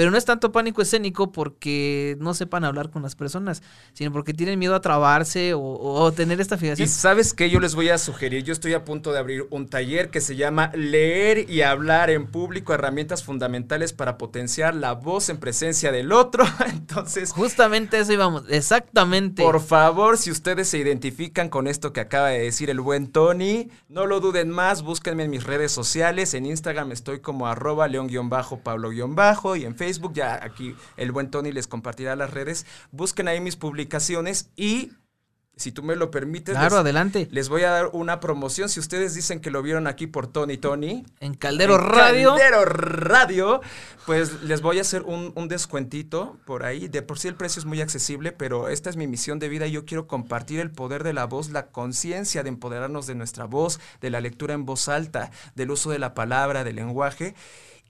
pero 0.00 0.10
no 0.10 0.16
es 0.16 0.24
tanto 0.24 0.50
pánico 0.50 0.80
escénico 0.80 1.30
porque 1.30 2.16
no 2.20 2.32
sepan 2.32 2.64
hablar 2.64 2.88
con 2.88 3.02
las 3.02 3.16
personas, 3.16 3.62
sino 3.92 4.10
porque 4.10 4.32
tienen 4.32 4.58
miedo 4.58 4.74
a 4.74 4.80
trabarse 4.80 5.52
o, 5.54 6.10
tener 6.16 6.40
esta 6.40 6.56
fijación. 6.56 6.88
Y 6.88 6.90
sabes 6.90 7.34
qué 7.34 7.50
yo 7.50 7.60
les 7.60 7.74
voy 7.74 7.90
a 7.90 7.98
sugerir, 7.98 8.42
yo 8.42 8.54
estoy 8.54 8.72
a 8.72 8.86
punto 8.86 9.12
de 9.12 9.18
abrir 9.18 9.46
un 9.50 9.68
taller 9.68 10.08
que 10.08 10.22
se 10.22 10.36
llama 10.36 10.70
Leer 10.74 11.50
y 11.50 11.60
hablar 11.60 12.08
en 12.08 12.28
público, 12.28 12.72
herramientas 12.72 13.22
fundamentales 13.24 13.92
para 13.92 14.16
potenciar 14.16 14.74
la 14.74 14.94
voz 14.94 15.28
en 15.28 15.36
presencia 15.36 15.92
del 15.92 16.12
otro. 16.12 16.44
Entonces, 16.66 17.30
justamente 17.32 17.98
eso 17.98 18.14
íbamos, 18.14 18.44
exactamente. 18.48 19.42
Por 19.42 19.60
favor, 19.60 20.16
si 20.16 20.30
ustedes 20.30 20.66
se 20.68 20.78
identifican 20.78 21.50
con 21.50 21.66
esto 21.66 21.92
que 21.92 22.00
acaba 22.00 22.28
de 22.28 22.38
decir 22.38 22.70
el 22.70 22.80
buen 22.80 23.12
Tony, 23.12 23.68
no 23.90 24.06
lo 24.06 24.20
duden 24.20 24.48
más, 24.48 24.80
búsquenme 24.80 25.24
en 25.24 25.30
mis 25.30 25.44
redes 25.44 25.72
sociales, 25.72 26.32
en 26.32 26.46
Instagram 26.46 26.90
estoy 26.90 27.20
como 27.20 27.48
arroba 27.48 27.86
león-pablo- 27.86 28.94
y 29.56 29.64
en 29.64 29.74
Facebook, 29.74 29.89
ya 30.12 30.38
aquí 30.42 30.76
el 30.96 31.10
buen 31.10 31.30
Tony 31.30 31.52
les 31.52 31.66
compartirá 31.66 32.14
las 32.16 32.30
redes. 32.30 32.66
Busquen 32.92 33.28
ahí 33.28 33.40
mis 33.40 33.56
publicaciones 33.56 34.50
y 34.56 34.92
si 35.60 35.72
tú 35.72 35.82
me 35.82 35.94
lo 35.94 36.10
permites, 36.10 36.54
claro, 36.54 36.76
les, 36.76 36.80
adelante. 36.80 37.28
les 37.30 37.50
voy 37.50 37.64
a 37.64 37.70
dar 37.70 37.90
una 37.92 38.18
promoción. 38.18 38.70
Si 38.70 38.80
ustedes 38.80 39.14
dicen 39.14 39.40
que 39.40 39.50
lo 39.50 39.62
vieron 39.62 39.86
aquí 39.86 40.06
por 40.06 40.26
Tony 40.26 40.56
Tony. 40.56 41.04
En 41.20 41.34
Caldero 41.34 41.76
Radio. 41.76 42.30
Caldero 42.30 42.64
Radio. 42.64 43.60
Pues 44.06 44.42
les 44.42 44.62
voy 44.62 44.78
a 44.78 44.80
hacer 44.80 45.02
un, 45.02 45.32
un, 45.36 45.48
descuentito 45.48 46.38
por 46.46 46.64
ahí. 46.64 46.88
De 46.88 47.02
por 47.02 47.18
sí 47.18 47.28
el 47.28 47.34
precio 47.34 47.60
es 47.60 47.66
muy 47.66 47.82
accesible, 47.82 48.32
pero 48.32 48.70
esta 48.70 48.88
es 48.88 48.96
mi 48.96 49.06
misión 49.06 49.38
de 49.38 49.50
vida 49.50 49.66
y 49.66 49.72
yo 49.72 49.84
quiero 49.84 50.06
compartir 50.06 50.60
el 50.60 50.70
poder 50.70 51.04
de 51.04 51.12
la 51.12 51.26
voz, 51.26 51.50
la 51.50 51.66
conciencia 51.66 52.42
de 52.42 52.48
empoderarnos 52.48 53.06
de 53.06 53.14
nuestra 53.14 53.44
voz, 53.44 53.80
de 54.00 54.08
la 54.08 54.22
lectura 54.22 54.54
en 54.54 54.64
voz 54.64 54.88
alta, 54.88 55.30
del 55.56 55.72
uso 55.72 55.90
de 55.90 55.98
la 55.98 56.14
palabra, 56.14 56.64
del 56.64 56.76
lenguaje. 56.76 57.34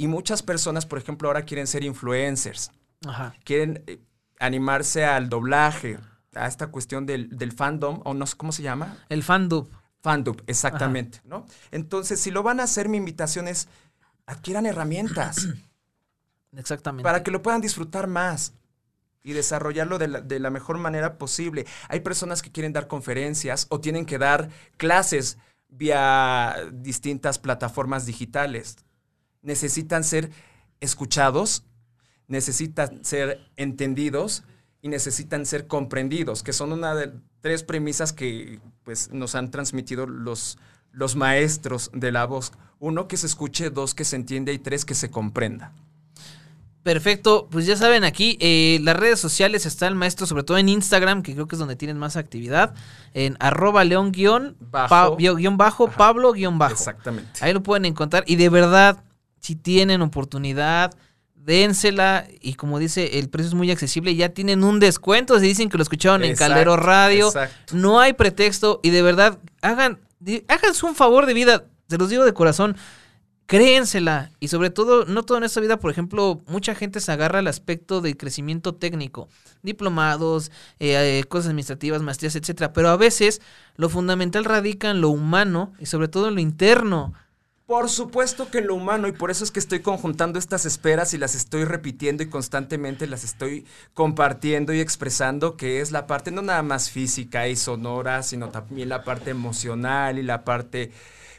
Y 0.00 0.08
muchas 0.08 0.42
personas, 0.42 0.86
por 0.86 0.96
ejemplo, 0.96 1.28
ahora 1.28 1.42
quieren 1.42 1.66
ser 1.66 1.84
influencers. 1.84 2.70
Ajá. 3.06 3.34
Quieren 3.44 3.84
eh, 3.86 4.00
animarse 4.38 5.04
al 5.04 5.28
doblaje, 5.28 5.98
a 6.34 6.46
esta 6.46 6.68
cuestión 6.68 7.04
del, 7.04 7.52
fandom, 7.54 8.00
o 8.06 8.14
no 8.14 8.26
sé 8.26 8.34
cómo 8.34 8.50
se 8.50 8.62
llama. 8.62 8.96
El 9.10 9.22
fandom. 9.22 9.68
Fandom, 10.00 10.36
exactamente, 10.46 11.20
¿no? 11.24 11.44
Entonces, 11.70 12.18
si 12.18 12.30
lo 12.30 12.42
van 12.42 12.60
a 12.60 12.62
hacer, 12.62 12.88
mi 12.88 12.96
invitación 12.96 13.46
es 13.46 13.68
adquieran 14.24 14.64
herramientas. 14.64 15.48
Exactamente. 16.56 17.02
Para 17.02 17.22
que 17.22 17.30
lo 17.30 17.42
puedan 17.42 17.60
disfrutar 17.60 18.06
más 18.06 18.54
y 19.22 19.34
desarrollarlo 19.34 19.98
de 19.98 20.08
la, 20.08 20.22
de 20.22 20.40
la, 20.40 20.48
mejor 20.48 20.78
manera 20.78 21.18
posible. 21.18 21.66
Hay 21.90 22.00
personas 22.00 22.40
que 22.40 22.50
quieren 22.50 22.72
dar 22.72 22.88
conferencias 22.88 23.66
o 23.68 23.80
tienen 23.80 24.06
que 24.06 24.16
dar 24.16 24.48
clases 24.78 25.36
vía 25.68 26.56
distintas 26.72 27.38
plataformas 27.38 28.06
digitales 28.06 28.78
necesitan 29.42 30.04
ser 30.04 30.30
escuchados, 30.80 31.64
necesitan 32.26 33.04
ser 33.04 33.40
entendidos 33.56 34.44
y 34.82 34.88
necesitan 34.88 35.46
ser 35.46 35.66
comprendidos, 35.66 36.42
que 36.42 36.52
son 36.52 36.72
una 36.72 36.94
de 36.94 37.12
tres 37.40 37.62
premisas 37.62 38.12
que 38.12 38.60
pues, 38.84 39.10
nos 39.10 39.34
han 39.34 39.50
transmitido 39.50 40.06
los, 40.06 40.58
los 40.92 41.16
maestros 41.16 41.90
de 41.92 42.12
la 42.12 42.24
voz. 42.24 42.52
Uno, 42.78 43.08
que 43.08 43.16
se 43.16 43.26
escuche, 43.26 43.70
dos, 43.70 43.94
que 43.94 44.04
se 44.04 44.16
entienda 44.16 44.52
y 44.52 44.58
tres, 44.58 44.84
que 44.84 44.94
se 44.94 45.10
comprenda. 45.10 45.72
Perfecto, 46.82 47.46
pues 47.50 47.66
ya 47.66 47.76
saben 47.76 48.04
aquí, 48.04 48.38
eh, 48.40 48.78
las 48.82 48.96
redes 48.96 49.20
sociales 49.20 49.66
está 49.66 49.86
el 49.86 49.94
maestro, 49.94 50.26
sobre 50.26 50.44
todo 50.44 50.56
en 50.56 50.70
Instagram, 50.70 51.22
que 51.22 51.34
creo 51.34 51.46
que 51.46 51.56
es 51.56 51.58
donde 51.58 51.76
tienen 51.76 51.98
más 51.98 52.16
actividad, 52.16 52.74
en 53.12 53.36
arroba 53.38 53.84
león 53.84 54.12
guion 54.12 54.56
bajo, 54.58 55.18
bajo 55.56 55.90
Pablo 55.90 56.32
guion 56.32 56.58
bajo. 56.58 56.72
Exactamente. 56.72 57.32
Ahí 57.42 57.52
lo 57.52 57.62
pueden 57.62 57.84
encontrar 57.84 58.24
y 58.26 58.36
de 58.36 58.48
verdad, 58.48 59.04
si 59.40 59.56
tienen 59.56 60.02
oportunidad, 60.02 60.92
dénsela 61.34 62.26
y 62.40 62.54
como 62.54 62.78
dice, 62.78 63.18
el 63.18 63.28
precio 63.28 63.48
es 63.48 63.54
muy 63.54 63.70
accesible, 63.70 64.14
ya 64.14 64.28
tienen 64.28 64.62
un 64.62 64.78
descuento, 64.78 65.38
si 65.40 65.46
dicen 65.46 65.68
que 65.68 65.78
lo 65.78 65.82
escucharon 65.82 66.22
en 66.22 66.36
Caldero 66.36 66.76
Radio, 66.76 67.32
no 67.72 68.00
hay 68.00 68.12
pretexto 68.12 68.80
y 68.82 68.90
de 68.90 69.02
verdad, 69.02 69.38
hagan, 69.62 69.98
háganse 70.48 70.86
un 70.86 70.94
favor 70.94 71.26
de 71.26 71.34
vida, 71.34 71.64
se 71.88 71.98
los 71.98 72.10
digo 72.10 72.24
de 72.24 72.34
corazón, 72.34 72.76
créensela 73.46 74.30
y 74.38 74.46
sobre 74.46 74.70
todo, 74.70 75.06
no 75.06 75.24
todo 75.24 75.38
en 75.38 75.44
esta 75.44 75.60
vida, 75.60 75.78
por 75.78 75.90
ejemplo, 75.90 76.40
mucha 76.46 76.74
gente 76.76 77.00
se 77.00 77.10
agarra 77.10 77.40
al 77.40 77.48
aspecto 77.48 78.00
de 78.00 78.16
crecimiento 78.16 78.76
técnico, 78.76 79.28
diplomados, 79.62 80.52
eh, 80.78 81.18
eh, 81.18 81.24
cosas 81.24 81.48
administrativas, 81.48 82.00
maestrías, 82.00 82.36
etcétera, 82.36 82.72
pero 82.72 82.90
a 82.90 82.96
veces 82.96 83.40
lo 83.74 83.88
fundamental 83.88 84.44
radica 84.44 84.90
en 84.90 85.00
lo 85.00 85.08
humano 85.08 85.72
y 85.80 85.86
sobre 85.86 86.06
todo 86.06 86.28
en 86.28 86.36
lo 86.36 86.40
interno. 86.40 87.12
Por 87.70 87.88
supuesto 87.88 88.50
que 88.50 88.62
lo 88.62 88.74
humano, 88.74 89.06
y 89.06 89.12
por 89.12 89.30
eso 89.30 89.44
es 89.44 89.52
que 89.52 89.60
estoy 89.60 89.78
conjuntando 89.78 90.40
estas 90.40 90.66
esperas 90.66 91.14
y 91.14 91.18
las 91.18 91.36
estoy 91.36 91.62
repitiendo 91.62 92.24
y 92.24 92.28
constantemente 92.28 93.06
las 93.06 93.22
estoy 93.22 93.64
compartiendo 93.94 94.72
y 94.74 94.80
expresando, 94.80 95.56
que 95.56 95.80
es 95.80 95.92
la 95.92 96.08
parte 96.08 96.32
no 96.32 96.42
nada 96.42 96.64
más 96.64 96.90
física 96.90 97.46
y 97.46 97.54
sonora, 97.54 98.24
sino 98.24 98.48
también 98.48 98.88
la 98.88 99.04
parte 99.04 99.30
emocional 99.30 100.18
y 100.18 100.24
la 100.24 100.42
parte 100.44 100.90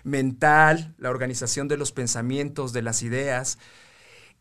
mental, 0.05 0.95
la 0.99 1.09
organización 1.09 1.67
de 1.67 1.75
los 1.75 1.91
pensamientos, 1.91 2.71
de 2.71 2.81
las 2.81 3.03
ideas 3.03 3.57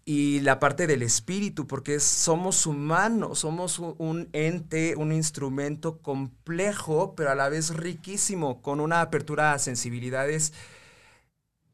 y 0.05 0.39
la 0.43 0.61
parte 0.61 0.87
del 0.87 1.03
espíritu, 1.03 1.67
porque 1.67 1.99
somos 1.99 2.67
humanos, 2.67 3.41
somos 3.41 3.81
un 3.81 4.29
ente, 4.33 4.95
un 4.95 5.11
instrumento 5.11 5.99
complejo, 5.99 7.17
pero 7.17 7.33
a 7.33 7.35
la 7.35 7.49
vez 7.49 7.75
riquísimo, 7.75 8.63
con 8.63 8.79
una 8.79 9.01
apertura 9.01 9.55
a 9.55 9.59
sensibilidades 9.59 10.53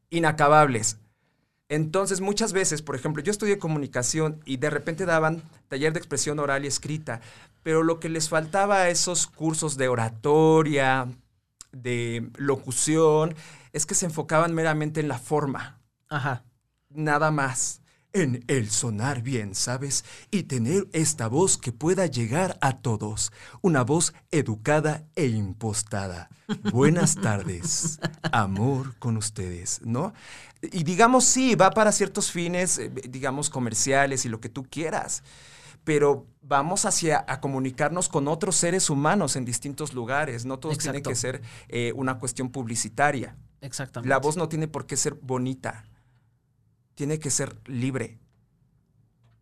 inacabables. 0.09 0.97
Entonces, 1.69 2.21
muchas 2.21 2.53
veces, 2.53 2.81
por 2.81 2.95
ejemplo, 2.95 3.21
yo 3.21 3.31
estudié 3.31 3.59
comunicación 3.59 4.41
y 4.45 4.57
de 4.57 4.69
repente 4.69 5.05
daban 5.05 5.43
taller 5.67 5.91
de 5.91 5.99
expresión 5.99 6.39
oral 6.39 6.63
y 6.63 6.67
escrita, 6.67 7.19
pero 7.61 7.83
lo 7.83 7.99
que 7.99 8.07
les 8.07 8.29
faltaba 8.29 8.77
a 8.77 8.89
esos 8.89 9.27
cursos 9.27 9.75
de 9.75 9.89
oratoria, 9.89 11.09
de 11.73 12.29
locución, 12.37 13.35
es 13.73 13.85
que 13.85 13.95
se 13.95 14.05
enfocaban 14.05 14.53
meramente 14.53 15.01
en 15.01 15.09
la 15.09 15.19
forma. 15.19 15.79
Ajá. 16.07 16.43
Nada 16.89 17.31
más 17.31 17.81
en 18.21 18.43
el 18.47 18.69
sonar 18.69 19.21
bien, 19.21 19.53
¿sabes? 19.53 20.03
Y 20.31 20.43
tener 20.43 20.87
esta 20.93 21.27
voz 21.27 21.57
que 21.57 21.71
pueda 21.71 22.07
llegar 22.07 22.57
a 22.61 22.77
todos. 22.77 23.31
Una 23.61 23.83
voz 23.83 24.13
educada 24.31 25.05
e 25.15 25.27
impostada. 25.27 26.29
Buenas 26.71 27.15
tardes. 27.21 27.99
Amor 28.31 28.95
con 28.97 29.17
ustedes, 29.17 29.81
¿no? 29.83 30.13
Y 30.61 30.83
digamos, 30.83 31.25
sí, 31.25 31.55
va 31.55 31.69
para 31.71 31.91
ciertos 31.91 32.31
fines, 32.31 32.79
eh, 32.79 32.89
digamos, 32.89 33.49
comerciales 33.49 34.25
y 34.25 34.29
lo 34.29 34.39
que 34.39 34.49
tú 34.49 34.63
quieras. 34.63 35.23
Pero 35.83 36.25
vamos 36.41 36.85
hacia 36.85 37.23
a 37.27 37.39
comunicarnos 37.39 38.09
con 38.09 38.27
otros 38.27 38.55
seres 38.55 38.89
humanos 38.89 39.35
en 39.35 39.45
distintos 39.45 39.93
lugares. 39.93 40.43
No 40.45 40.57
todos 40.57 40.79
tienen 40.79 41.03
que 41.03 41.15
ser 41.15 41.41
eh, 41.69 41.93
una 41.95 42.17
cuestión 42.17 42.49
publicitaria. 42.49 43.37
Exactamente. 43.61 44.09
La 44.09 44.17
voz 44.17 44.37
no 44.37 44.49
tiene 44.49 44.67
por 44.67 44.85
qué 44.87 44.97
ser 44.97 45.13
bonita 45.13 45.85
tiene 46.97 47.19
que 47.19 47.29
ser 47.29 47.55
libre. 47.67 48.17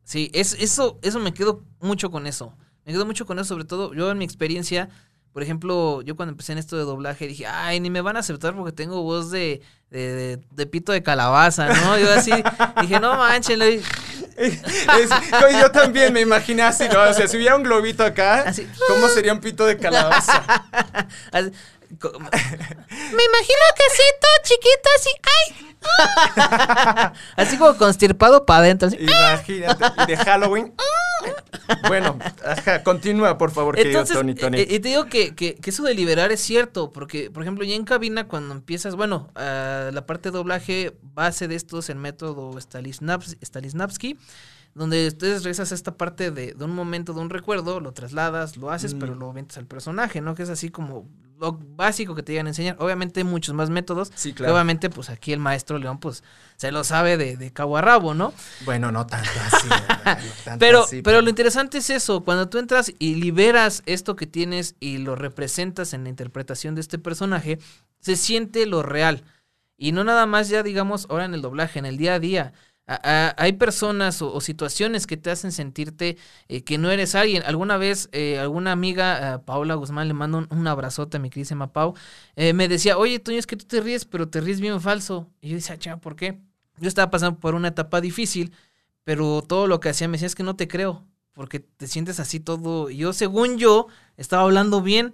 Sí, 0.04 0.30
es, 0.34 0.58
eso, 0.60 1.00
eso 1.02 1.20
me 1.20 1.34
quedo 1.34 1.64
mucho 1.80 2.12
con 2.12 2.28
eso. 2.28 2.54
Me 2.84 2.92
quedo 2.92 3.06
mucho 3.06 3.26
con 3.26 3.40
eso, 3.40 3.48
sobre 3.48 3.64
todo 3.64 3.94
yo 3.94 4.12
en 4.12 4.18
mi 4.18 4.26
experiencia, 4.26 4.90
por 5.32 5.42
ejemplo, 5.42 6.02
yo 6.02 6.18
cuando 6.18 6.32
empecé 6.32 6.52
en 6.52 6.58
esto 6.58 6.76
de 6.76 6.84
doblaje 6.84 7.28
dije, 7.28 7.48
ay, 7.48 7.80
ni 7.80 7.90
me 7.90 8.02
van 8.02 8.18
a 8.18 8.20
aceptar 8.20 8.56
porque 8.56 8.74
tengo 8.74 9.04
voz 9.04 9.32
de, 9.32 9.62
de, 9.90 10.40
de, 10.52 10.66
pito 10.66 10.92
de 10.92 11.02
calabaza, 11.02 11.68
¿no? 11.68 11.98
Yo 11.98 12.12
así 12.12 12.32
dije, 12.82 13.00
no 13.00 13.16
manchen. 13.16 13.60
yo 15.60 15.72
también 15.72 16.12
me 16.12 16.22
imaginé 16.22 16.62
así, 16.64 16.86
¿no? 16.92 17.02
O 17.04 17.14
sea, 17.14 17.28
si 17.28 17.38
hubiera 17.38 17.56
un 17.56 17.64
globito 17.64 18.04
acá, 18.04 18.54
¿cómo 18.88 19.08
sería 19.08 19.34
un 19.34 19.40
pito 19.40 19.66
de 19.66 19.78
calabaza? 19.78 20.44
Me 21.90 23.24
imagino 23.24 23.66
que 23.76 23.84
sí, 23.96 24.04
todo 24.22 24.38
chiquito, 24.44 24.90
así. 24.96 25.10
¡Ay! 25.24 27.12
así 27.36 27.58
como 27.58 27.78
constirpado 27.78 28.46
para 28.46 28.60
adentro. 28.60 28.88
así. 28.88 28.98
Imagínate. 29.00 29.86
Y 30.04 30.06
de 30.08 30.18
Halloween. 30.18 30.74
bueno, 31.88 32.18
ajá, 32.46 32.84
continúa, 32.84 33.38
por 33.38 33.52
favor, 33.52 33.76
querido 33.76 34.04
Tony, 34.06 34.36
Tony. 34.36 34.60
eh, 34.60 34.68
eh, 34.70 34.80
te 34.80 34.90
digo 34.90 35.06
que, 35.06 35.34
que- 35.36 35.56
que 35.56 35.70
eso 35.70 35.84
de 35.84 35.94
liberar 35.96 36.32
es 36.32 36.40
cierto, 36.42 36.92
porque, 36.92 37.32
por 37.32 37.44
ejemplo, 37.44 37.64
ya 37.66 37.76
en 37.76 37.86
cabina, 37.86 38.28
cuando 38.28 38.54
empiezas, 38.54 38.96
bueno, 38.96 39.30
ah, 39.36 39.90
la 39.94 40.06
parte 40.06 40.30
de 40.30 40.38
doblaje 40.38 40.96
base 41.02 41.48
de 41.48 41.56
estos, 41.56 41.90
el 41.90 41.98
método 41.98 42.52
Stanislavs- 42.54 43.38
Stanislavski, 43.44 44.18
donde 44.76 45.08
ustedes 45.08 45.44
regresas 45.44 45.72
a 45.72 45.76
esta 45.76 45.96
parte 45.96 46.32
de, 46.32 46.54
de 46.54 46.66
un 46.66 46.76
momento, 46.76 47.14
de 47.14 47.22
un 47.22 47.30
recuerdo, 47.30 47.80
lo 47.80 47.94
trasladas, 47.94 48.58
lo 48.58 48.70
haces, 48.72 48.94
Mm. 48.94 49.00
pero 49.00 49.16
lo 49.16 49.30
aventas 49.32 49.58
al 49.58 49.66
personaje, 49.66 50.20
¿no? 50.22 50.36
Que 50.36 50.44
es 50.44 50.50
así 50.50 50.70
como 50.70 51.08
lo 51.38 51.54
básico 51.54 52.16
que 52.16 52.24
te 52.24 52.32
llegan 52.32 52.48
a 52.48 52.50
enseñar. 52.50 52.78
Obviamente 52.80 53.20
hay 53.20 53.24
muchos 53.24 53.54
más 53.54 53.70
métodos. 53.70 54.12
Sí, 54.16 54.34
claro. 54.34 54.54
Obviamente, 54.54 54.90
pues 54.90 55.10
aquí 55.10 55.34
el 55.34 55.40
maestro 55.40 55.78
León, 55.78 56.00
pues, 56.00 56.24
se 56.56 56.72
lo 56.72 56.84
sabe 56.84 57.18
de, 57.18 57.38
de 57.38 57.52
cabo 57.52 57.78
a 57.78 57.82
rabo, 57.82 58.14
¿no? 58.14 58.34
Bueno, 58.64 58.92
no 58.92 59.06
tanto 59.06 59.30
así. 59.52 59.68
no 59.68 60.44
tanto 60.44 60.60
Pero, 60.60 60.84
así, 60.84 61.02
pero 61.02 61.22
lo 61.22 61.30
interesante 61.30 61.80
es 61.80 61.90
eso, 61.90 62.24
cuando 62.24 62.48
tú 62.50 62.58
entras 62.58 62.94
y 63.00 63.16
liberas 63.16 63.84
esto 63.86 64.16
que 64.16 64.28
tienes 64.28 64.76
y 64.80 64.98
lo 65.00 65.16
representas 65.16 65.94
en 65.94 66.04
la 66.04 66.10
interpretación 66.10 66.76
de 66.76 66.82
este 66.82 67.00
personaje, 67.00 67.60
se 68.00 68.16
siente 68.16 68.66
lo 68.66 68.84
real. 68.84 69.24
Y 69.78 69.92
no 69.92 70.04
nada 70.04 70.26
más 70.26 70.48
ya, 70.48 70.64
digamos, 70.64 71.08
ahora 71.10 71.26
en 71.26 71.34
el 71.34 71.42
doblaje, 71.42 71.80
en 71.80 71.86
el 71.86 71.98
día 71.98 72.16
a 72.16 72.20
día. 72.20 72.54
Hay 72.88 73.54
personas 73.54 74.22
o, 74.22 74.40
situaciones 74.42 75.08
que 75.08 75.18
te 75.18 75.32
hacen 75.32 75.52
sentirte 75.52 76.18
eh, 76.48 76.64
que 76.64 76.78
no 76.78 76.92
eres 76.92 77.16
alguien. 77.16 77.42
Alguna 77.46 77.78
vez, 77.78 78.10
eh, 78.12 78.38
alguna 78.38 78.72
amiga, 78.72 79.36
eh, 79.36 79.40
Paula 79.40 79.74
Guzmán, 79.74 80.08
le 80.08 80.14
mando 80.14 80.48
un, 80.50 80.68
abrazote 80.68 81.18
a 81.18 81.20
mi 81.20 81.30
queridísima 81.32 81.74
Pau, 81.74 81.96
eh, 82.36 82.54
me 82.54 82.68
decía, 82.68 82.98
oye, 82.98 83.20
Toño, 83.20 83.40
es 83.40 83.48
que 83.48 83.56
tú 83.56 83.66
te 83.66 83.82
ríes, 83.82 84.06
pero 84.06 84.30
te 84.30 84.40
ríes 84.40 84.62
bien 84.62 84.80
falso. 84.82 85.28
Y 85.42 85.50
yo 85.50 85.56
decía, 85.56 85.78
"Cha, 85.78 85.98
¿por 85.98 86.16
qué? 86.16 86.40
Yo 86.78 86.88
estaba 86.88 87.10
pasando 87.10 87.40
por 87.40 87.56
una 87.56 87.70
etapa 87.70 88.02
difícil, 88.02 88.54
pero 89.04 89.42
todo 89.42 89.68
lo 89.68 89.80
que 89.80 89.90
hacía 89.90 90.08
me 90.08 90.14
decía, 90.14 90.28
es 90.28 90.36
que 90.36 90.44
no 90.44 90.56
te 90.56 90.68
creo, 90.68 91.06
porque 91.34 91.60
te 91.60 91.88
sientes 91.88 92.20
así 92.20 92.40
todo. 92.40 92.90
Yo, 92.90 93.14
según 93.14 93.58
yo, 93.58 93.88
estaba 94.18 94.44
hablando 94.44 94.82
bien, 94.82 95.14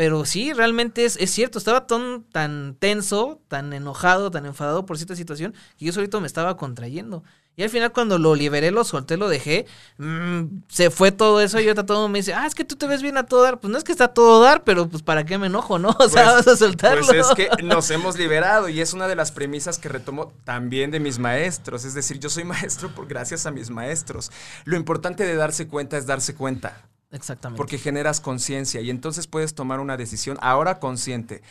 pero 0.00 0.24
sí, 0.24 0.54
realmente 0.54 1.04
es, 1.04 1.18
es 1.18 1.30
cierto, 1.30 1.58
estaba 1.58 1.86
tan, 1.86 2.22
tan 2.32 2.74
tenso, 2.78 3.38
tan 3.48 3.74
enojado, 3.74 4.30
tan 4.30 4.46
enfadado 4.46 4.86
por 4.86 4.96
cierta 4.96 5.14
situación, 5.14 5.52
que 5.76 5.84
yo 5.84 5.92
solito 5.92 6.22
me 6.22 6.26
estaba 6.26 6.56
contrayendo. 6.56 7.22
Y 7.54 7.64
al 7.64 7.68
final 7.68 7.92
cuando 7.92 8.16
lo 8.18 8.34
liberé, 8.34 8.70
lo 8.70 8.82
solté, 8.84 9.18
lo 9.18 9.28
dejé, 9.28 9.66
mm, 9.98 10.62
se 10.68 10.88
fue 10.88 11.12
todo 11.12 11.42
eso 11.42 11.60
y 11.60 11.64
ahorita 11.64 11.84
todo 11.84 12.08
me 12.08 12.20
dice, 12.20 12.32
ah, 12.32 12.46
es 12.46 12.54
que 12.54 12.64
tú 12.64 12.76
te 12.76 12.86
ves 12.86 13.02
bien 13.02 13.18
a 13.18 13.26
todo 13.26 13.42
dar. 13.42 13.60
Pues 13.60 13.70
no 13.70 13.76
es 13.76 13.84
que 13.84 13.92
está 13.92 14.04
a 14.04 14.14
todo 14.14 14.42
dar, 14.42 14.64
pero 14.64 14.88
pues 14.88 15.02
para 15.02 15.26
qué 15.26 15.36
me 15.36 15.48
enojo, 15.48 15.78
¿no? 15.78 15.90
O 15.98 16.08
sea, 16.08 16.32
Pues- 16.32 16.46
vas 16.46 16.48
a 16.48 16.56
soltarlo. 16.56 17.06
Pues 17.06 17.26
es 17.26 17.34
que 17.34 17.62
nos 17.62 17.90
hemos 17.90 18.16
liberado 18.16 18.70
y 18.70 18.80
es 18.80 18.94
una 18.94 19.06
de 19.06 19.16
las 19.16 19.32
premisas 19.32 19.78
que 19.78 19.90
retomo 19.90 20.32
también 20.44 20.90
de 20.92 21.00
mis 21.00 21.18
maestros. 21.18 21.84
Es 21.84 21.92
decir, 21.92 22.18
yo 22.18 22.30
soy 22.30 22.44
maestro 22.54 22.88
por 22.94 23.06
gracias 23.06 23.44
a 23.44 23.50
mis 23.50 23.68
maestros. 23.68 24.32
Lo 24.64 24.78
importante 24.78 25.24
de 25.26 25.34
darse 25.34 25.68
cuenta 25.68 25.98
es 25.98 26.06
darse 26.06 26.34
cuenta. 26.34 26.88
Exactamente. 27.10 27.58
Porque 27.58 27.78
generas 27.78 28.20
conciencia 28.20 28.80
y 28.80 28.90
entonces 28.90 29.26
puedes 29.26 29.54
tomar 29.54 29.80
una 29.80 29.96
decisión 29.96 30.38
ahora 30.40 30.78
consciente. 30.78 31.42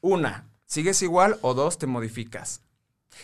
Una, 0.00 0.48
sigues 0.66 1.02
igual 1.02 1.38
o 1.42 1.54
dos, 1.54 1.78
te 1.78 1.86
modificas. 1.86 2.62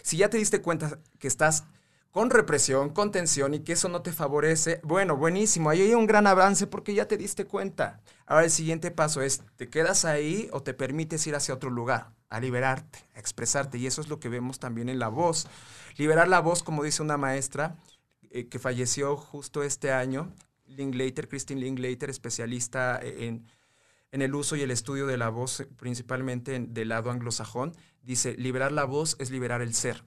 Si 0.03 0.17
ya 0.17 0.29
te 0.29 0.39
diste 0.39 0.63
cuenta 0.63 0.99
que 1.19 1.29
estás 1.29 1.65
con 2.11 2.31
represión, 2.31 2.91
con 2.91 3.13
tensión 3.13 3.55
y 3.55 3.61
que 3.61 3.73
eso 3.73 3.89
no 3.89 4.03
te 4.03 4.13
favorece, 4.13 4.81
bueno, 4.83 5.17
buenísimo, 5.17 5.71
ahí 5.71 5.83
hay 5.83 5.95
un 5.95 6.07
gran 6.07 6.27
avance 6.27 6.67
porque 6.67 6.95
ya 6.95 7.07
te 7.07 7.17
diste 7.17 7.47
cuenta. 7.47 8.01
Ahora 8.27 8.45
el 8.45 8.51
siguiente 8.51 8.91
paso 8.91 9.23
es, 9.23 9.43
¿te 9.57 9.69
quedas 9.69 10.05
ahí 10.05 10.49
o 10.53 10.63
te 10.63 10.75
permites 10.75 11.27
ir 11.27 11.37
hacia 11.37 11.55
otro 11.55 11.71
lugar? 11.71 12.13
A 12.29 12.41
liberarte, 12.41 12.99
a 13.15 13.21
expresarte. 13.21 13.79
Y 13.79 13.87
eso 13.87 14.01
es 14.01 14.09
lo 14.09 14.21
que 14.21 14.29
vemos 14.29 14.59
también 14.59 14.89
en 14.89 14.99
la 14.99 15.09
voz. 15.09 15.47
Liberar 15.97 16.29
la 16.29 16.41
voz, 16.41 16.63
como 16.63 16.83
dice 16.83 17.03
una 17.03 17.17
maestra 17.17 17.77
eh, 18.31 18.49
que 18.49 18.59
falleció 18.59 19.17
justo 19.17 19.63
este 19.63 19.93
año, 19.93 20.33
Linklater, 20.71 21.29
Christine 21.29 21.61
Linklater, 21.61 22.11
especialista 22.11 22.99
en, 23.03 23.47
en 24.13 24.23
el 24.23 24.35
uso 24.35 24.57
y 24.57 24.63
el 24.63 24.71
estudio 24.71 25.07
de 25.07 25.17
la 25.17 25.29
voz, 25.29 25.67
principalmente 25.77 26.55
en- 26.55 26.73
del 26.75 26.89
lado 26.89 27.11
anglosajón, 27.11 27.75
dice, 28.03 28.35
liberar 28.37 28.73
la 28.73 28.85
voz 28.85 29.17
es 29.19 29.31
liberar 29.31 29.63
el 29.63 29.75
ser. 29.75 30.05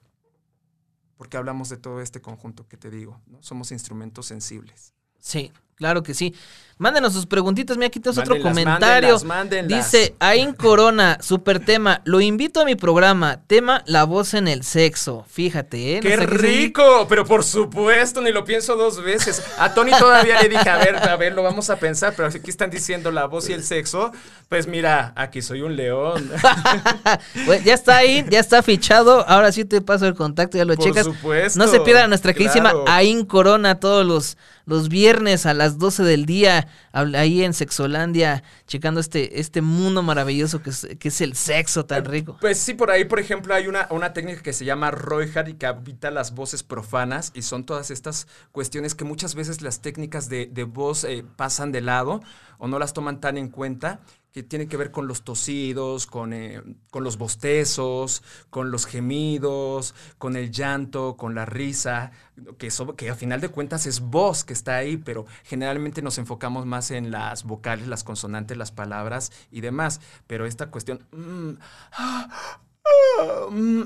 Porque 1.16 1.36
hablamos 1.36 1.68
de 1.68 1.76
todo 1.76 2.00
este 2.00 2.20
conjunto 2.20 2.66
que 2.66 2.76
te 2.76 2.90
digo, 2.90 3.20
¿no? 3.26 3.42
Somos 3.42 3.70
instrumentos 3.70 4.26
sensibles. 4.26 4.94
Sí, 5.20 5.52
claro 5.76 6.02
que 6.02 6.14
sí. 6.14 6.34
Mándenos 6.76 7.12
sus 7.12 7.26
preguntitas. 7.26 7.76
Mira, 7.76 7.86
aquí 7.86 8.00
tenemos 8.00 8.18
otro 8.18 8.40
comentario. 8.42 9.16
mándenlas, 9.20 9.24
mándenlas. 9.24 9.92
Dice 9.92 10.16
Ain 10.18 10.52
Corona, 10.54 11.18
super 11.20 11.64
tema. 11.64 12.02
Lo 12.04 12.20
invito 12.20 12.60
a 12.60 12.64
mi 12.64 12.74
programa. 12.74 13.42
Tema 13.46 13.84
La 13.86 14.02
voz 14.02 14.34
en 14.34 14.48
el 14.48 14.64
sexo. 14.64 15.24
Fíjate, 15.28 15.96
¿eh? 15.96 16.00
¡Qué 16.00 16.16
No 16.16 16.26
rico! 16.26 17.06
Pero 17.08 17.24
por 17.24 17.44
supuesto, 17.44 18.20
ni 18.20 18.32
lo 18.32 18.44
pienso 18.44 18.74
dos 18.74 19.00
veces. 19.04 19.40
A 19.56 19.72
Tony 19.72 19.92
todavía 19.96 20.42
le 20.42 20.48
dije, 20.48 20.68
a 20.68 20.78
ver, 20.78 20.96
a 20.96 21.14
ver, 21.14 21.34
lo 21.34 21.44
vamos 21.44 21.70
a 21.70 21.76
pensar, 21.76 22.12
pero 22.16 22.26
aquí 22.26 22.50
están 22.50 22.70
diciendo 22.70 23.12
la 23.12 23.26
voz 23.26 23.48
y 23.48 23.52
el 23.52 23.62
sexo. 23.62 24.10
Pues 24.48 24.66
mira, 24.66 25.12
aquí 25.14 25.42
soy 25.42 25.62
un 25.62 25.76
león. 25.76 26.28
Ya 27.64 27.74
está 27.74 27.98
ahí, 27.98 28.24
ya 28.28 28.40
está 28.40 28.62
fichado. 28.62 29.24
Ahora 29.28 29.52
sí 29.52 29.64
te 29.64 29.80
paso 29.80 30.06
el 30.06 30.14
contacto, 30.14 30.58
ya 30.58 30.64
lo 30.64 30.74
Por 30.74 30.84
checas. 30.84 31.04
supuesto, 31.06 31.58
No 31.58 31.68
se 31.68 31.80
pierda 31.80 32.06
nuestra 32.08 32.32
queridísima 32.32 32.70
claro. 32.70 32.84
Ain 32.88 33.24
Corona 33.24 33.80
todos 33.80 34.04
los, 34.04 34.36
los 34.66 34.88
viernes 34.88 35.46
a 35.46 35.54
las 35.54 35.63
12 35.70 36.02
del 36.04 36.26
día, 36.26 36.68
ahí 36.94 37.42
en 37.42 37.52
Sexolandia, 37.52 38.42
checando 38.66 39.00
este, 39.00 39.40
este 39.40 39.60
mundo 39.60 40.02
maravilloso 40.02 40.62
que 40.62 40.70
es, 40.70 40.86
que 40.98 41.08
es 41.08 41.20
el 41.20 41.34
sexo 41.34 41.84
tan 41.86 42.04
rico. 42.04 42.36
Pues 42.40 42.58
sí, 42.58 42.74
por 42.74 42.90
ahí, 42.90 43.04
por 43.04 43.18
ejemplo, 43.18 43.54
hay 43.54 43.66
una, 43.66 43.88
una 43.90 44.12
técnica 44.12 44.42
que 44.42 44.52
se 44.52 44.64
llama 44.64 44.90
Roihard 44.90 45.48
y 45.48 45.54
que 45.54 45.66
habita 45.66 46.10
las 46.10 46.34
voces 46.34 46.62
profanas 46.62 47.32
y 47.34 47.42
son 47.42 47.64
todas 47.64 47.90
estas 47.90 48.26
cuestiones 48.52 48.94
que 48.94 49.04
muchas 49.04 49.34
veces 49.34 49.62
las 49.62 49.80
técnicas 49.80 50.28
de, 50.28 50.46
de 50.46 50.64
voz 50.64 51.04
eh, 51.04 51.24
pasan 51.36 51.72
de 51.72 51.80
lado 51.80 52.22
o 52.58 52.68
no 52.68 52.78
las 52.78 52.92
toman 52.92 53.20
tan 53.20 53.36
en 53.36 53.48
cuenta 53.48 54.00
que 54.34 54.42
tienen 54.42 54.68
que 54.68 54.76
ver 54.76 54.90
con 54.90 55.06
los 55.06 55.22
tosidos, 55.22 56.06
con, 56.06 56.32
eh, 56.32 56.60
con 56.90 57.04
los 57.04 57.18
bostezos, 57.18 58.24
con 58.50 58.72
los 58.72 58.84
gemidos, 58.84 59.94
con 60.18 60.34
el 60.34 60.50
llanto, 60.50 61.16
con 61.16 61.36
la 61.36 61.46
risa, 61.46 62.10
que, 62.58 62.66
eso, 62.66 62.96
que 62.96 63.10
a 63.10 63.14
final 63.14 63.40
de 63.40 63.48
cuentas 63.48 63.86
es 63.86 64.00
voz 64.00 64.42
que 64.42 64.52
está 64.52 64.74
ahí, 64.74 64.96
pero 64.96 65.24
generalmente 65.44 66.02
nos 66.02 66.18
enfocamos 66.18 66.66
más 66.66 66.83
en 66.90 67.10
las 67.10 67.44
vocales, 67.44 67.88
las 67.88 68.04
consonantes, 68.04 68.56
las 68.56 68.72
palabras 68.72 69.32
y 69.50 69.60
demás. 69.60 70.00
Pero 70.26 70.46
esta 70.46 70.70
cuestión... 70.70 71.06
mm, 71.12 71.52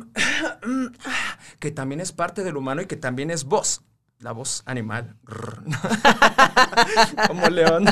que 1.59 1.71
también 1.71 2.01
es 2.01 2.13
parte 2.13 2.45
del 2.45 2.57
humano 2.57 2.83
y 2.83 2.87
que 2.87 2.97
también 2.97 3.31
es 3.31 3.45
voz. 3.45 3.83
La 4.21 4.33
voz 4.33 4.63
animal. 4.67 5.15
Como 7.29 7.49
león. 7.49 7.85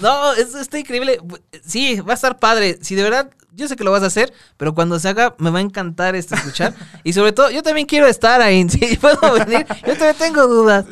No, 0.00 0.32
eso 0.34 0.60
está 0.60 0.78
increíble. 0.78 1.18
Sí, 1.64 2.00
va 2.00 2.12
a 2.12 2.14
estar 2.14 2.38
padre. 2.38 2.78
Si 2.80 2.94
de 2.94 3.02
verdad, 3.02 3.32
yo 3.58 3.68
sé 3.68 3.76
que 3.76 3.84
lo 3.84 3.90
vas 3.90 4.02
a 4.04 4.06
hacer, 4.06 4.32
pero 4.56 4.72
cuando 4.72 4.98
se 5.00 5.08
haga, 5.08 5.34
me 5.38 5.50
va 5.50 5.58
a 5.58 5.62
encantar 5.62 6.14
este 6.14 6.36
escuchar. 6.36 6.74
y 7.04 7.12
sobre 7.12 7.32
todo, 7.32 7.50
yo 7.50 7.62
también 7.62 7.86
quiero 7.86 8.06
estar 8.06 8.40
ahí. 8.40 8.66
Si 8.78 8.96
puedo 8.96 9.32
venir, 9.32 9.66
yo 9.86 9.96
también 9.96 10.16
tengo 10.16 10.46
dudas. 10.46 10.84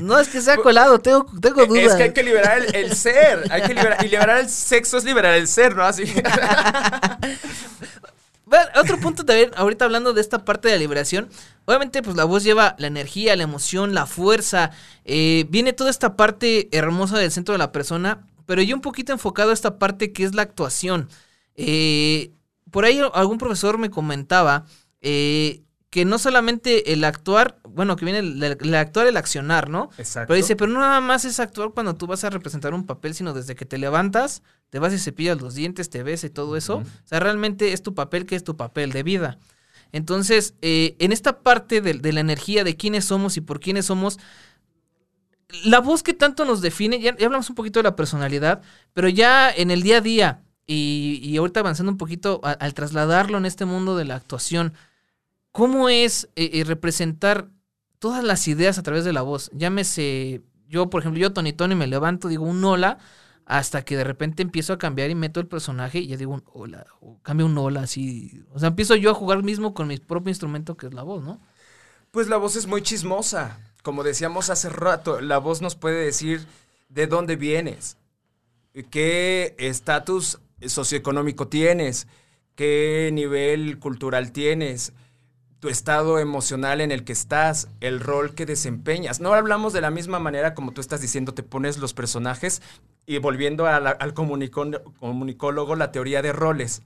No 0.00 0.18
es 0.18 0.28
que 0.28 0.40
sea 0.40 0.56
colado, 0.56 0.98
tengo, 0.98 1.26
tengo 1.40 1.66
dudas. 1.66 1.92
Es 1.92 1.94
que 1.94 2.02
hay 2.04 2.12
que 2.12 2.22
liberar 2.22 2.58
el, 2.58 2.74
el 2.74 2.96
ser. 2.96 3.44
Hay 3.50 3.62
que 3.62 3.74
liberar. 3.74 4.04
Y 4.04 4.08
liberar 4.08 4.38
el 4.40 4.48
sexo 4.48 4.98
es 4.98 5.04
liberar 5.04 5.34
el 5.34 5.46
ser, 5.46 5.76
¿no? 5.76 5.84
Así. 5.84 6.04
Bueno, 8.48 8.64
otro 8.76 8.98
punto 8.98 9.26
también, 9.26 9.50
ahorita 9.56 9.84
hablando 9.84 10.14
de 10.14 10.22
esta 10.22 10.46
parte 10.46 10.68
de 10.68 10.74
la 10.74 10.80
liberación, 10.80 11.28
obviamente 11.66 12.02
pues 12.02 12.16
la 12.16 12.24
voz 12.24 12.44
lleva 12.44 12.76
la 12.78 12.86
energía, 12.86 13.36
la 13.36 13.42
emoción, 13.42 13.92
la 13.92 14.06
fuerza, 14.06 14.70
eh, 15.04 15.44
viene 15.50 15.74
toda 15.74 15.90
esta 15.90 16.16
parte 16.16 16.70
hermosa 16.72 17.18
del 17.18 17.30
centro 17.30 17.52
de 17.52 17.58
la 17.58 17.72
persona, 17.72 18.24
pero 18.46 18.62
yo 18.62 18.74
un 18.74 18.80
poquito 18.80 19.12
enfocado 19.12 19.50
a 19.50 19.52
esta 19.52 19.78
parte 19.78 20.14
que 20.14 20.24
es 20.24 20.34
la 20.34 20.40
actuación. 20.40 21.10
Eh, 21.58 22.30
por 22.70 22.84
ahí 22.84 23.00
algún 23.12 23.36
profesor 23.36 23.78
me 23.78 23.90
comentaba 23.90 24.64
eh, 25.00 25.62
que 25.90 26.04
no 26.04 26.18
solamente 26.18 26.92
el 26.92 27.02
actuar, 27.02 27.58
bueno, 27.68 27.96
que 27.96 28.04
viene 28.04 28.20
el, 28.20 28.42
el 28.42 28.74
actuar, 28.74 29.06
el 29.06 29.16
accionar, 29.16 29.68
¿no? 29.68 29.90
Exacto. 29.98 30.28
Pero 30.28 30.36
dice, 30.36 30.54
pero 30.54 30.70
no 30.70 30.80
nada 30.80 31.00
más 31.00 31.24
es 31.24 31.40
actuar 31.40 31.70
cuando 31.70 31.96
tú 31.96 32.06
vas 32.06 32.22
a 32.24 32.30
representar 32.30 32.74
un 32.74 32.86
papel, 32.86 33.14
sino 33.14 33.32
desde 33.32 33.56
que 33.56 33.64
te 33.64 33.76
levantas, 33.76 34.42
te 34.70 34.78
vas 34.78 34.92
y 34.92 34.98
cepillas 34.98 35.40
los 35.40 35.54
dientes, 35.54 35.90
te 35.90 36.02
ves 36.02 36.22
y 36.24 36.30
todo 36.30 36.56
eso. 36.56 36.78
O 36.78 37.06
sea, 37.06 37.20
realmente 37.20 37.72
es 37.72 37.82
tu 37.82 37.94
papel 37.94 38.26
que 38.26 38.36
es 38.36 38.44
tu 38.44 38.56
papel 38.56 38.92
de 38.92 39.02
vida. 39.02 39.38
Entonces, 39.90 40.54
eh, 40.60 40.94
en 41.00 41.10
esta 41.10 41.40
parte 41.40 41.80
de, 41.80 41.94
de 41.94 42.12
la 42.12 42.20
energía, 42.20 42.62
de 42.62 42.76
quiénes 42.76 43.06
somos 43.06 43.36
y 43.36 43.40
por 43.40 43.58
quiénes 43.58 43.86
somos, 43.86 44.18
la 45.64 45.80
voz 45.80 46.02
que 46.02 46.12
tanto 46.12 46.44
nos 46.44 46.60
define, 46.60 47.00
ya, 47.00 47.16
ya 47.16 47.26
hablamos 47.26 47.48
un 47.48 47.56
poquito 47.56 47.78
de 47.78 47.84
la 47.84 47.96
personalidad, 47.96 48.60
pero 48.92 49.08
ya 49.08 49.50
en 49.50 49.70
el 49.70 49.82
día 49.82 49.96
a 49.96 50.00
día, 50.02 50.42
y, 50.68 51.18
y 51.22 51.38
ahorita 51.38 51.60
avanzando 51.60 51.90
un 51.90 51.98
poquito 51.98 52.40
al 52.44 52.74
trasladarlo 52.74 53.38
en 53.38 53.46
este 53.46 53.64
mundo 53.64 53.96
de 53.96 54.04
la 54.04 54.16
actuación, 54.16 54.74
¿cómo 55.50 55.88
es 55.88 56.28
eh, 56.36 56.50
eh, 56.52 56.64
representar 56.64 57.48
todas 57.98 58.22
las 58.22 58.46
ideas 58.46 58.78
a 58.78 58.82
través 58.82 59.04
de 59.04 59.14
la 59.14 59.22
voz? 59.22 59.50
Llámese, 59.54 60.42
yo 60.68 60.90
por 60.90 61.00
ejemplo, 61.00 61.18
yo 61.20 61.32
Tony 61.32 61.54
Tony 61.54 61.74
me 61.74 61.86
levanto, 61.86 62.28
digo 62.28 62.44
un 62.44 62.62
hola 62.62 62.98
hasta 63.46 63.82
que 63.82 63.96
de 63.96 64.04
repente 64.04 64.42
empiezo 64.42 64.74
a 64.74 64.78
cambiar 64.78 65.08
y 65.08 65.14
meto 65.14 65.40
el 65.40 65.46
personaje 65.46 66.00
y 66.00 66.08
ya 66.08 66.18
digo 66.18 66.34
un 66.34 66.44
hola, 66.52 66.86
o 67.00 67.18
cambio 67.22 67.46
un 67.46 67.56
hola 67.56 67.80
así. 67.80 68.44
O 68.52 68.58
sea, 68.58 68.68
empiezo 68.68 68.94
yo 68.94 69.10
a 69.10 69.14
jugar 69.14 69.42
mismo 69.42 69.72
con 69.72 69.88
mi 69.88 69.96
propio 69.96 70.28
instrumento 70.28 70.76
que 70.76 70.88
es 70.88 70.92
la 70.92 71.02
voz, 71.02 71.24
¿no? 71.24 71.40
Pues 72.10 72.28
la 72.28 72.36
voz 72.36 72.56
es 72.56 72.66
muy 72.66 72.82
chismosa. 72.82 73.58
Como 73.82 74.02
decíamos 74.04 74.50
hace 74.50 74.68
rato, 74.68 75.22
la 75.22 75.38
voz 75.38 75.62
nos 75.62 75.76
puede 75.76 76.04
decir 76.04 76.46
de 76.90 77.06
dónde 77.06 77.36
vienes, 77.36 77.96
qué 78.90 79.54
estatus 79.58 80.40
socioeconómico 80.66 81.48
tienes, 81.48 82.06
qué 82.54 83.10
nivel 83.12 83.78
cultural 83.78 84.32
tienes, 84.32 84.92
tu 85.60 85.68
estado 85.68 86.18
emocional 86.18 86.80
en 86.80 86.92
el 86.92 87.04
que 87.04 87.12
estás, 87.12 87.68
el 87.80 88.00
rol 88.00 88.34
que 88.34 88.46
desempeñas. 88.46 89.20
No 89.20 89.34
hablamos 89.34 89.72
de 89.72 89.80
la 89.80 89.90
misma 89.90 90.18
manera 90.18 90.54
como 90.54 90.72
tú 90.72 90.80
estás 90.80 91.00
diciendo, 91.00 91.34
te 91.34 91.42
pones 91.42 91.78
los 91.78 91.94
personajes 91.94 92.62
y 93.06 93.18
volviendo 93.18 93.66
al 93.66 94.14
comunicólogo, 94.14 95.76
la 95.76 95.92
teoría 95.92 96.22
de 96.22 96.32
roles. 96.32 96.82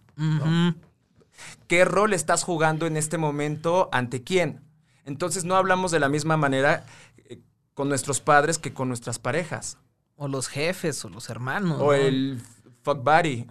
¿Qué 1.66 1.84
rol 1.84 2.12
estás 2.14 2.44
jugando 2.44 2.86
en 2.86 2.96
este 2.96 3.18
momento 3.18 3.88
ante 3.92 4.22
quién? 4.22 4.60
Entonces 5.04 5.44
no 5.44 5.56
hablamos 5.56 5.90
de 5.90 6.00
la 6.00 6.08
misma 6.08 6.36
manera 6.36 6.86
eh, 7.28 7.40
con 7.74 7.88
nuestros 7.88 8.20
padres 8.20 8.58
que 8.58 8.72
con 8.72 8.88
nuestras 8.88 9.18
parejas. 9.18 9.78
O 10.16 10.28
los 10.28 10.48
jefes, 10.48 11.04
o 11.04 11.08
los 11.08 11.28
hermanos. 11.28 11.80
O 11.80 11.92
el 11.92 12.40
fuck 12.82 13.02
buddy. 13.02 13.46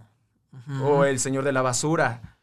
O 0.82 1.06
el 1.06 1.20
señor 1.20 1.44
de 1.44 1.52
la 1.52 1.62
basura. 1.62 2.38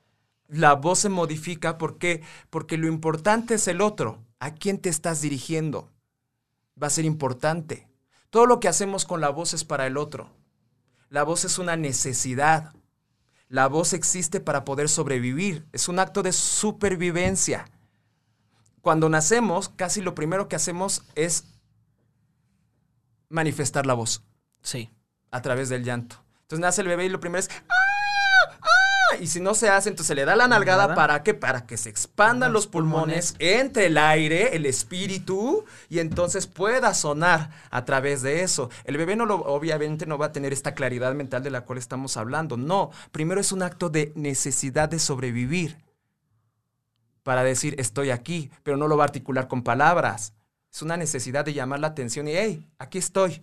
La 0.48 0.74
voz 0.74 1.00
se 1.00 1.09
modifica 1.09 1.76
porque, 1.76 2.22
porque 2.50 2.78
lo 2.78 2.86
importante 2.86 3.54
es 3.54 3.68
el 3.68 3.80
otro. 3.80 4.24
¿A 4.40 4.54
quién 4.54 4.78
te 4.78 4.88
estás 4.88 5.20
dirigiendo? 5.20 5.90
Va 6.80 6.86
a 6.86 6.90
ser 6.90 7.04
importante. 7.04 7.88
Todo 8.30 8.46
lo 8.46 8.61
que 8.61 8.68
hacemos 8.68 9.04
con 9.04 9.20
la 9.20 9.30
voz 9.30 9.52
es 9.52 9.64
para 9.64 9.86
el 9.86 9.96
otro. 9.96 10.30
La 11.11 11.22
voz 11.22 11.44
es 11.44 11.59
una 11.59 11.76
necesidad. 11.76 12.72
La 13.48 13.66
voz 13.66 13.92
existe 13.92 14.40
para 14.40 14.64
poder 14.64 14.88
sobrevivir. 14.88 15.66
Es 15.72 15.88
un 15.88 15.98
acto 15.98 16.22
de 16.22 16.32
supervivencia. 16.32 17.70
Cuando 18.80 19.09
nacemos, 19.09 19.68
casi 19.70 20.00
lo 20.00 20.14
primero 20.14 20.48
que 20.48 20.56
hacemos 20.56 21.04
es 21.14 21.44
manifestar 23.28 23.86
la 23.86 23.94
voz. 23.94 24.22
Sí. 24.62 24.90
A 25.30 25.42
través 25.42 25.68
del 25.68 25.84
llanto. 25.84 26.16
Entonces 26.42 26.61
nace 26.61 26.80
el 26.82 26.88
bebé 26.88 27.06
y 27.06 27.09
lo 27.11 27.20
primero 27.20 27.40
es 27.40 27.50
¡Ah! 27.68 27.88
Y 29.20 29.26
si 29.26 29.40
no 29.40 29.54
se 29.54 29.68
hace, 29.68 29.88
entonces 29.88 30.09
se 30.09 30.14
le 30.14 30.24
da 30.24 30.36
la 30.36 30.48
nalgada 30.48 30.94
para 30.94 31.22
que 31.22 31.34
para 31.34 31.66
que 31.66 31.76
se 31.76 31.88
expandan 31.88 32.52
los, 32.52 32.66
pulmones, 32.66 33.34
entre 33.38 33.86
el 33.86 33.98
aire, 33.98 34.54
el 34.54 34.66
espíritu 34.66 35.64
y 35.88 35.98
entonces 35.98 36.46
pueda 36.46 36.94
sonar 36.94 37.50
a 37.70 37.84
través 37.84 38.22
de 38.22 38.42
eso. 38.42 38.70
El 38.84 38.96
bebé 38.96 39.16
no 39.16 39.26
lo 39.26 39.36
obviamente 39.36 40.06
no 40.06 40.18
va 40.18 40.26
a 40.26 40.32
tener 40.32 40.52
esta 40.52 40.74
claridad 40.74 41.14
mental 41.14 41.42
de 41.42 41.50
la 41.50 41.62
cual 41.62 41.78
estamos 41.78 42.16
hablando. 42.16 42.56
No, 42.56 42.90
primero 43.12 43.40
es 43.40 43.52
un 43.52 43.62
acto 43.62 43.88
de 43.88 44.12
necesidad 44.14 44.88
de 44.88 44.98
sobrevivir 44.98 45.76
para 47.22 47.44
decir 47.44 47.74
estoy 47.78 48.11
aquí, 48.11 48.50
pero 48.62 48.76
no 48.76 48.88
lo 48.88 48.96
va 48.96 49.04
a 49.04 49.06
articular 49.06 49.48
con 49.48 49.62
palabras. 49.62 50.32
Es 50.72 50.82
una 50.82 50.96
necesidad 50.96 51.44
de 51.44 51.54
llamar 51.54 51.80
la 51.80 51.88
atención 51.88 52.28
y, 52.28 52.32
hey, 52.32 52.68
aquí 52.78 52.98
estoy. 52.98 53.42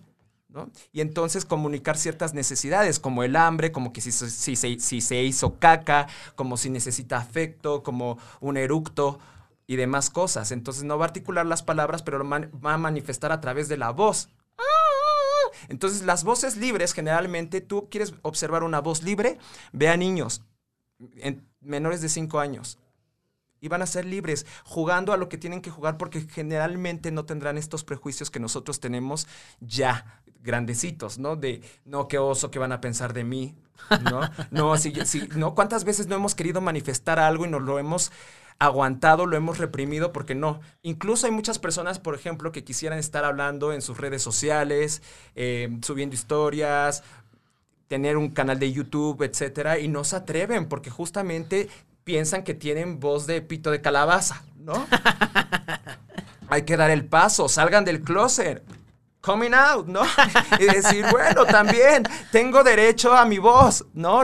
Y 0.92 1.00
entonces 1.00 1.44
comunicar 1.44 1.96
ciertas 1.96 2.34
necesidades, 2.34 2.98
como 2.98 3.22
el 3.22 3.36
hambre, 3.36 3.72
como 3.72 3.92
que 3.92 4.00
si, 4.00 4.12
si, 4.12 4.56
si, 4.56 5.00
se 5.00 5.22
hizo 5.22 5.58
caca, 5.58 6.08
como 6.34 6.56
si 6.56 6.70
necesita 6.70 7.18
afecto, 7.18 7.82
como 7.82 8.18
un 8.40 8.56
eructo 8.56 9.18
y 9.66 9.76
demás 9.76 10.10
cosas. 10.10 10.52
Entonces 10.52 10.84
no 10.84 10.98
va 10.98 11.04
a 11.04 11.08
articular 11.08 11.46
las 11.46 11.62
palabras, 11.62 12.02
pero 12.02 12.18
lo 12.18 12.28
va 12.28 12.74
a 12.74 12.78
manifestar 12.78 13.32
a 13.32 13.40
través 13.40 13.68
de 13.68 13.76
la 13.76 13.90
voz. 13.90 14.28
Entonces 15.68 16.02
las 16.02 16.24
voces 16.24 16.56
libres, 16.56 16.92
generalmente 16.92 17.60
tú 17.60 17.88
quieres 17.90 18.14
observar 18.22 18.62
una 18.62 18.80
voz 18.80 19.02
libre, 19.02 19.38
ve 19.72 19.88
a 19.88 19.96
niños 19.96 20.42
en 21.16 21.46
menores 21.60 22.00
de 22.00 22.08
5 22.08 22.40
años 22.40 22.78
y 23.60 23.68
van 23.68 23.82
a 23.82 23.86
ser 23.86 24.04
libres 24.04 24.46
jugando 24.64 25.12
a 25.12 25.16
lo 25.16 25.28
que 25.28 25.38
tienen 25.38 25.62
que 25.62 25.70
jugar 25.70 25.96
porque 25.96 26.22
generalmente 26.22 27.10
no 27.10 27.24
tendrán 27.24 27.58
estos 27.58 27.84
prejuicios 27.84 28.30
que 28.30 28.40
nosotros 28.40 28.80
tenemos 28.80 29.26
ya 29.60 30.22
grandecitos, 30.42 31.18
¿no? 31.18 31.36
De, 31.36 31.62
no, 31.84 32.08
qué 32.08 32.18
oso, 32.18 32.50
qué 32.50 32.58
van 32.58 32.72
a 32.72 32.80
pensar 32.80 33.12
de 33.12 33.24
mí, 33.24 33.54
¿no? 34.10 34.20
No, 34.50 34.76
si, 34.78 34.92
no, 35.36 35.54
¿cuántas 35.54 35.84
veces 35.84 36.06
no 36.06 36.14
hemos 36.14 36.34
querido 36.34 36.60
manifestar 36.60 37.18
algo 37.18 37.44
y 37.44 37.50
nos 37.50 37.62
lo 37.62 37.78
hemos 37.78 38.12
aguantado, 38.58 39.26
lo 39.26 39.36
hemos 39.36 39.58
reprimido 39.58 40.12
porque 40.12 40.34
no. 40.34 40.60
Incluso 40.82 41.26
hay 41.26 41.32
muchas 41.32 41.58
personas, 41.58 41.98
por 41.98 42.14
ejemplo, 42.14 42.52
que 42.52 42.64
quisieran 42.64 42.98
estar 42.98 43.24
hablando 43.24 43.72
en 43.72 43.82
sus 43.82 43.98
redes 43.98 44.22
sociales, 44.22 45.02
eh, 45.34 45.78
subiendo 45.82 46.14
historias, 46.14 47.02
tener 47.88 48.16
un 48.16 48.30
canal 48.30 48.58
de 48.58 48.72
YouTube, 48.72 49.22
etcétera, 49.22 49.78
y 49.78 49.88
no 49.88 50.04
se 50.04 50.16
atreven 50.16 50.68
porque 50.68 50.90
justamente 50.90 51.68
piensan 52.06 52.44
que 52.44 52.54
tienen 52.54 53.00
voz 53.00 53.26
de 53.26 53.42
pito 53.42 53.72
de 53.72 53.80
calabaza, 53.80 54.44
¿no? 54.56 54.86
Hay 56.48 56.62
que 56.62 56.76
dar 56.76 56.88
el 56.92 57.04
paso, 57.04 57.48
salgan 57.48 57.84
del 57.84 58.00
closet. 58.00 58.62
Coming 59.20 59.54
out, 59.54 59.88
¿no? 59.88 60.02
y 60.60 60.64
decir, 60.66 61.04
bueno, 61.10 61.44
también 61.46 62.04
tengo 62.30 62.62
derecho 62.62 63.12
a 63.12 63.24
mi 63.24 63.38
voz, 63.38 63.84
¿no? 63.92 64.22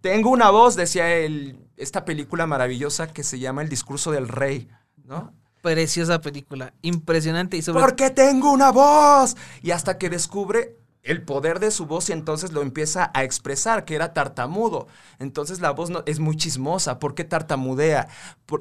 tengo 0.00 0.30
una 0.30 0.50
voz, 0.50 0.74
decía 0.74 1.08
él, 1.08 1.56
esta 1.76 2.04
película 2.04 2.48
maravillosa 2.48 3.06
que 3.06 3.22
se 3.22 3.38
llama 3.38 3.62
El 3.62 3.68
discurso 3.68 4.10
del 4.10 4.26
rey, 4.26 4.68
¿no? 5.04 5.32
Preciosa 5.62 6.20
película, 6.20 6.74
impresionante 6.82 7.56
y 7.56 7.62
sobre... 7.62 7.80
Porque 7.80 8.10
tengo 8.10 8.50
una 8.50 8.72
voz. 8.72 9.36
Y 9.62 9.70
hasta 9.70 9.98
que 9.98 10.10
descubre 10.10 10.81
el 11.02 11.22
poder 11.22 11.58
de 11.58 11.70
su 11.70 11.86
voz 11.86 12.08
y 12.08 12.12
entonces 12.12 12.52
lo 12.52 12.62
empieza 12.62 13.10
a 13.14 13.24
expresar, 13.24 13.84
que 13.84 13.94
era 13.94 14.14
tartamudo. 14.14 14.86
Entonces 15.18 15.60
la 15.60 15.72
voz 15.72 15.90
no, 15.90 16.02
es 16.06 16.20
muy 16.20 16.36
chismosa. 16.36 16.98
¿Por 16.98 17.14
qué 17.14 17.24
tartamudea? 17.24 18.08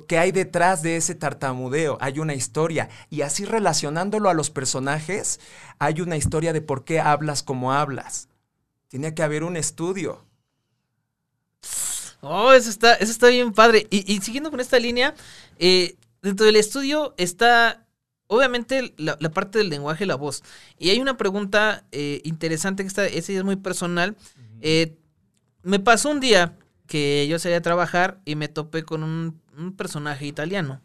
¿Qué 0.07 0.17
hay 0.17 0.31
detrás 0.31 0.81
de 0.81 0.95
ese 0.95 1.13
tartamudeo? 1.13 1.97
Hay 2.01 2.19
una 2.19 2.33
historia. 2.33 2.89
Y 3.09 3.21
así 3.21 3.45
relacionándolo 3.45 4.29
a 4.29 4.33
los 4.33 4.49
personajes, 4.49 5.39
hay 5.77 6.01
una 6.01 6.17
historia 6.17 6.51
de 6.51 6.61
por 6.61 6.83
qué 6.83 6.99
hablas 6.99 7.43
como 7.43 7.73
hablas. 7.73 8.27
Tiene 8.87 9.13
que 9.13 9.23
haber 9.23 9.43
un 9.43 9.55
estudio. 9.55 10.25
Oh, 12.21 12.53
eso 12.53 12.69
está, 12.69 12.95
eso 12.95 13.11
está 13.11 13.27
bien 13.27 13.53
padre. 13.53 13.87
Y, 13.89 14.19
siguiendo 14.21 14.51
con 14.51 14.59
esta 14.59 14.79
línea, 14.79 15.13
eh, 15.59 15.95
dentro 16.21 16.45
del 16.45 16.55
estudio 16.55 17.13
está 17.17 17.85
obviamente 18.31 18.93
la, 18.97 19.17
parte 19.17 19.57
del 19.57 19.69
lenguaje, 19.69 20.05
la 20.05 20.15
voz. 20.15 20.41
Y 20.79 20.89
hay 20.89 21.01
una 21.01 21.17
pregunta 21.17 21.83
eh, 21.91 22.21
interesante 22.23 22.81
que 22.81 22.87
está, 22.87 23.05
esa 23.05 23.33
es 23.33 23.43
muy 23.43 23.57
personal. 23.57 24.15
Eh, 24.61 24.95
me 25.63 25.79
pasó 25.79 26.09
un 26.09 26.21
día 26.21 26.57
que 26.87 27.27
yo 27.27 27.39
salí 27.39 27.55
a 27.55 27.61
trabajar 27.61 28.21
y 28.23 28.35
me 28.37 28.47
topé 28.47 28.83
con 28.83 29.03
un, 29.03 29.41
personaje 29.75 30.25
italiano. 30.25 30.81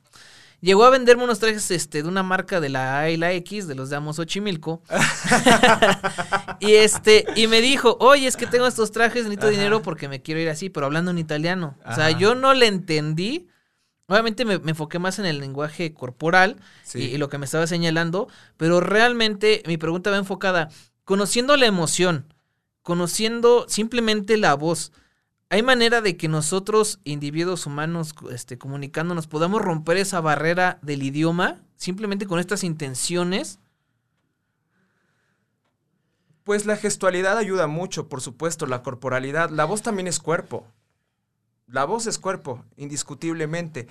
Llegó 0.60 0.84
a 0.84 0.90
venderme 0.90 1.22
unos 1.22 1.38
trajes 1.38 1.70
este, 1.70 2.02
de 2.02 2.08
una 2.08 2.24
marca 2.24 2.60
de 2.60 2.68
la 2.68 2.98
A 2.98 3.10
y 3.10 3.16
la 3.16 3.32
X, 3.32 3.68
de 3.68 3.76
los 3.76 3.90
de 3.90 3.96
Amos 3.96 4.18
Ochimilco. 4.18 4.82
y 6.60 6.72
este, 6.72 7.26
y 7.36 7.46
me 7.46 7.60
dijo, 7.60 7.96
oye, 8.00 8.26
es 8.26 8.36
que 8.36 8.48
tengo 8.48 8.66
estos 8.66 8.90
trajes, 8.90 9.22
necesito 9.22 9.48
dinero 9.48 9.82
porque 9.82 10.08
me 10.08 10.20
quiero 10.20 10.40
ir 10.40 10.48
así, 10.48 10.68
pero 10.68 10.86
hablando 10.86 11.12
en 11.12 11.18
italiano. 11.18 11.78
O 11.88 11.94
sea, 11.94 12.10
yo 12.10 12.34
no 12.34 12.54
le 12.54 12.66
entendí 12.66 13.46
Obviamente 14.08 14.44
me, 14.44 14.54
enfoqué 14.54 14.98
más 14.98 15.18
en 15.18 15.26
el 15.26 15.40
lenguaje 15.40 15.92
corporal 15.92 16.56
y, 16.94 17.16
lo 17.16 17.28
que 17.28 17.38
me 17.38 17.44
estaba 17.44 17.66
señalando, 17.66 18.28
pero 18.56 18.80
realmente 18.80 19.62
mi 19.66 19.78
pregunta 19.78 20.10
va 20.10 20.16
enfocada, 20.16 20.68
conociendo 21.04 21.56
la 21.56 21.66
emoción, 21.66 22.32
conociendo 22.82 23.66
simplemente 23.68 24.36
la 24.36 24.54
voz, 24.54 24.92
¿hay 25.50 25.62
manera 25.62 26.02
de 26.02 26.16
que 26.16 26.28
nosotros, 26.28 27.00
individuos 27.02 27.66
humanos, 27.66 28.14
este, 28.30 28.58
comunicándonos, 28.58 29.26
podamos 29.26 29.60
romper 29.60 29.96
esa 29.96 30.20
barrera 30.20 30.78
del 30.82 31.02
idioma 31.02 31.60
simplemente 31.76 32.26
con 32.26 32.38
estas 32.38 32.62
intenciones? 32.62 33.58
Pues 36.44 36.64
la 36.64 36.76
gestualidad 36.76 37.38
ayuda 37.38 37.66
mucho, 37.66 38.08
por 38.08 38.20
supuesto, 38.20 38.66
la 38.66 38.84
corporalidad. 38.84 39.50
La 39.50 39.64
voz 39.64 39.82
también 39.82 40.06
es 40.06 40.20
cuerpo. 40.20 40.64
La 41.66 41.84
voz 41.84 42.06
es 42.06 42.18
cuerpo, 42.18 42.64
indiscutiblemente. 42.76 43.88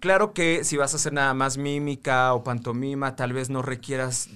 Claro 0.00 0.32
que 0.32 0.64
si 0.64 0.76
vas 0.76 0.92
a 0.92 0.96
hacer 0.96 1.12
nada 1.12 1.34
más 1.34 1.56
mímica 1.56 2.34
o 2.34 2.42
pantomima, 2.42 3.14
tal 3.14 3.32
vez 3.32 3.48
no 3.48 3.62
requieras 3.62 4.28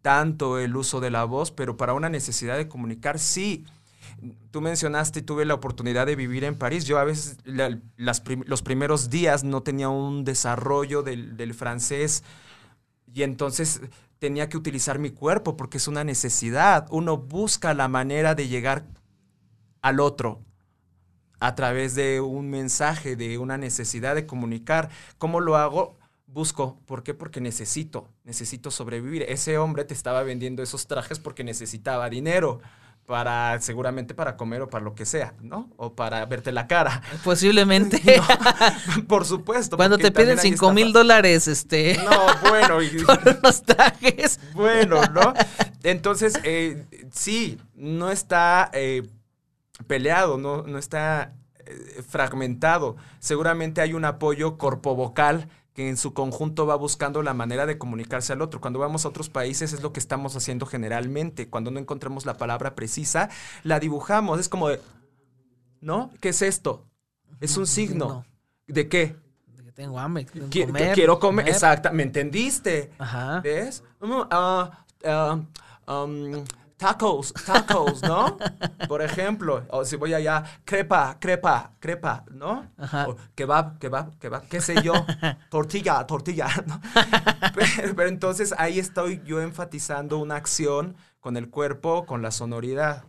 tanto 0.00 0.58
el 0.58 0.74
uso 0.74 1.00
de 1.00 1.10
la 1.10 1.24
voz, 1.24 1.50
pero 1.50 1.76
para 1.76 1.92
una 1.92 2.08
necesidad 2.08 2.56
de 2.56 2.68
comunicar, 2.68 3.18
sí. 3.18 3.66
Tú 4.50 4.62
mencionaste 4.62 5.22
tuve 5.22 5.44
la 5.44 5.54
oportunidad 5.54 6.06
de 6.06 6.16
vivir 6.16 6.44
en 6.44 6.56
París. 6.56 6.86
Yo 6.86 6.98
a 6.98 7.04
veces 7.04 7.36
los 7.44 8.62
primeros 8.62 9.10
días 9.10 9.44
no 9.44 9.62
tenía 9.62 9.90
un 9.90 10.24
desarrollo 10.24 11.02
del, 11.02 11.36
del 11.36 11.52
francés 11.52 12.24
y 13.12 13.22
entonces 13.22 13.82
tenía 14.18 14.48
que 14.48 14.56
utilizar 14.56 14.98
mi 14.98 15.10
cuerpo 15.10 15.56
porque 15.56 15.76
es 15.76 15.88
una 15.88 16.04
necesidad. 16.04 16.86
Uno 16.90 17.18
busca 17.18 17.74
la 17.74 17.88
manera 17.88 18.34
de 18.34 18.48
llegar 18.48 18.86
al 19.82 20.00
otro, 20.00 20.42
a 21.40 21.54
través 21.54 21.94
de 21.94 22.20
un 22.20 22.50
mensaje, 22.50 23.16
de 23.16 23.38
una 23.38 23.58
necesidad 23.58 24.14
de 24.14 24.26
comunicar. 24.26 24.90
¿Cómo 25.18 25.40
lo 25.40 25.56
hago? 25.56 25.98
Busco. 26.26 26.78
¿Por 26.86 27.02
qué? 27.02 27.14
Porque 27.14 27.40
necesito, 27.40 28.08
necesito 28.24 28.70
sobrevivir. 28.70 29.22
Ese 29.22 29.58
hombre 29.58 29.84
te 29.84 29.94
estaba 29.94 30.22
vendiendo 30.22 30.62
esos 30.62 30.86
trajes 30.86 31.18
porque 31.18 31.42
necesitaba 31.42 32.08
dinero 32.08 32.60
para 33.06 33.60
seguramente 33.60 34.14
para 34.14 34.36
comer 34.36 34.62
o 34.62 34.70
para 34.70 34.84
lo 34.84 34.94
que 34.94 35.04
sea, 35.04 35.34
¿no? 35.40 35.68
O 35.76 35.94
para 35.94 36.24
verte 36.26 36.52
la 36.52 36.68
cara. 36.68 37.02
Posiblemente. 37.24 38.00
No, 38.20 39.04
por 39.08 39.24
supuesto. 39.24 39.76
Cuando 39.76 39.98
te 39.98 40.12
piden 40.12 40.38
cinco 40.38 40.72
mil 40.72 40.92
dólares, 40.92 41.48
este. 41.48 41.98
No, 42.04 42.48
bueno. 42.48 42.82
Y, 42.82 42.88
por 43.04 43.20
unos 43.38 43.62
trajes. 43.62 44.38
Bueno, 44.52 45.00
¿no? 45.06 45.32
Entonces, 45.82 46.38
eh, 46.44 46.84
sí, 47.10 47.58
no 47.74 48.10
está 48.10 48.70
eh, 48.72 49.02
peleado, 49.86 50.38
no, 50.38 50.62
no 50.62 50.78
está 50.78 51.34
eh, 51.66 52.02
fragmentado. 52.06 52.96
Seguramente 53.18 53.80
hay 53.80 53.94
un 53.94 54.04
apoyo 54.04 54.58
corpovocal 54.58 55.48
que 55.74 55.88
en 55.88 55.96
su 55.96 56.14
conjunto 56.14 56.66
va 56.66 56.74
buscando 56.74 57.22
la 57.22 57.34
manera 57.34 57.66
de 57.66 57.78
comunicarse 57.78 58.32
al 58.32 58.42
otro. 58.42 58.60
Cuando 58.60 58.78
vamos 58.78 59.04
a 59.04 59.08
otros 59.08 59.30
países 59.30 59.72
es 59.72 59.82
lo 59.82 59.92
que 59.92 60.00
estamos 60.00 60.36
haciendo 60.36 60.66
generalmente. 60.66 61.48
Cuando 61.48 61.70
no 61.70 61.78
encontramos 61.78 62.26
la 62.26 62.36
palabra 62.36 62.74
precisa, 62.74 63.30
la 63.62 63.78
dibujamos. 63.78 64.40
Es 64.40 64.48
como 64.48 64.68
de, 64.68 64.80
¿no? 65.80 66.10
¿Qué 66.20 66.30
es 66.30 66.42
esto? 66.42 66.86
Es 67.40 67.56
un 67.56 67.66
signo. 67.68 68.24
¿De 68.66 68.88
qué? 68.88 69.16
De 69.56 69.64
que 69.64 69.72
tengo 69.72 69.98
hambre. 69.98 70.26
quiero 70.50 71.18
comer. 71.18 71.48
Exacto. 71.48 71.92
¿Me 71.92 72.02
entendiste? 72.02 72.90
Ajá. 72.98 73.40
¿Ves? 73.40 73.84
Uh, 74.00 74.24
uh, 74.24 75.92
um, 75.92 76.44
tacos, 76.80 77.34
tacos, 77.44 78.02
¿no? 78.02 78.38
Por 78.88 79.02
ejemplo, 79.02 79.66
o 79.68 79.84
si 79.84 79.96
voy 79.96 80.14
allá, 80.14 80.42
crepa, 80.64 81.18
crepa, 81.20 81.72
crepa, 81.78 82.24
¿no? 82.30 82.72
Ajá. 82.78 83.06
O 83.08 83.16
kebab, 83.34 83.78
kebab, 83.78 84.18
kebab, 84.18 84.48
qué 84.48 84.62
sé 84.62 84.82
yo, 84.82 84.94
tortilla, 85.50 86.06
tortilla, 86.06 86.48
¿no? 86.66 86.80
Pero, 87.54 87.94
pero, 87.94 88.08
entonces 88.08 88.54
ahí 88.56 88.78
estoy 88.78 89.20
yo 89.26 89.42
enfatizando 89.42 90.18
una 90.18 90.36
acción 90.36 90.96
con 91.20 91.36
el 91.36 91.50
cuerpo, 91.50 92.06
con 92.06 92.22
la 92.22 92.30
sonoridad. 92.30 93.04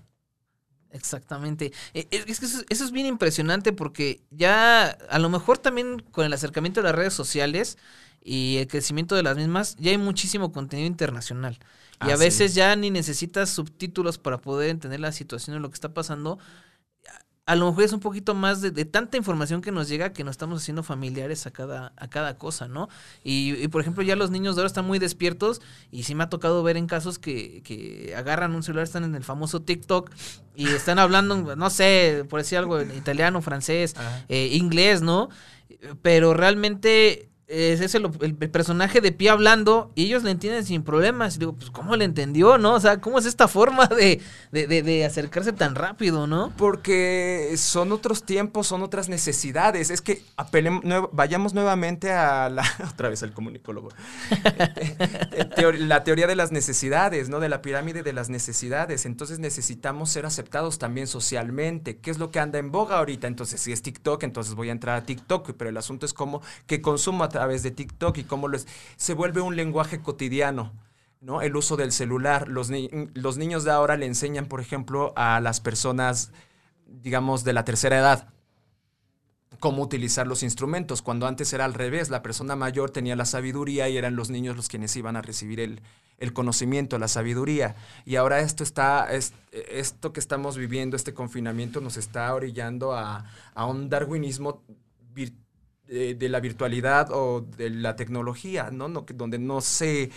Exactamente. 0.91 1.71
E, 1.93 2.07
es 2.11 2.39
que 2.41 2.45
eso, 2.45 2.63
eso 2.67 2.83
es 2.83 2.91
bien 2.91 3.05
impresionante 3.07 3.71
porque 3.71 4.21
ya 4.31 4.89
a 4.89 5.19
lo 5.19 5.29
mejor 5.29 5.57
también 5.57 5.99
con 6.11 6.25
el 6.25 6.33
acercamiento 6.33 6.81
de 6.81 6.87
las 6.87 6.95
redes 6.95 7.13
sociales 7.13 7.77
y 8.21 8.57
el 8.57 8.67
crecimiento 8.67 9.15
de 9.15 9.23
las 9.23 9.37
mismas, 9.37 9.77
ya 9.77 9.91
hay 9.91 9.97
muchísimo 9.97 10.51
contenido 10.51 10.87
internacional. 10.87 11.57
Y 12.07 12.11
a 12.11 12.17
veces 12.17 12.55
ya 12.55 12.75
ni 12.75 12.89
necesitas 12.89 13.49
subtítulos 13.49 14.17
para 14.17 14.39
poder 14.39 14.69
entender 14.69 14.99
la 14.99 15.11
situación 15.11 15.55
de 15.55 15.59
lo 15.59 15.69
que 15.69 15.75
está 15.75 15.93
pasando. 15.93 16.39
A 17.45 17.55
lo 17.55 17.65
mejor 17.65 17.83
es 17.83 17.91
un 17.91 17.99
poquito 17.99 18.33
más 18.33 18.61
de, 18.61 18.85
tanta 18.85 19.17
información 19.17 19.61
que 19.61 19.71
nos 19.71 19.89
llega 19.89 20.13
que 20.13 20.23
nos 20.23 20.31
estamos 20.33 20.61
haciendo 20.61 20.83
familiares 20.83 21.47
a 21.47 21.51
cada, 21.51 21.91
a 21.97 22.07
cada 22.07 22.37
cosa, 22.37 22.67
¿no? 22.67 22.87
Y, 23.23 23.67
por 23.69 23.81
ejemplo, 23.81 24.03
ya 24.03 24.15
los 24.15 24.29
niños 24.29 24.55
de 24.55 24.61
ahora 24.61 24.67
están 24.67 24.85
muy 24.85 24.99
despiertos 24.99 25.59
y 25.91 26.03
sí 26.03 26.15
me 26.15 26.23
ha 26.23 26.29
tocado 26.29 26.63
ver 26.63 26.77
en 26.77 26.87
casos 26.87 27.19
que, 27.19 27.61
que 27.63 28.13
agarran 28.15 28.55
un 28.55 28.63
celular, 28.63 28.83
están 28.83 29.03
en 29.03 29.15
el 29.15 29.23
famoso 29.23 29.63
TikTok 29.63 30.11
y 30.55 30.67
están 30.67 30.99
hablando, 30.99 31.55
no 31.55 31.69
sé, 31.69 32.25
por 32.29 32.39
decir 32.39 32.59
algo, 32.59 32.79
en 32.79 32.95
italiano, 32.95 33.41
francés, 33.41 33.95
eh, 34.29 34.49
inglés, 34.53 35.01
¿no? 35.01 35.29
Pero 36.03 36.33
realmente 36.33 37.30
es 37.51 37.95
el, 37.95 38.09
el, 38.21 38.35
personaje 38.35 39.01
de 39.01 39.11
pie 39.11 39.29
hablando 39.29 39.91
y 39.93 40.05
ellos 40.05 40.23
le 40.23 40.31
entienden 40.31 40.63
sin 40.63 40.83
problemas. 40.83 41.37
Digo, 41.37 41.51
pues, 41.53 41.69
¿cómo 41.69 41.97
le 41.97 42.05
entendió, 42.05 42.57
no? 42.57 42.75
O 42.75 42.79
sea, 42.79 43.01
¿cómo 43.01 43.19
es 43.19 43.25
esta 43.25 43.49
forma 43.49 43.87
de, 43.87 44.21
de, 44.53 44.67
de, 44.67 45.05
acercarse 45.05 45.51
tan 45.51 45.75
rápido, 45.75 46.27
no? 46.27 46.53
Porque 46.57 47.53
son 47.57 47.91
otros 47.91 48.23
tiempos, 48.23 48.67
son 48.67 48.83
otras 48.83 49.09
necesidades. 49.09 49.89
Es 49.89 50.01
que 50.01 50.23
apelemos, 50.37 51.09
vayamos 51.11 51.53
nuevamente 51.53 52.13
a 52.13 52.49
la. 52.49 52.63
Otra 52.89 53.09
vez 53.09 53.21
el 53.21 53.33
comunicólogo. 53.33 53.89
la 55.79 56.03
teoría 56.05 56.27
de 56.27 56.35
las 56.35 56.53
necesidades, 56.53 57.27
¿no? 57.27 57.41
De 57.41 57.49
la 57.49 57.61
pirámide 57.61 58.01
de 58.01 58.13
las 58.13 58.29
necesidades. 58.29 59.05
Entonces 59.05 59.39
necesitamos 59.39 60.09
ser 60.09 60.25
aceptados 60.25 60.79
también 60.79 61.07
socialmente. 61.07 61.97
¿Qué 61.97 62.11
es 62.11 62.17
lo 62.17 62.31
que 62.31 62.39
anda 62.39 62.59
en 62.59 62.71
boga 62.71 62.99
ahorita? 62.99 63.27
Entonces, 63.27 63.59
si 63.59 63.73
es 63.73 63.81
TikTok, 63.81 64.23
entonces 64.23 64.55
voy 64.55 64.69
a 64.69 64.71
entrar 64.71 64.95
a 64.95 65.03
TikTok. 65.03 65.51
Pero 65.57 65.69
el 65.69 65.75
asunto 65.75 66.05
es 66.05 66.13
cómo 66.13 66.41
que 66.65 66.81
consumo 66.81 67.25
a 67.25 67.40
través 67.41 67.63
de 67.63 67.71
TikTok 67.71 68.19
y 68.19 68.23
cómo 68.23 68.49
se 68.97 69.13
vuelve 69.15 69.41
un 69.41 69.55
lenguaje 69.55 69.99
cotidiano. 69.99 70.73
¿no? 71.21 71.41
El 71.41 71.55
uso 71.55 71.75
del 71.75 71.91
celular. 71.91 72.47
Los, 72.47 72.69
los 73.15 73.37
niños 73.37 73.63
de 73.63 73.71
ahora 73.71 73.97
le 73.97 74.05
enseñan, 74.05 74.45
por 74.45 74.61
ejemplo, 74.61 75.11
a 75.15 75.39
las 75.39 75.59
personas, 75.59 76.31
digamos, 76.85 77.43
de 77.43 77.53
la 77.53 77.65
tercera 77.65 77.97
edad, 77.97 78.27
cómo 79.59 79.81
utilizar 79.81 80.27
los 80.27 80.43
instrumentos, 80.43 81.01
cuando 81.01 81.25
antes 81.25 81.51
era 81.51 81.65
al 81.65 81.73
revés, 81.73 82.11
la 82.11 82.21
persona 82.21 82.55
mayor 82.55 82.91
tenía 82.91 83.15
la 83.15 83.25
sabiduría 83.25 83.89
y 83.89 83.97
eran 83.97 84.15
los 84.15 84.29
niños 84.29 84.55
los 84.55 84.67
quienes 84.67 84.95
iban 84.95 85.15
a 85.15 85.23
recibir 85.23 85.59
el, 85.59 85.81
el 86.19 86.33
conocimiento, 86.33 86.99
la 86.99 87.07
sabiduría. 87.07 87.75
Y 88.05 88.17
ahora 88.17 88.41
esto 88.41 88.63
está, 88.63 89.11
es, 89.11 89.33
esto 89.51 90.13
que 90.13 90.19
estamos 90.19 90.57
viviendo, 90.57 90.95
este 90.95 91.15
confinamiento, 91.15 91.81
nos 91.81 91.97
está 91.97 92.31
orillando 92.35 92.93
a, 92.93 93.25
a 93.55 93.65
un 93.65 93.89
darwinismo 93.89 94.63
virtual 95.11 95.40
de, 95.91 96.29
la 96.29 96.39
virtualidad 96.39 97.09
o 97.11 97.41
de 97.41 97.69
la 97.69 97.95
tecnología, 97.95 98.69
¿no? 98.71 98.87
no 98.87 99.05
donde 99.13 99.39
no 99.39 99.61
se 99.61 100.09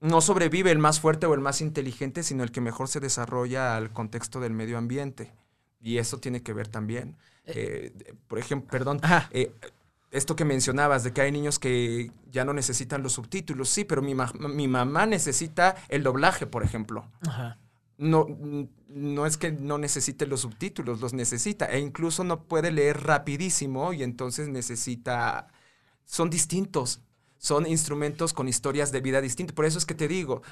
no 0.00 0.20
sobrevive 0.20 0.70
el 0.70 0.78
más 0.78 1.00
fuerte 1.00 1.26
o 1.26 1.34
el 1.34 1.40
más 1.40 1.60
inteligente, 1.60 2.22
sino 2.22 2.42
el 2.42 2.52
que 2.52 2.60
mejor 2.60 2.88
se 2.88 3.00
desarrolla 3.00 3.76
al 3.76 3.90
contexto 3.92 4.40
del 4.40 4.52
medio 4.52 4.78
ambiente. 4.78 5.32
Y 5.80 5.98
eso 5.98 6.18
tiene 6.18 6.42
que 6.42 6.52
ver 6.52 6.68
también. 6.68 7.16
Eh, 7.44 7.92
eh, 8.04 8.14
por 8.28 8.38
ejemplo, 8.38 8.70
perdón, 8.70 9.00
eh, 9.30 9.52
esto 10.10 10.36
que 10.36 10.44
mencionabas 10.44 11.02
de 11.02 11.12
que 11.12 11.22
hay 11.22 11.32
niños 11.32 11.58
que 11.58 12.10
ya 12.30 12.44
no 12.44 12.52
necesitan 12.52 13.02
los 13.02 13.14
subtítulos, 13.14 13.68
sí, 13.68 13.84
pero 13.84 14.02
mi, 14.02 14.14
mi 14.14 14.68
mamá 14.68 15.06
necesita 15.06 15.76
el 15.88 16.02
doblaje, 16.02 16.46
por 16.46 16.62
ejemplo. 16.62 17.06
Ajá 17.26 17.58
no, 17.98 18.26
no 18.88 19.26
es 19.26 19.36
que 19.36 19.52
no 19.52 19.78
necesite 19.78 20.26
los 20.26 20.40
subtítulos, 20.40 21.00
los 21.00 21.12
necesita. 21.12 21.66
E 21.66 21.80
incluso 21.80 22.24
no 22.24 22.44
puede 22.44 22.70
leer 22.70 23.02
rapidísimo 23.02 23.92
y 23.92 24.02
entonces 24.02 24.48
necesita... 24.48 25.48
Son 26.04 26.30
distintos. 26.30 27.00
Son 27.38 27.66
instrumentos 27.66 28.32
con 28.32 28.48
historias 28.48 28.92
de 28.92 29.00
vida 29.00 29.20
distintas. 29.20 29.54
Por 29.54 29.64
eso 29.64 29.78
es 29.78 29.86
que 29.86 29.94
te 29.94 30.08
digo, 30.08 30.42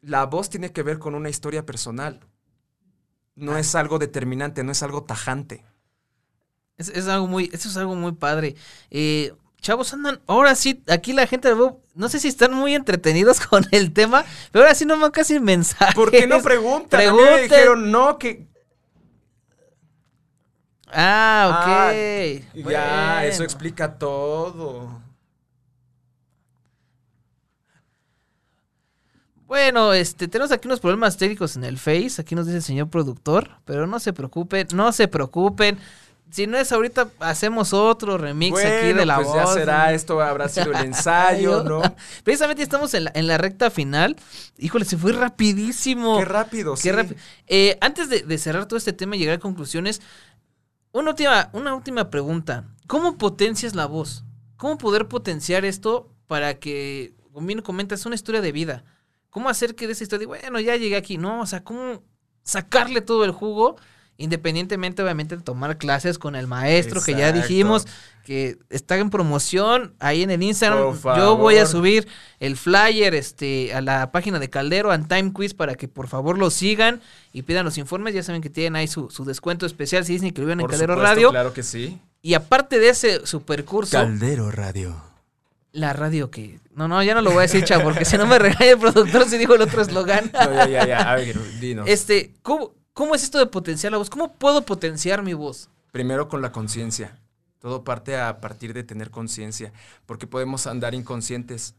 la 0.00 0.26
voz 0.26 0.50
tiene 0.50 0.72
que 0.72 0.82
ver 0.82 0.98
con 0.98 1.14
una 1.14 1.30
historia 1.30 1.64
personal. 1.64 2.20
No 3.34 3.56
es 3.56 3.74
algo 3.74 3.98
determinante, 3.98 4.64
no 4.64 4.72
es 4.72 4.82
algo 4.82 5.04
tajante. 5.04 5.64
Es, 6.76 7.06
algo 7.06 7.26
muy, 7.26 7.48
eso 7.52 7.68
es 7.68 7.76
algo 7.76 7.94
muy 7.94 8.12
padre. 8.12 8.56
Eh, 8.90 9.32
chavos 9.62 9.94
andan, 9.94 10.20
ahora 10.26 10.54
sí, 10.54 10.82
aquí 10.88 11.12
la 11.14 11.26
gente, 11.26 11.50
no 11.94 12.08
sé 12.08 12.18
si 12.18 12.28
están 12.28 12.52
muy 12.52 12.74
entretenidos 12.74 13.40
con 13.46 13.64
el 13.70 13.92
tema, 13.92 14.24
pero 14.50 14.64
ahora 14.64 14.74
sí 14.74 14.84
no 14.84 14.96
me 14.98 15.10
casi 15.10 15.40
mensajes. 15.40 15.94
¿Por 15.94 16.10
qué 16.10 16.26
no 16.26 16.42
preguntan? 16.42 17.00
Pregunten. 17.00 17.34
me 17.34 17.42
dijeron 17.42 17.90
no, 17.90 18.18
que... 18.18 18.46
Ah, 20.94 21.48
ok. 21.48 22.44
Ah, 22.66 22.70
ya, 22.70 23.24
eso 23.24 23.42
explica 23.42 23.96
todo. 23.96 25.00
Bueno, 29.46 29.92
este, 29.92 30.28
tenemos 30.28 30.50
aquí 30.52 30.66
unos 30.66 30.80
problemas 30.80 31.16
técnicos 31.16 31.56
en 31.56 31.64
el 31.64 31.78
Face, 31.78 32.14
aquí 32.18 32.34
nos 32.34 32.46
dice 32.46 32.58
el 32.58 32.62
señor 32.62 32.90
productor, 32.90 33.58
pero 33.64 33.86
no 33.86 34.00
se 34.00 34.12
preocupen, 34.12 34.66
no 34.74 34.92
se 34.92 35.08
preocupen 35.08 35.78
si 36.32 36.46
no 36.46 36.56
es 36.56 36.72
ahorita, 36.72 37.10
hacemos 37.18 37.74
otro 37.74 38.16
remix 38.16 38.58
aquí 38.58 38.94
de 38.94 39.04
la 39.04 39.16
pues 39.16 39.28
voz. 39.28 39.36
ya 39.36 39.46
será, 39.48 39.92
esto 39.92 40.18
habrá 40.22 40.48
sido 40.48 40.72
el 40.72 40.78
ensayo, 40.86 41.62
¿no? 41.62 41.82
Precisamente 42.24 42.62
estamos 42.62 42.94
en 42.94 43.04
la, 43.04 43.12
en 43.14 43.26
la, 43.26 43.36
recta 43.36 43.70
final. 43.70 44.16
Híjole, 44.56 44.86
se 44.86 44.96
fue 44.96 45.12
rapidísimo. 45.12 46.18
Qué 46.18 46.24
rápido, 46.24 46.74
Qué 46.74 47.04
sí. 47.06 47.14
Eh, 47.48 47.76
antes 47.82 48.08
de, 48.08 48.38
cerrar 48.38 48.64
todo 48.64 48.78
este 48.78 48.94
tema 48.94 49.14
y 49.14 49.18
llegar 49.18 49.36
a 49.36 49.40
conclusiones, 49.40 50.00
una 50.92 51.10
última, 51.10 51.50
una 51.52 51.74
última 51.74 52.08
pregunta. 52.08 52.64
¿Cómo 52.86 53.18
potencias 53.18 53.74
la 53.74 53.84
voz? 53.84 54.24
¿Cómo 54.56 54.78
poder 54.78 55.08
potenciar 55.08 55.66
esto 55.66 56.14
para 56.28 56.54
que, 56.54 57.12
como 57.30 57.46
bien 57.46 57.60
comentas, 57.60 58.06
una 58.06 58.14
historia 58.14 58.40
de 58.40 58.52
vida? 58.52 58.84
¿Cómo 59.28 59.50
hacer 59.50 59.74
que 59.74 59.86
de 59.86 59.92
esa 59.92 60.04
historia, 60.04 60.26
bueno, 60.26 60.60
ya 60.60 60.76
llegué 60.76 60.96
aquí, 60.96 61.18
¿no? 61.18 61.42
O 61.42 61.46
sea, 61.46 61.62
¿cómo 61.62 62.02
sacarle 62.42 63.02
todo 63.02 63.26
el 63.26 63.32
jugo? 63.32 63.76
Independientemente, 64.18 65.02
obviamente, 65.02 65.36
de 65.36 65.42
tomar 65.42 65.78
clases 65.78 66.18
con 66.18 66.36
el 66.36 66.46
maestro, 66.46 67.02
que 67.02 67.14
ya 67.14 67.32
dijimos 67.32 67.86
que 68.24 68.58
está 68.70 68.96
en 68.96 69.10
promoción 69.10 69.94
ahí 69.98 70.22
en 70.22 70.30
el 70.30 70.42
Instagram. 70.42 70.96
Yo 71.16 71.36
voy 71.36 71.56
a 71.56 71.66
subir 71.66 72.06
el 72.38 72.56
flyer 72.56 73.14
este, 73.14 73.74
a 73.74 73.80
la 73.80 74.12
página 74.12 74.38
de 74.38 74.48
Caldero, 74.48 74.94
en 74.94 75.08
Time 75.08 75.32
Quiz, 75.32 75.54
para 75.54 75.74
que 75.74 75.88
por 75.88 76.08
favor 76.08 76.38
lo 76.38 76.50
sigan 76.50 77.00
y 77.32 77.42
pidan 77.42 77.64
los 77.64 77.78
informes. 77.78 78.14
Ya 78.14 78.22
saben 78.22 78.42
que 78.42 78.50
tienen 78.50 78.76
ahí 78.76 78.86
su, 78.86 79.08
descuento 79.24 79.66
especial 79.66 80.04
si 80.04 80.14
dicen 80.14 80.30
que 80.30 80.40
lo 80.40 80.46
viven 80.46 80.60
en 80.60 80.66
Caldero 80.66 80.94
Radio. 80.94 81.30
Claro 81.30 81.52
que 81.52 81.62
sí. 81.62 81.98
Y 82.20 82.34
aparte 82.34 82.78
de 82.78 82.90
ese 82.90 83.26
supercurso. 83.26 83.96
Caldero 83.96 84.50
Radio. 84.50 84.96
La 85.72 85.92
radio 85.94 86.30
que. 86.30 86.60
No, 86.74 86.86
no, 86.86 87.02
ya 87.02 87.14
no 87.14 87.22
lo 87.22 87.30
voy 87.30 87.40
a 87.40 87.42
decir, 87.42 87.64
chavo, 87.64 87.84
porque 87.84 88.04
si 88.04 88.16
no 88.18 88.26
me 88.26 88.38
regaña 88.38 88.72
el 88.72 88.78
productor 88.78 89.26
si 89.26 89.38
dijo 89.38 89.54
el 89.54 89.62
otro 89.62 89.82
eslogan. 89.82 90.30
No, 90.32 90.54
ya, 90.54 90.66
ya, 90.68 90.86
ya. 90.86 91.12
A 91.12 91.16
ver, 91.16 91.36
dinos. 91.58 91.88
Este, 91.88 92.34
¿cómo, 92.42 92.74
¿Cómo 92.94 93.14
es 93.14 93.22
esto 93.22 93.38
de 93.38 93.46
potenciar 93.46 93.92
la 93.92 93.98
voz? 93.98 94.10
¿Cómo 94.10 94.34
puedo 94.34 94.62
potenciar 94.62 95.22
mi 95.22 95.32
voz? 95.32 95.70
Primero 95.92 96.28
con 96.28 96.42
la 96.42 96.52
conciencia. 96.52 97.18
Todo 97.58 97.84
parte 97.84 98.18
a 98.18 98.40
partir 98.40 98.74
de 98.74 98.84
tener 98.84 99.10
conciencia, 99.10 99.72
porque 100.04 100.26
podemos 100.26 100.66
andar 100.66 100.94
inconscientes. 100.94 101.74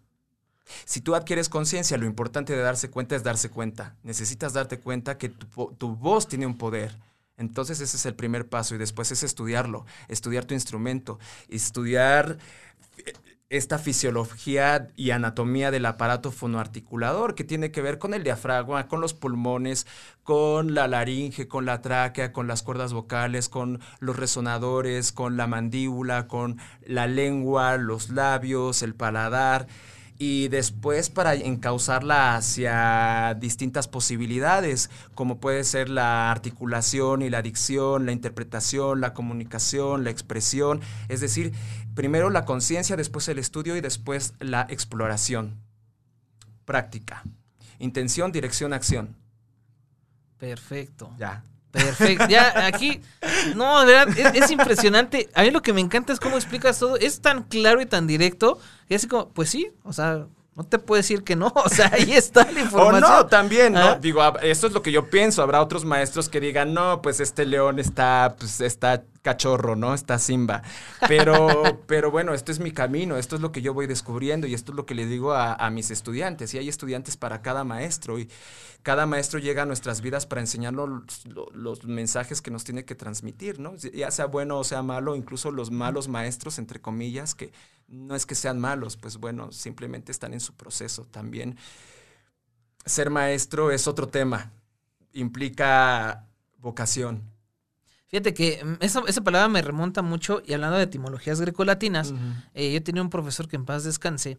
Si 0.85 1.01
tú 1.01 1.13
adquieres 1.13 1.49
conciencia, 1.49 1.97
lo 1.97 2.05
importante 2.05 2.55
de 2.55 2.61
darse 2.61 2.89
cuenta 2.89 3.15
es 3.15 3.23
darse 3.23 3.49
cuenta. 3.49 3.95
Necesitas 4.01 4.53
darte 4.53 4.79
cuenta 4.79 5.17
que 5.17 5.29
tu, 5.29 5.73
tu, 5.77 5.95
voz 5.95 6.27
tiene 6.27 6.47
un 6.47 6.57
poder. 6.57 6.97
Entonces 7.37 7.79
ese 7.79 7.97
es 7.97 8.05
el 8.05 8.15
primer 8.15 8.47
paso 8.47 8.73
y 8.73 8.77
después 8.77 9.11
es 9.11 9.23
estudiarlo, 9.23 9.85
estudiar 10.07 10.45
tu 10.45 10.53
instrumento, 10.53 11.19
estudiar 11.49 12.37
esta 13.49 13.77
fisiología 13.77 14.87
y 14.95 15.11
anatomía 15.11 15.69
del 15.69 15.85
aparato 15.85 16.31
fonoarticulador 16.31 17.35
que 17.35 17.43
tiene 17.43 17.71
que 17.71 17.81
ver 17.81 17.99
con 17.99 18.13
el 18.13 18.23
diafragma, 18.23 18.87
con 18.87 18.99
los 18.99 19.13
pulmones, 19.13 19.85
con 20.23 20.73
la 20.73 20.87
laringe, 20.87 21.47
con 21.47 21.65
la 21.65 21.81
tráquea, 21.81 22.33
con 22.33 22.47
las 22.47 22.63
cuerdas 22.63 22.93
vocales, 22.93 23.49
con 23.49 23.79
los 23.99 24.15
resonadores, 24.15 25.11
con 25.11 25.37
la 25.37 25.47
mandíbula, 25.47 26.27
con 26.27 26.57
la 26.85 27.07
lengua, 27.07 27.77
los 27.77 28.09
labios, 28.09 28.81
el 28.81 28.95
paladar 28.95 29.67
y 30.25 30.47
después 30.47 31.09
para 31.09 31.33
encauzarla 31.33 32.37
hacia 32.37 33.35
distintas 33.41 33.89
posibilidades, 33.89 34.89
como 35.15 35.41
puede 35.41 35.65
ser 35.65 35.89
la 35.89 36.31
articulación 36.31 37.21
y 37.23 37.29
la 37.29 37.41
dicción, 37.41 38.05
la 38.05 38.13
interpretación, 38.13 39.01
la 39.01 39.13
comunicación, 39.13 40.05
la 40.05 40.11
expresión, 40.11 40.79
es 41.09 41.19
decir, 41.19 41.51
primero 41.93 42.29
la 42.29 42.45
conciencia, 42.45 42.95
después 42.95 43.27
el 43.27 43.37
estudio 43.37 43.75
y 43.75 43.81
después 43.81 44.33
la 44.39 44.65
exploración. 44.69 45.59
Práctica. 46.63 47.23
Intención, 47.79 48.31
dirección, 48.31 48.71
acción. 48.71 49.17
Perfecto. 50.37 51.13
Ya. 51.19 51.43
Perfecto. 51.73 52.27
Ya, 52.29 52.67
aquí, 52.67 53.01
no, 53.55 53.83
de 53.83 53.93
verdad, 53.93 54.35
es, 54.35 54.51
impresionante. 54.51 55.29
A 55.33 55.41
mí 55.41 55.49
lo 55.49 55.63
que 55.63 55.73
me 55.73 55.81
encanta 55.81 56.13
es 56.13 56.19
cómo 56.19 56.35
explicas 56.35 56.77
todo. 56.77 56.97
Es 56.97 57.19
tan 57.19 57.43
claro 57.43 57.81
y 57.81 57.87
tan 57.87 58.05
directo. 58.05 58.59
Y 58.87 58.93
así 58.93 59.07
como, 59.07 59.29
pues 59.29 59.49
sí, 59.49 59.71
o 59.83 59.91
sea, 59.91 60.27
no 60.55 60.63
te 60.63 60.77
puedo 60.77 60.97
decir 60.97 61.23
que 61.23 61.35
no, 61.35 61.47
o 61.55 61.69
sea, 61.69 61.91
ahí 61.93 62.13
está 62.13 62.49
la 62.51 62.61
información. 62.61 63.03
O 63.03 63.17
no, 63.17 63.25
también, 63.25 63.73
¿no? 63.73 63.79
¿Ah? 63.79 63.99
Digo, 63.99 64.21
esto 64.39 64.67
es 64.67 64.73
lo 64.73 64.81
que 64.81 64.91
yo 64.91 65.09
pienso. 65.09 65.41
Habrá 65.41 65.61
otros 65.61 65.85
maestros 65.85 66.29
que 66.29 66.39
digan, 66.39 66.73
no, 66.73 67.01
pues 67.01 67.19
este 67.19 67.45
león 67.45 67.79
está, 67.79 68.35
pues 68.37 68.61
está 68.61 69.03
cachorro, 69.21 69.75
¿no? 69.75 69.93
Está 69.93 70.19
Simba. 70.19 70.61
Pero, 71.07 71.63
pero 71.87 72.11
bueno, 72.11 72.33
esto 72.33 72.51
es 72.51 72.59
mi 72.59 72.71
camino, 72.71 73.17
esto 73.17 73.35
es 73.35 73.41
lo 73.41 73.51
que 73.51 73.61
yo 73.61 73.73
voy 73.73 73.87
descubriendo 73.87 74.45
y 74.45 74.53
esto 74.53 74.71
es 74.71 74.75
lo 74.75 74.85
que 74.85 74.95
le 74.95 75.05
digo 75.05 75.33
a, 75.33 75.53
a 75.53 75.69
mis 75.71 75.89
estudiantes. 75.89 76.53
Y 76.53 76.59
hay 76.59 76.69
estudiantes 76.69 77.17
para 77.17 77.41
cada 77.41 77.63
maestro 77.63 78.19
y 78.19 78.29
cada 78.83 79.05
maestro 79.05 79.39
llega 79.39 79.63
a 79.63 79.65
nuestras 79.65 80.01
vidas 80.01 80.25
para 80.25 80.41
enseñarnos 80.41 81.25
los, 81.25 81.85
mensajes 81.85 82.41
que 82.41 82.51
nos 82.51 82.65
tiene 82.65 82.83
que 82.83 82.95
transmitir, 82.95 83.59
¿no? 83.59 83.75
Ya 83.77 84.11
sea 84.11 84.25
bueno 84.25 84.59
o 84.59 84.63
sea 84.65 84.83
malo, 84.83 85.15
incluso 85.15 85.51
los 85.51 85.71
malos 85.71 86.09
maestros, 86.09 86.59
entre 86.59 86.81
comillas, 86.81 87.33
que 87.33 87.53
no 87.87 88.15
es 88.15 88.25
que 88.25 88.35
sean 88.35 88.59
malos, 88.59 88.97
pues 88.97 89.17
bueno, 89.17 89.51
simplemente 89.51 90.11
están 90.11 90.33
en 90.33 90.39
su 90.39 90.53
proceso 90.53 91.05
también. 91.05 91.57
Ser 92.85 93.09
maestro 93.09 93.71
es 93.71 93.87
otro 93.87 94.07
tema, 94.07 94.51
implica 95.13 96.27
vocación. 96.57 97.23
Fíjate 98.07 98.33
que 98.33 98.63
mm, 98.63 98.75
esa, 98.81 99.01
esa 99.07 99.21
palabra 99.21 99.47
me 99.47 99.61
remonta 99.61 100.01
mucho 100.01 100.41
y 100.45 100.53
hablando 100.53 100.77
de 100.77 100.83
etimologías 100.83 101.41
grecolatinas, 101.41 102.13
eh, 102.53 102.71
yo 102.73 102.83
tenía 102.83 103.01
un 103.01 103.09
profesor 103.09 103.47
que 103.47 103.55
en 103.55 103.65
paz 103.65 103.83
descanse, 103.83 104.37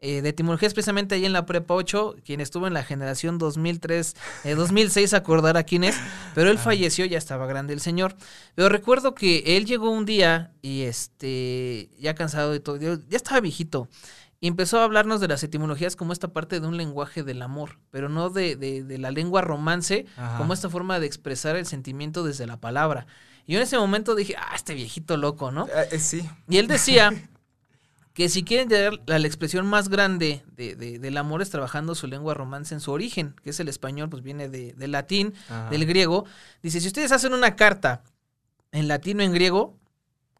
eh, 0.00 0.20
de 0.20 0.28
etimología, 0.28 0.68
especialmente 0.68 1.14
ahí 1.14 1.24
en 1.24 1.32
la 1.32 1.46
Prepa 1.46 1.74
8, 1.74 2.16
quien 2.24 2.40
estuvo 2.40 2.66
en 2.66 2.74
la 2.74 2.82
generación 2.82 3.38
2003, 3.38 4.14
2006, 4.44 5.12
eh, 5.12 5.16
acordará 5.16 5.62
quién 5.64 5.84
es, 5.84 5.96
pero 6.34 6.50
él 6.50 6.58
falleció, 6.58 7.06
ya 7.06 7.16
estaba 7.16 7.46
grande 7.46 7.72
el 7.72 7.80
señor. 7.80 8.14
Pero 8.54 8.68
recuerdo 8.68 9.14
que 9.14 9.56
él 9.56 9.64
llegó 9.64 9.90
un 9.90 10.04
día 10.04 10.52
y 10.60 10.82
este, 10.82 11.88
ya 11.98 12.14
cansado 12.14 12.52
de 12.52 12.60
todo, 12.60 12.76
ya 12.76 13.16
estaba 13.16 13.40
viejito, 13.40 13.88
y 14.38 14.48
empezó 14.48 14.80
a 14.80 14.84
hablarnos 14.84 15.20
de 15.20 15.28
las 15.28 15.42
etimologías 15.42 15.96
como 15.96 16.12
esta 16.12 16.28
parte 16.28 16.60
de 16.60 16.66
un 16.66 16.76
lenguaje 16.76 17.22
del 17.22 17.40
amor, 17.40 17.78
pero 17.90 18.10
no 18.10 18.28
de, 18.28 18.54
de, 18.54 18.98
la 18.98 19.10
lengua 19.10 19.40
romance, 19.40 20.04
como 20.36 20.52
esta 20.52 20.68
forma 20.68 21.00
de 21.00 21.06
expresar 21.06 21.56
el 21.56 21.64
sentimiento 21.64 22.22
desde 22.22 22.46
la 22.46 22.60
palabra. 22.60 23.06
Y 23.46 23.54
yo 23.54 23.58
en 23.58 23.62
ese 23.62 23.78
momento 23.78 24.14
dije, 24.14 24.34
ah, 24.36 24.54
este 24.54 24.74
viejito 24.74 25.16
loco, 25.16 25.52
¿no? 25.52 25.68
Eh, 25.90 25.98
sí. 25.98 26.28
Y 26.48 26.58
él 26.58 26.66
decía 26.66 27.12
que 28.16 28.30
si 28.30 28.44
quieren 28.44 28.70
llegar 28.70 28.98
a 29.08 29.18
la 29.18 29.26
expresión 29.26 29.66
más 29.66 29.90
grande 29.90 30.42
de, 30.56 30.74
del 30.74 31.16
amor 31.18 31.42
es 31.42 31.50
trabajando 31.50 31.94
su 31.94 32.06
lengua 32.06 32.32
romance 32.32 32.72
en 32.72 32.80
su 32.80 32.90
origen, 32.90 33.36
que 33.44 33.50
es 33.50 33.60
el 33.60 33.68
español, 33.68 34.08
pues 34.08 34.22
viene 34.22 34.48
de, 34.48 34.72
del 34.72 34.92
latín, 34.92 35.34
del 35.70 35.84
griego. 35.84 36.24
Dice, 36.62 36.80
si 36.80 36.86
ustedes 36.86 37.12
hacen 37.12 37.34
una 37.34 37.56
carta 37.56 38.02
en 38.72 38.88
latín 38.88 39.20
o 39.20 39.22
en 39.22 39.34
griego, 39.34 39.76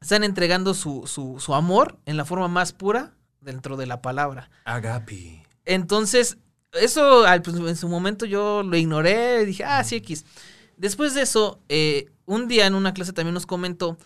están 0.00 0.24
entregando 0.24 0.72
su, 0.72 1.06
su, 1.06 1.38
su 1.38 1.52
amor 1.52 1.98
en 2.06 2.16
la 2.16 2.24
forma 2.24 2.48
más 2.48 2.72
pura 2.72 3.12
dentro 3.42 3.76
de 3.76 3.84
la 3.84 4.00
palabra. 4.00 4.48
Agapi. 4.64 5.42
Entonces, 5.66 6.38
eso 6.72 7.26
pues, 7.44 7.56
en 7.58 7.76
su 7.76 7.90
momento 7.90 8.24
yo 8.24 8.62
lo 8.62 8.78
ignoré, 8.78 9.44
dije, 9.44 9.64
ah, 9.64 9.84
sí, 9.84 9.96
X. 9.96 10.24
Después 10.78 11.12
de 11.12 11.20
eso, 11.20 11.60
eh, 11.68 12.10
un 12.24 12.48
día 12.48 12.66
en 12.66 12.74
una 12.74 12.94
clase 12.94 13.12
también 13.12 13.34
nos 13.34 13.44
comentó 13.44 13.98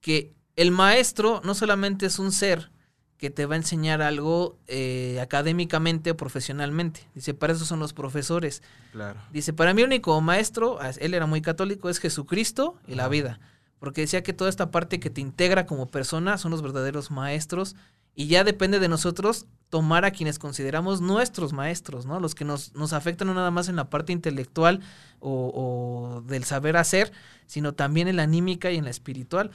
que 0.00 0.32
el 0.54 0.70
maestro 0.70 1.40
no 1.42 1.56
solamente 1.56 2.06
es 2.06 2.20
un 2.20 2.30
ser, 2.30 2.70
que 3.18 3.30
te 3.30 3.46
va 3.46 3.54
a 3.54 3.58
enseñar 3.58 4.02
algo 4.02 4.58
eh, 4.66 5.18
académicamente 5.20 6.10
o 6.10 6.16
profesionalmente. 6.16 7.08
Dice, 7.14 7.34
para 7.34 7.54
eso 7.54 7.64
son 7.64 7.80
los 7.80 7.92
profesores. 7.92 8.62
Claro. 8.92 9.20
Dice, 9.32 9.52
para 9.52 9.72
mí 9.72 9.82
único 9.82 10.20
maestro, 10.20 10.78
él 10.98 11.14
era 11.14 11.26
muy 11.26 11.40
católico, 11.40 11.88
es 11.88 11.98
Jesucristo 11.98 12.76
y 12.86 12.94
la 12.94 13.08
vida. 13.08 13.40
Porque 13.78 14.02
decía 14.02 14.22
que 14.22 14.32
toda 14.32 14.50
esta 14.50 14.70
parte 14.70 15.00
que 15.00 15.10
te 15.10 15.20
integra 15.20 15.66
como 15.66 15.86
persona 15.86 16.38
son 16.38 16.50
los 16.50 16.62
verdaderos 16.62 17.10
maestros 17.10 17.76
y 18.14 18.26
ya 18.26 18.44
depende 18.44 18.78
de 18.78 18.88
nosotros 18.88 19.46
tomar 19.68 20.04
a 20.04 20.10
quienes 20.10 20.38
consideramos 20.38 21.00
nuestros 21.00 21.52
maestros, 21.52 22.06
¿no? 22.06 22.20
Los 22.20 22.34
que 22.34 22.44
nos, 22.44 22.74
nos 22.74 22.92
afectan 22.92 23.28
no 23.28 23.34
nada 23.34 23.50
más 23.50 23.68
en 23.68 23.76
la 23.76 23.90
parte 23.90 24.12
intelectual 24.12 24.80
o, 25.20 25.52
o 25.54 26.22
del 26.22 26.44
saber 26.44 26.76
hacer, 26.76 27.12
sino 27.46 27.74
también 27.74 28.08
en 28.08 28.16
la 28.16 28.22
anímica 28.22 28.70
y 28.70 28.76
en 28.76 28.84
la 28.84 28.90
espiritual. 28.90 29.50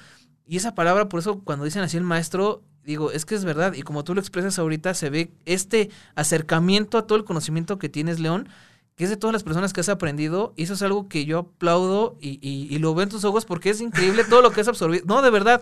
Y 0.46 0.58
esa 0.58 0.76
palabra, 0.76 1.10
por 1.10 1.20
eso 1.20 1.40
cuando 1.40 1.66
dicen 1.66 1.82
así 1.82 1.98
el 1.98 2.04
maestro, 2.04 2.62
digo, 2.84 3.12
es 3.12 3.26
que 3.26 3.36
es 3.36 3.46
verdad, 3.46 3.74
y 3.74 3.82
como 3.82 4.04
tú 4.04 4.14
lo 4.14 4.20
expresas 4.20 4.60
ahorita, 4.60 4.94
se 4.94 5.10
ve 5.10 5.32
este 5.46 5.90
acercamiento 6.16 6.98
a 6.98 7.08
todo 7.08 7.18
el 7.18 7.26
conocimiento 7.26 7.78
que 7.78 7.90
tienes, 7.90 8.20
León, 8.20 8.50
que 8.96 9.06
es 9.06 9.10
de 9.10 9.18
todas 9.18 9.34
las 9.34 9.44
personas 9.44 9.74
que 9.74 9.82
has 9.82 9.90
aprendido, 9.90 10.54
y 10.56 10.64
eso 10.64 10.74
es 10.74 10.82
algo 10.82 11.08
que 11.08 11.26
yo 11.26 11.40
aplaudo 11.40 12.18
y, 12.20 12.40
y, 12.42 12.78
lo 12.80 12.94
veo 12.94 13.04
en 13.04 13.10
tus 13.10 13.24
ojos 13.24 13.46
porque 13.46 13.70
es 13.70 13.82
increíble 13.82 14.24
todo 14.26 14.42
lo 14.42 14.52
que 14.52 14.62
has 14.62 14.68
absorbido. 14.68 15.04
No, 15.08 15.22
de 15.22 15.30
verdad. 15.30 15.62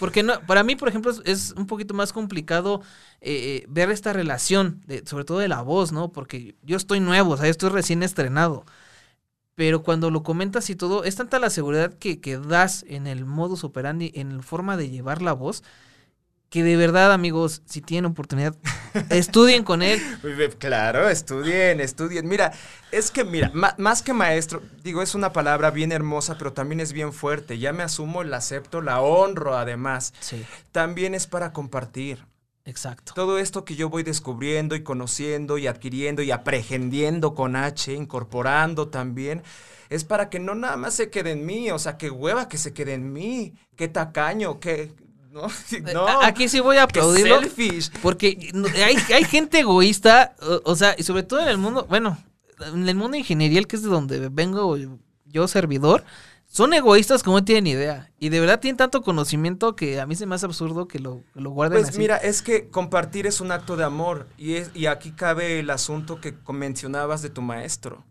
Porque 0.00 0.22
no, 0.22 0.40
para 0.46 0.64
mí, 0.64 0.74
por 0.76 0.88
ejemplo, 0.88 1.12
es, 1.24 1.52
un 1.56 1.66
poquito 1.66 1.94
más 1.94 2.12
complicado 2.12 2.82
eh, 3.20 3.62
eh, 3.62 3.66
ver 3.68 3.90
esta 3.90 4.12
relación, 4.12 4.84
sobre 5.04 5.24
todo 5.24 5.38
de 5.38 5.48
la 5.48 5.62
voz, 5.62 5.92
¿no? 5.92 6.10
Porque 6.10 6.56
yo 6.62 6.76
estoy 6.76 7.00
nuevo, 7.00 7.32
o 7.32 7.36
sea, 7.36 7.48
estoy 7.48 7.70
recién 7.70 8.02
estrenado. 8.02 8.64
Pero 9.54 9.82
cuando 9.82 10.10
lo 10.10 10.22
comentas 10.22 10.68
y 10.68 10.76
todo, 10.76 11.04
es 11.04 11.16
tanta 11.16 11.38
la 11.38 11.50
seguridad 11.50 11.94
que, 11.94 12.20
que 12.20 12.36
das 12.36 12.84
en 12.88 13.06
el 13.06 13.24
modus 13.24 13.64
operandi, 13.64 14.12
en 14.14 14.36
la 14.36 14.42
forma 14.42 14.76
de 14.76 14.90
llevar 14.90 15.22
la 15.22 15.32
voz, 15.32 15.62
que 16.56 16.64
de 16.64 16.78
verdad, 16.78 17.12
amigos, 17.12 17.60
si 17.66 17.82
tienen 17.82 18.10
oportunidad, 18.10 18.56
estudien 19.10 19.62
con 19.62 19.82
él. 19.82 20.00
Claro, 20.58 21.06
estudien, 21.10 21.80
estudien. 21.80 22.26
Mira, 22.26 22.50
es 22.90 23.10
que, 23.10 23.24
mira, 23.24 23.52
más 23.52 24.00
que 24.00 24.14
maestro, 24.14 24.62
digo, 24.82 25.02
es 25.02 25.14
una 25.14 25.34
palabra 25.34 25.70
bien 25.70 25.92
hermosa, 25.92 26.38
pero 26.38 26.54
también 26.54 26.80
es 26.80 26.94
bien 26.94 27.12
fuerte. 27.12 27.58
Ya 27.58 27.74
me 27.74 27.82
asumo, 27.82 28.24
la 28.24 28.38
acepto, 28.38 28.80
la 28.80 29.02
honro 29.02 29.54
además. 29.54 30.14
Sí. 30.20 30.46
También 30.72 31.14
es 31.14 31.26
para 31.26 31.52
compartir. 31.52 32.24
Exacto. 32.64 33.12
Todo 33.14 33.38
esto 33.38 33.66
que 33.66 33.76
yo 33.76 33.90
voy 33.90 34.02
descubriendo 34.02 34.74
y 34.76 34.82
conociendo 34.82 35.58
y 35.58 35.66
adquiriendo 35.66 36.22
y 36.22 36.30
aprehendiendo 36.30 37.34
con 37.34 37.54
H, 37.54 37.92
incorporando 37.92 38.88
también, 38.88 39.42
es 39.90 40.04
para 40.04 40.30
que 40.30 40.38
no 40.38 40.54
nada 40.54 40.78
más 40.78 40.94
se 40.94 41.10
quede 41.10 41.32
en 41.32 41.44
mí, 41.44 41.70
o 41.70 41.78
sea, 41.78 41.98
qué 41.98 42.08
hueva 42.10 42.48
que 42.48 42.56
se 42.56 42.72
quede 42.72 42.94
en 42.94 43.12
mí, 43.12 43.52
qué 43.76 43.88
tacaño, 43.88 44.58
qué, 44.58 44.90
No, 45.92 46.08
Aquí 46.22 46.48
sí 46.48 46.60
voy 46.60 46.78
a 46.78 46.84
aplaudirlo. 46.84 47.40
Porque 48.02 48.52
hay, 48.84 48.96
hay 49.14 49.24
gente 49.24 49.60
egoísta, 49.60 50.34
o, 50.64 50.74
sea, 50.74 50.94
y 50.96 51.02
sobre 51.02 51.22
todo 51.22 51.40
en 51.40 51.48
el 51.48 51.58
mundo, 51.58 51.86
bueno, 51.88 52.18
en 52.60 52.88
el 52.88 52.94
mundo 52.94 53.16
ingeniería, 53.16 53.62
que 53.62 53.76
es 53.76 53.82
de 53.82 53.88
donde 53.88 54.28
vengo 54.30 54.76
yo 55.26 55.48
servidor, 55.48 56.04
son 56.46 56.72
egoístas 56.72 57.22
como 57.22 57.38
no 57.38 57.44
tienen 57.44 57.66
idea. 57.66 58.10
Y 58.18 58.30
de 58.30 58.40
verdad 58.40 58.60
tienen 58.60 58.76
tanto 58.76 59.02
conocimiento 59.02 59.76
que 59.76 60.00
a 60.00 60.06
mí 60.06 60.14
se 60.14 60.26
me 60.26 60.34
hace 60.34 60.46
absurdo 60.46 60.88
que 60.88 60.98
lo, 60.98 61.22
lo 61.34 61.50
guarden 61.50 61.82
Pues 61.82 61.98
mira, 61.98 62.16
es 62.16 62.40
que 62.40 62.68
compartir 62.68 63.26
es 63.26 63.40
un 63.40 63.52
acto 63.52 63.76
de 63.76 63.84
amor. 63.84 64.26
Y, 64.38 64.54
es, 64.54 64.70
y 64.72 64.86
aquí 64.86 65.10
cabe 65.10 65.58
el 65.58 65.70
asunto 65.70 66.20
que 66.20 66.34
mencionabas 66.48 67.20
de 67.20 67.30
tu 67.30 67.42
maestro. 67.42 68.04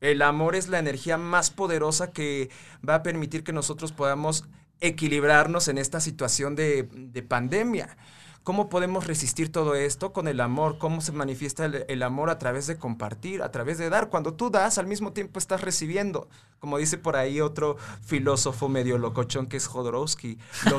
El 0.00 0.22
amor 0.22 0.56
es 0.56 0.68
la 0.68 0.80
energía 0.80 1.16
más 1.16 1.50
poderosa 1.50 2.10
que 2.10 2.50
va 2.86 2.96
a 2.96 3.02
permitir 3.04 3.44
que 3.44 3.52
nosotros 3.52 3.92
podamos 3.92 4.44
equilibrarnos 4.82 5.68
en 5.68 5.78
esta 5.78 6.00
situación 6.00 6.54
de, 6.56 7.24
pandemia. 7.28 7.96
¿Cómo 8.42 8.68
podemos 8.68 9.06
resistir 9.06 9.52
todo 9.52 9.76
esto 9.76 10.12
con 10.12 10.26
el 10.26 10.40
amor? 10.40 10.76
¿Cómo 10.78 11.00
se 11.00 11.12
manifiesta 11.12 11.64
el, 11.64 11.84
el 11.86 12.02
amor 12.02 12.28
a 12.28 12.40
través 12.40 12.66
de 12.66 12.76
compartir, 12.76 13.40
a 13.40 13.52
través 13.52 13.78
de 13.78 13.88
dar? 13.88 14.08
Cuando 14.08 14.34
tú 14.34 14.50
das, 14.50 14.78
al 14.78 14.88
mismo 14.88 15.12
tiempo 15.12 15.38
estás 15.38 15.60
recibiendo. 15.60 16.28
Como 16.58 16.76
dice 16.78 16.98
por 16.98 17.14
ahí 17.14 17.40
otro 17.40 17.76
filósofo 18.04 18.68
medio 18.68 18.98
locochón 18.98 19.46
que 19.46 19.56
es 19.58 19.68
Jodorowsky. 19.68 20.38
Lo, 20.68 20.78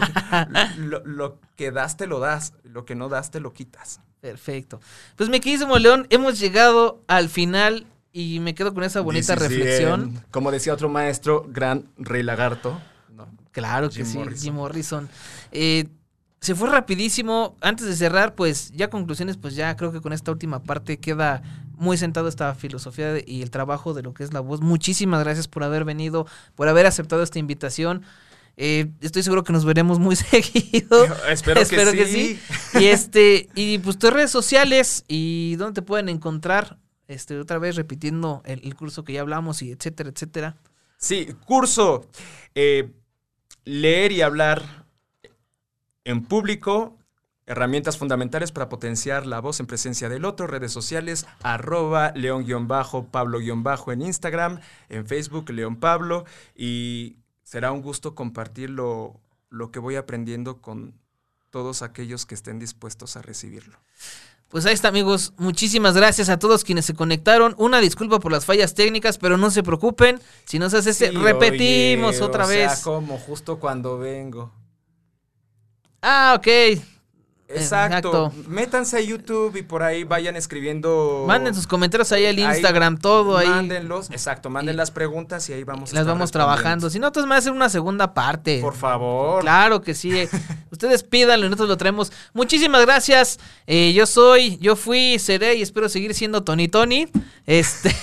lo- 0.99 1.05
lo 1.05 1.39
que 1.55 1.71
das, 1.71 1.95
te 1.95 2.05
lo 2.05 2.19
das. 2.19 2.51
Lo 2.63 2.83
que 2.83 2.95
no 2.95 3.07
das, 3.07 3.31
te 3.31 3.39
lo 3.39 3.53
quitas. 3.53 4.01
Perfecto. 4.19 4.81
Pues 5.15 5.29
mi 5.29 5.39
queridísimo 5.39 5.77
León, 5.79 6.05
hemos 6.09 6.39
llegado 6.39 7.01
al 7.07 7.29
final 7.29 7.87
y 8.11 8.41
me 8.41 8.53
quedo 8.55 8.73
con 8.73 8.83
esa 8.83 8.99
bonita 8.99 9.35
reflexión. 9.35 10.01
end. 10.01 10.31
Como 10.31 10.51
decía 10.51 10.73
otro 10.73 10.89
maestro, 10.89 11.45
gran 11.47 11.85
rey 11.97 12.23
lagarto. 12.23 12.77
Claro 13.53 13.89
que 13.89 13.95
Jim 14.03 14.05
sí, 14.05 14.17
Morrison. 14.17 14.43
Jim 14.43 14.53
Morrison. 14.55 15.09
Eh, 15.53 15.85
se 16.41 16.55
fue 16.55 16.69
rapidísimo. 16.69 17.55
Antes 17.61 17.87
de 17.87 17.95
cerrar, 17.95 18.35
pues 18.35 18.71
ya 18.71 18.89
conclusiones, 18.89 19.37
pues 19.37 19.55
ya 19.55 19.73
creo 19.77 19.93
que 19.93 20.01
con 20.01 20.11
esta 20.11 20.29
última 20.31 20.61
parte 20.61 20.99
queda 20.99 21.41
muy 21.77 21.95
sentado 21.97 22.27
esta 22.27 22.53
filosofía 22.55 23.13
de- 23.13 23.23
y 23.25 23.41
el 23.43 23.49
trabajo 23.51 23.93
de 23.93 24.01
lo 24.03 24.13
que 24.13 24.23
es 24.25 24.33
la 24.33 24.41
voz. 24.41 24.59
Muchísimas 24.59 25.23
gracias 25.23 25.47
por 25.47 25.63
haber 25.63 25.85
venido, 25.85 26.27
por 26.55 26.67
haber 26.67 26.85
aceptado 26.85 27.23
esta 27.23 27.39
invitación. 27.39 28.03
Eh, 28.57 28.91
estoy 29.01 29.23
seguro 29.23 29.43
que 29.43 29.53
nos 29.53 29.65
veremos 29.65 29.99
muy 29.99 30.15
seguido. 30.17 31.05
Espero, 31.29 31.61
Espero 31.61 31.91
que, 31.91 31.97
que 31.99 32.05
sí. 32.07 32.39
Y 32.79 32.85
este, 32.87 33.49
y 33.55 33.77
pues 33.79 33.97
tus 33.97 34.11
redes 34.11 34.29
sociales 34.31 35.05
y 35.07 35.55
dónde 35.55 35.81
te 35.81 35.81
pueden 35.81 36.09
encontrar. 36.09 36.77
Este, 37.07 37.37
otra 37.37 37.57
vez 37.59 37.75
repitiendo 37.75 38.41
el, 38.45 38.61
el 38.63 38.75
curso 38.75 39.03
que 39.03 39.13
ya 39.13 39.21
hablamos 39.21 39.61
y 39.61 39.71
etcétera, 39.71 40.09
etcétera. 40.09 40.55
Sí, 40.97 41.27
curso. 41.45 42.07
eh, 42.55 42.91
leer 43.65 44.11
y 44.11 44.21
hablar 44.21 44.85
en 46.03 46.23
público. 46.23 46.97
Herramientas 47.45 47.97
fundamentales 47.97 48.53
para 48.53 48.69
potenciar 48.69 49.25
la 49.25 49.41
voz 49.41 49.59
en 49.59 49.67
presencia 49.67 50.07
del 50.07 50.23
otro. 50.23 50.47
Redes 50.47 50.71
sociales, 50.71 51.25
arroba 51.41 52.13
león-pablo- 52.15 53.41
en 53.91 54.01
Instagram, 54.01 54.61
en 54.87 55.05
Facebook, 55.05 55.49
León 55.49 55.75
Pablo. 55.75 56.25
Y 56.55 57.17
será 57.43 57.73
un 57.73 57.81
gusto 57.81 58.15
compartir 58.15 58.69
lo, 58.69 59.19
lo 59.49 59.71
que 59.71 59.79
voy 59.79 59.97
aprendiendo 59.97 60.61
con 60.61 60.93
todos 61.49 61.81
aquellos 61.81 62.25
que 62.25 62.33
estén 62.33 62.59
dispuestos 62.59 63.17
a 63.17 63.21
recibirlo. 63.21 63.77
Pues 64.53 64.67
ahí 64.67 64.75
está, 64.75 64.89
amigos. 64.89 65.33
Muchísimas 65.37 65.95
gracias 65.95 66.29
a 66.29 66.37
todos 66.37 66.63
quienes 66.63 66.85
se 66.85 66.93
conectaron. 66.93 67.55
Una 67.57 67.79
disculpa 67.81 68.19
por 68.19 68.31
las 68.31 68.45
fallas 68.45 68.75
técnicas, 68.75 69.17
pero 69.17 69.35
no 69.35 69.49
se 69.49 69.63
preocupen. 69.63 70.21
Si 70.45 70.59
nos 70.59 70.75
hace 70.75 70.91
este, 70.91 71.09
Sí, 71.09 71.17
repetimos 71.17 72.17
oye, 72.17 72.23
otra 72.23 72.45
o 72.45 72.47
sea, 72.47 72.67
vez. 72.69 72.81
como 72.81 73.17
justo 73.17 73.57
cuando 73.57 73.97
vengo. 73.97 74.51
Ah, 76.03 76.35
ok. 76.37 76.47
Exacto. 77.55 78.27
Exacto. 78.27 78.33
Métanse 78.47 78.97
a 78.97 79.01
YouTube 79.01 79.55
y 79.57 79.61
por 79.63 79.83
ahí 79.83 80.03
vayan 80.03 80.35
escribiendo. 80.35 81.25
Manden 81.27 81.53
sus 81.55 81.67
comentarios 81.67 82.11
ahí 82.11 82.25
al 82.25 82.35
Ahí, 82.37 82.43
Instagram, 82.43 82.97
todo 82.97 83.37
ahí. 83.37 83.47
Mándenlos, 83.47 84.09
exacto, 84.11 84.49
manden 84.49 84.75
Y- 84.75 84.77
las 84.77 84.91
preguntas 84.91 85.47
y 85.49 85.53
ahí 85.53 85.63
vamos 85.63 85.91
a 85.91 85.95
Las 85.95 86.05
vamos 86.05 86.31
trabajando. 86.31 86.89
Si 86.89 86.99
no, 86.99 87.07
entonces 87.07 87.25
me 87.25 87.31
va 87.31 87.35
a 87.35 87.39
hacer 87.39 87.51
una 87.51 87.69
segunda 87.69 88.13
parte. 88.13 88.59
Por 88.61 88.75
favor. 88.75 89.41
Claro 89.41 89.81
que 89.81 89.93
sí. 89.93 90.11
Ustedes 90.71 91.03
pídanlo 91.03 91.45
y 91.45 91.49
nosotros 91.49 91.69
lo 91.69 91.77
traemos. 91.77 92.11
Muchísimas 92.33 92.81
gracias. 92.85 93.39
Eh, 93.67 93.93
yo 93.93 94.05
soy, 94.05 94.57
yo 94.59 94.75
fui, 94.75 95.19
seré 95.19 95.55
y 95.55 95.61
espero 95.61 95.87
seguir 95.89 96.13
siendo 96.13 96.43
Tony 96.43 96.67
Tony. 96.67 97.07
Este, 97.45 97.93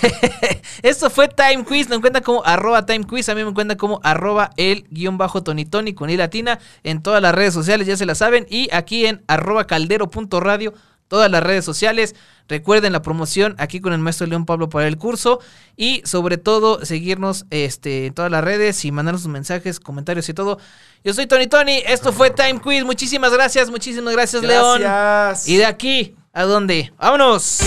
esto 0.83 1.09
fue 1.09 1.27
Time 1.27 1.65
Quiz. 1.65 1.89
Lo 1.89 1.95
encuentran 1.95 2.23
como 2.23 2.43
arroba 2.45 2.85
Time 2.85 3.05
Quiz. 3.05 3.27
A 3.29 3.35
mí 3.35 3.43
me 3.43 3.49
encuentran 3.49 3.77
como 3.77 3.99
arroba 4.03 4.51
el 4.57 4.85
guion 4.89 5.17
bajo 5.17 5.43
Tony 5.43 5.65
Tony 5.65 5.93
con 5.93 6.09
I 6.09 6.17
latina 6.17 6.59
en 6.83 7.01
todas 7.01 7.21
las 7.21 7.33
redes 7.35 7.53
sociales, 7.53 7.87
ya 7.87 7.97
se 7.97 8.05
la 8.05 8.15
saben. 8.15 8.45
Y 8.49 8.69
aquí 8.71 9.05
en 9.05 9.23
arroba 9.27 9.40
caldero.radio, 9.67 10.73
todas 11.07 11.29
las 11.29 11.43
redes 11.43 11.65
sociales. 11.65 12.15
Recuerden 12.47 12.91
la 12.93 13.01
promoción 13.01 13.55
aquí 13.57 13.79
con 13.79 13.93
el 13.93 13.99
maestro 13.99 14.27
León 14.27 14.45
Pablo 14.45 14.69
para 14.69 14.87
el 14.87 14.97
curso. 14.97 15.39
Y 15.77 16.01
sobre 16.05 16.37
todo, 16.37 16.85
seguirnos 16.85 17.45
este, 17.49 18.07
en 18.07 18.13
todas 18.13 18.31
las 18.31 18.43
redes 18.43 18.83
y 18.83 18.91
mandarnos 18.91 19.21
sus 19.21 19.31
mensajes, 19.31 19.79
comentarios 19.79 20.27
y 20.29 20.33
todo. 20.33 20.57
Yo 21.03 21.13
soy 21.13 21.27
Tony 21.27 21.47
Tony. 21.47 21.81
Esto 21.85 22.11
fue 22.11 22.29
Time 22.29 22.59
Quiz. 22.59 22.83
Muchísimas 22.83 23.31
gracias, 23.31 23.69
muchísimas 23.69 24.13
gracias, 24.13 24.43
León. 24.43 24.81
Gracias. 24.81 25.47
Y 25.47 25.57
de 25.57 25.65
aquí, 25.65 26.15
¿a 26.33 26.43
dónde? 26.43 26.91
¡Vámonos! 26.97 27.59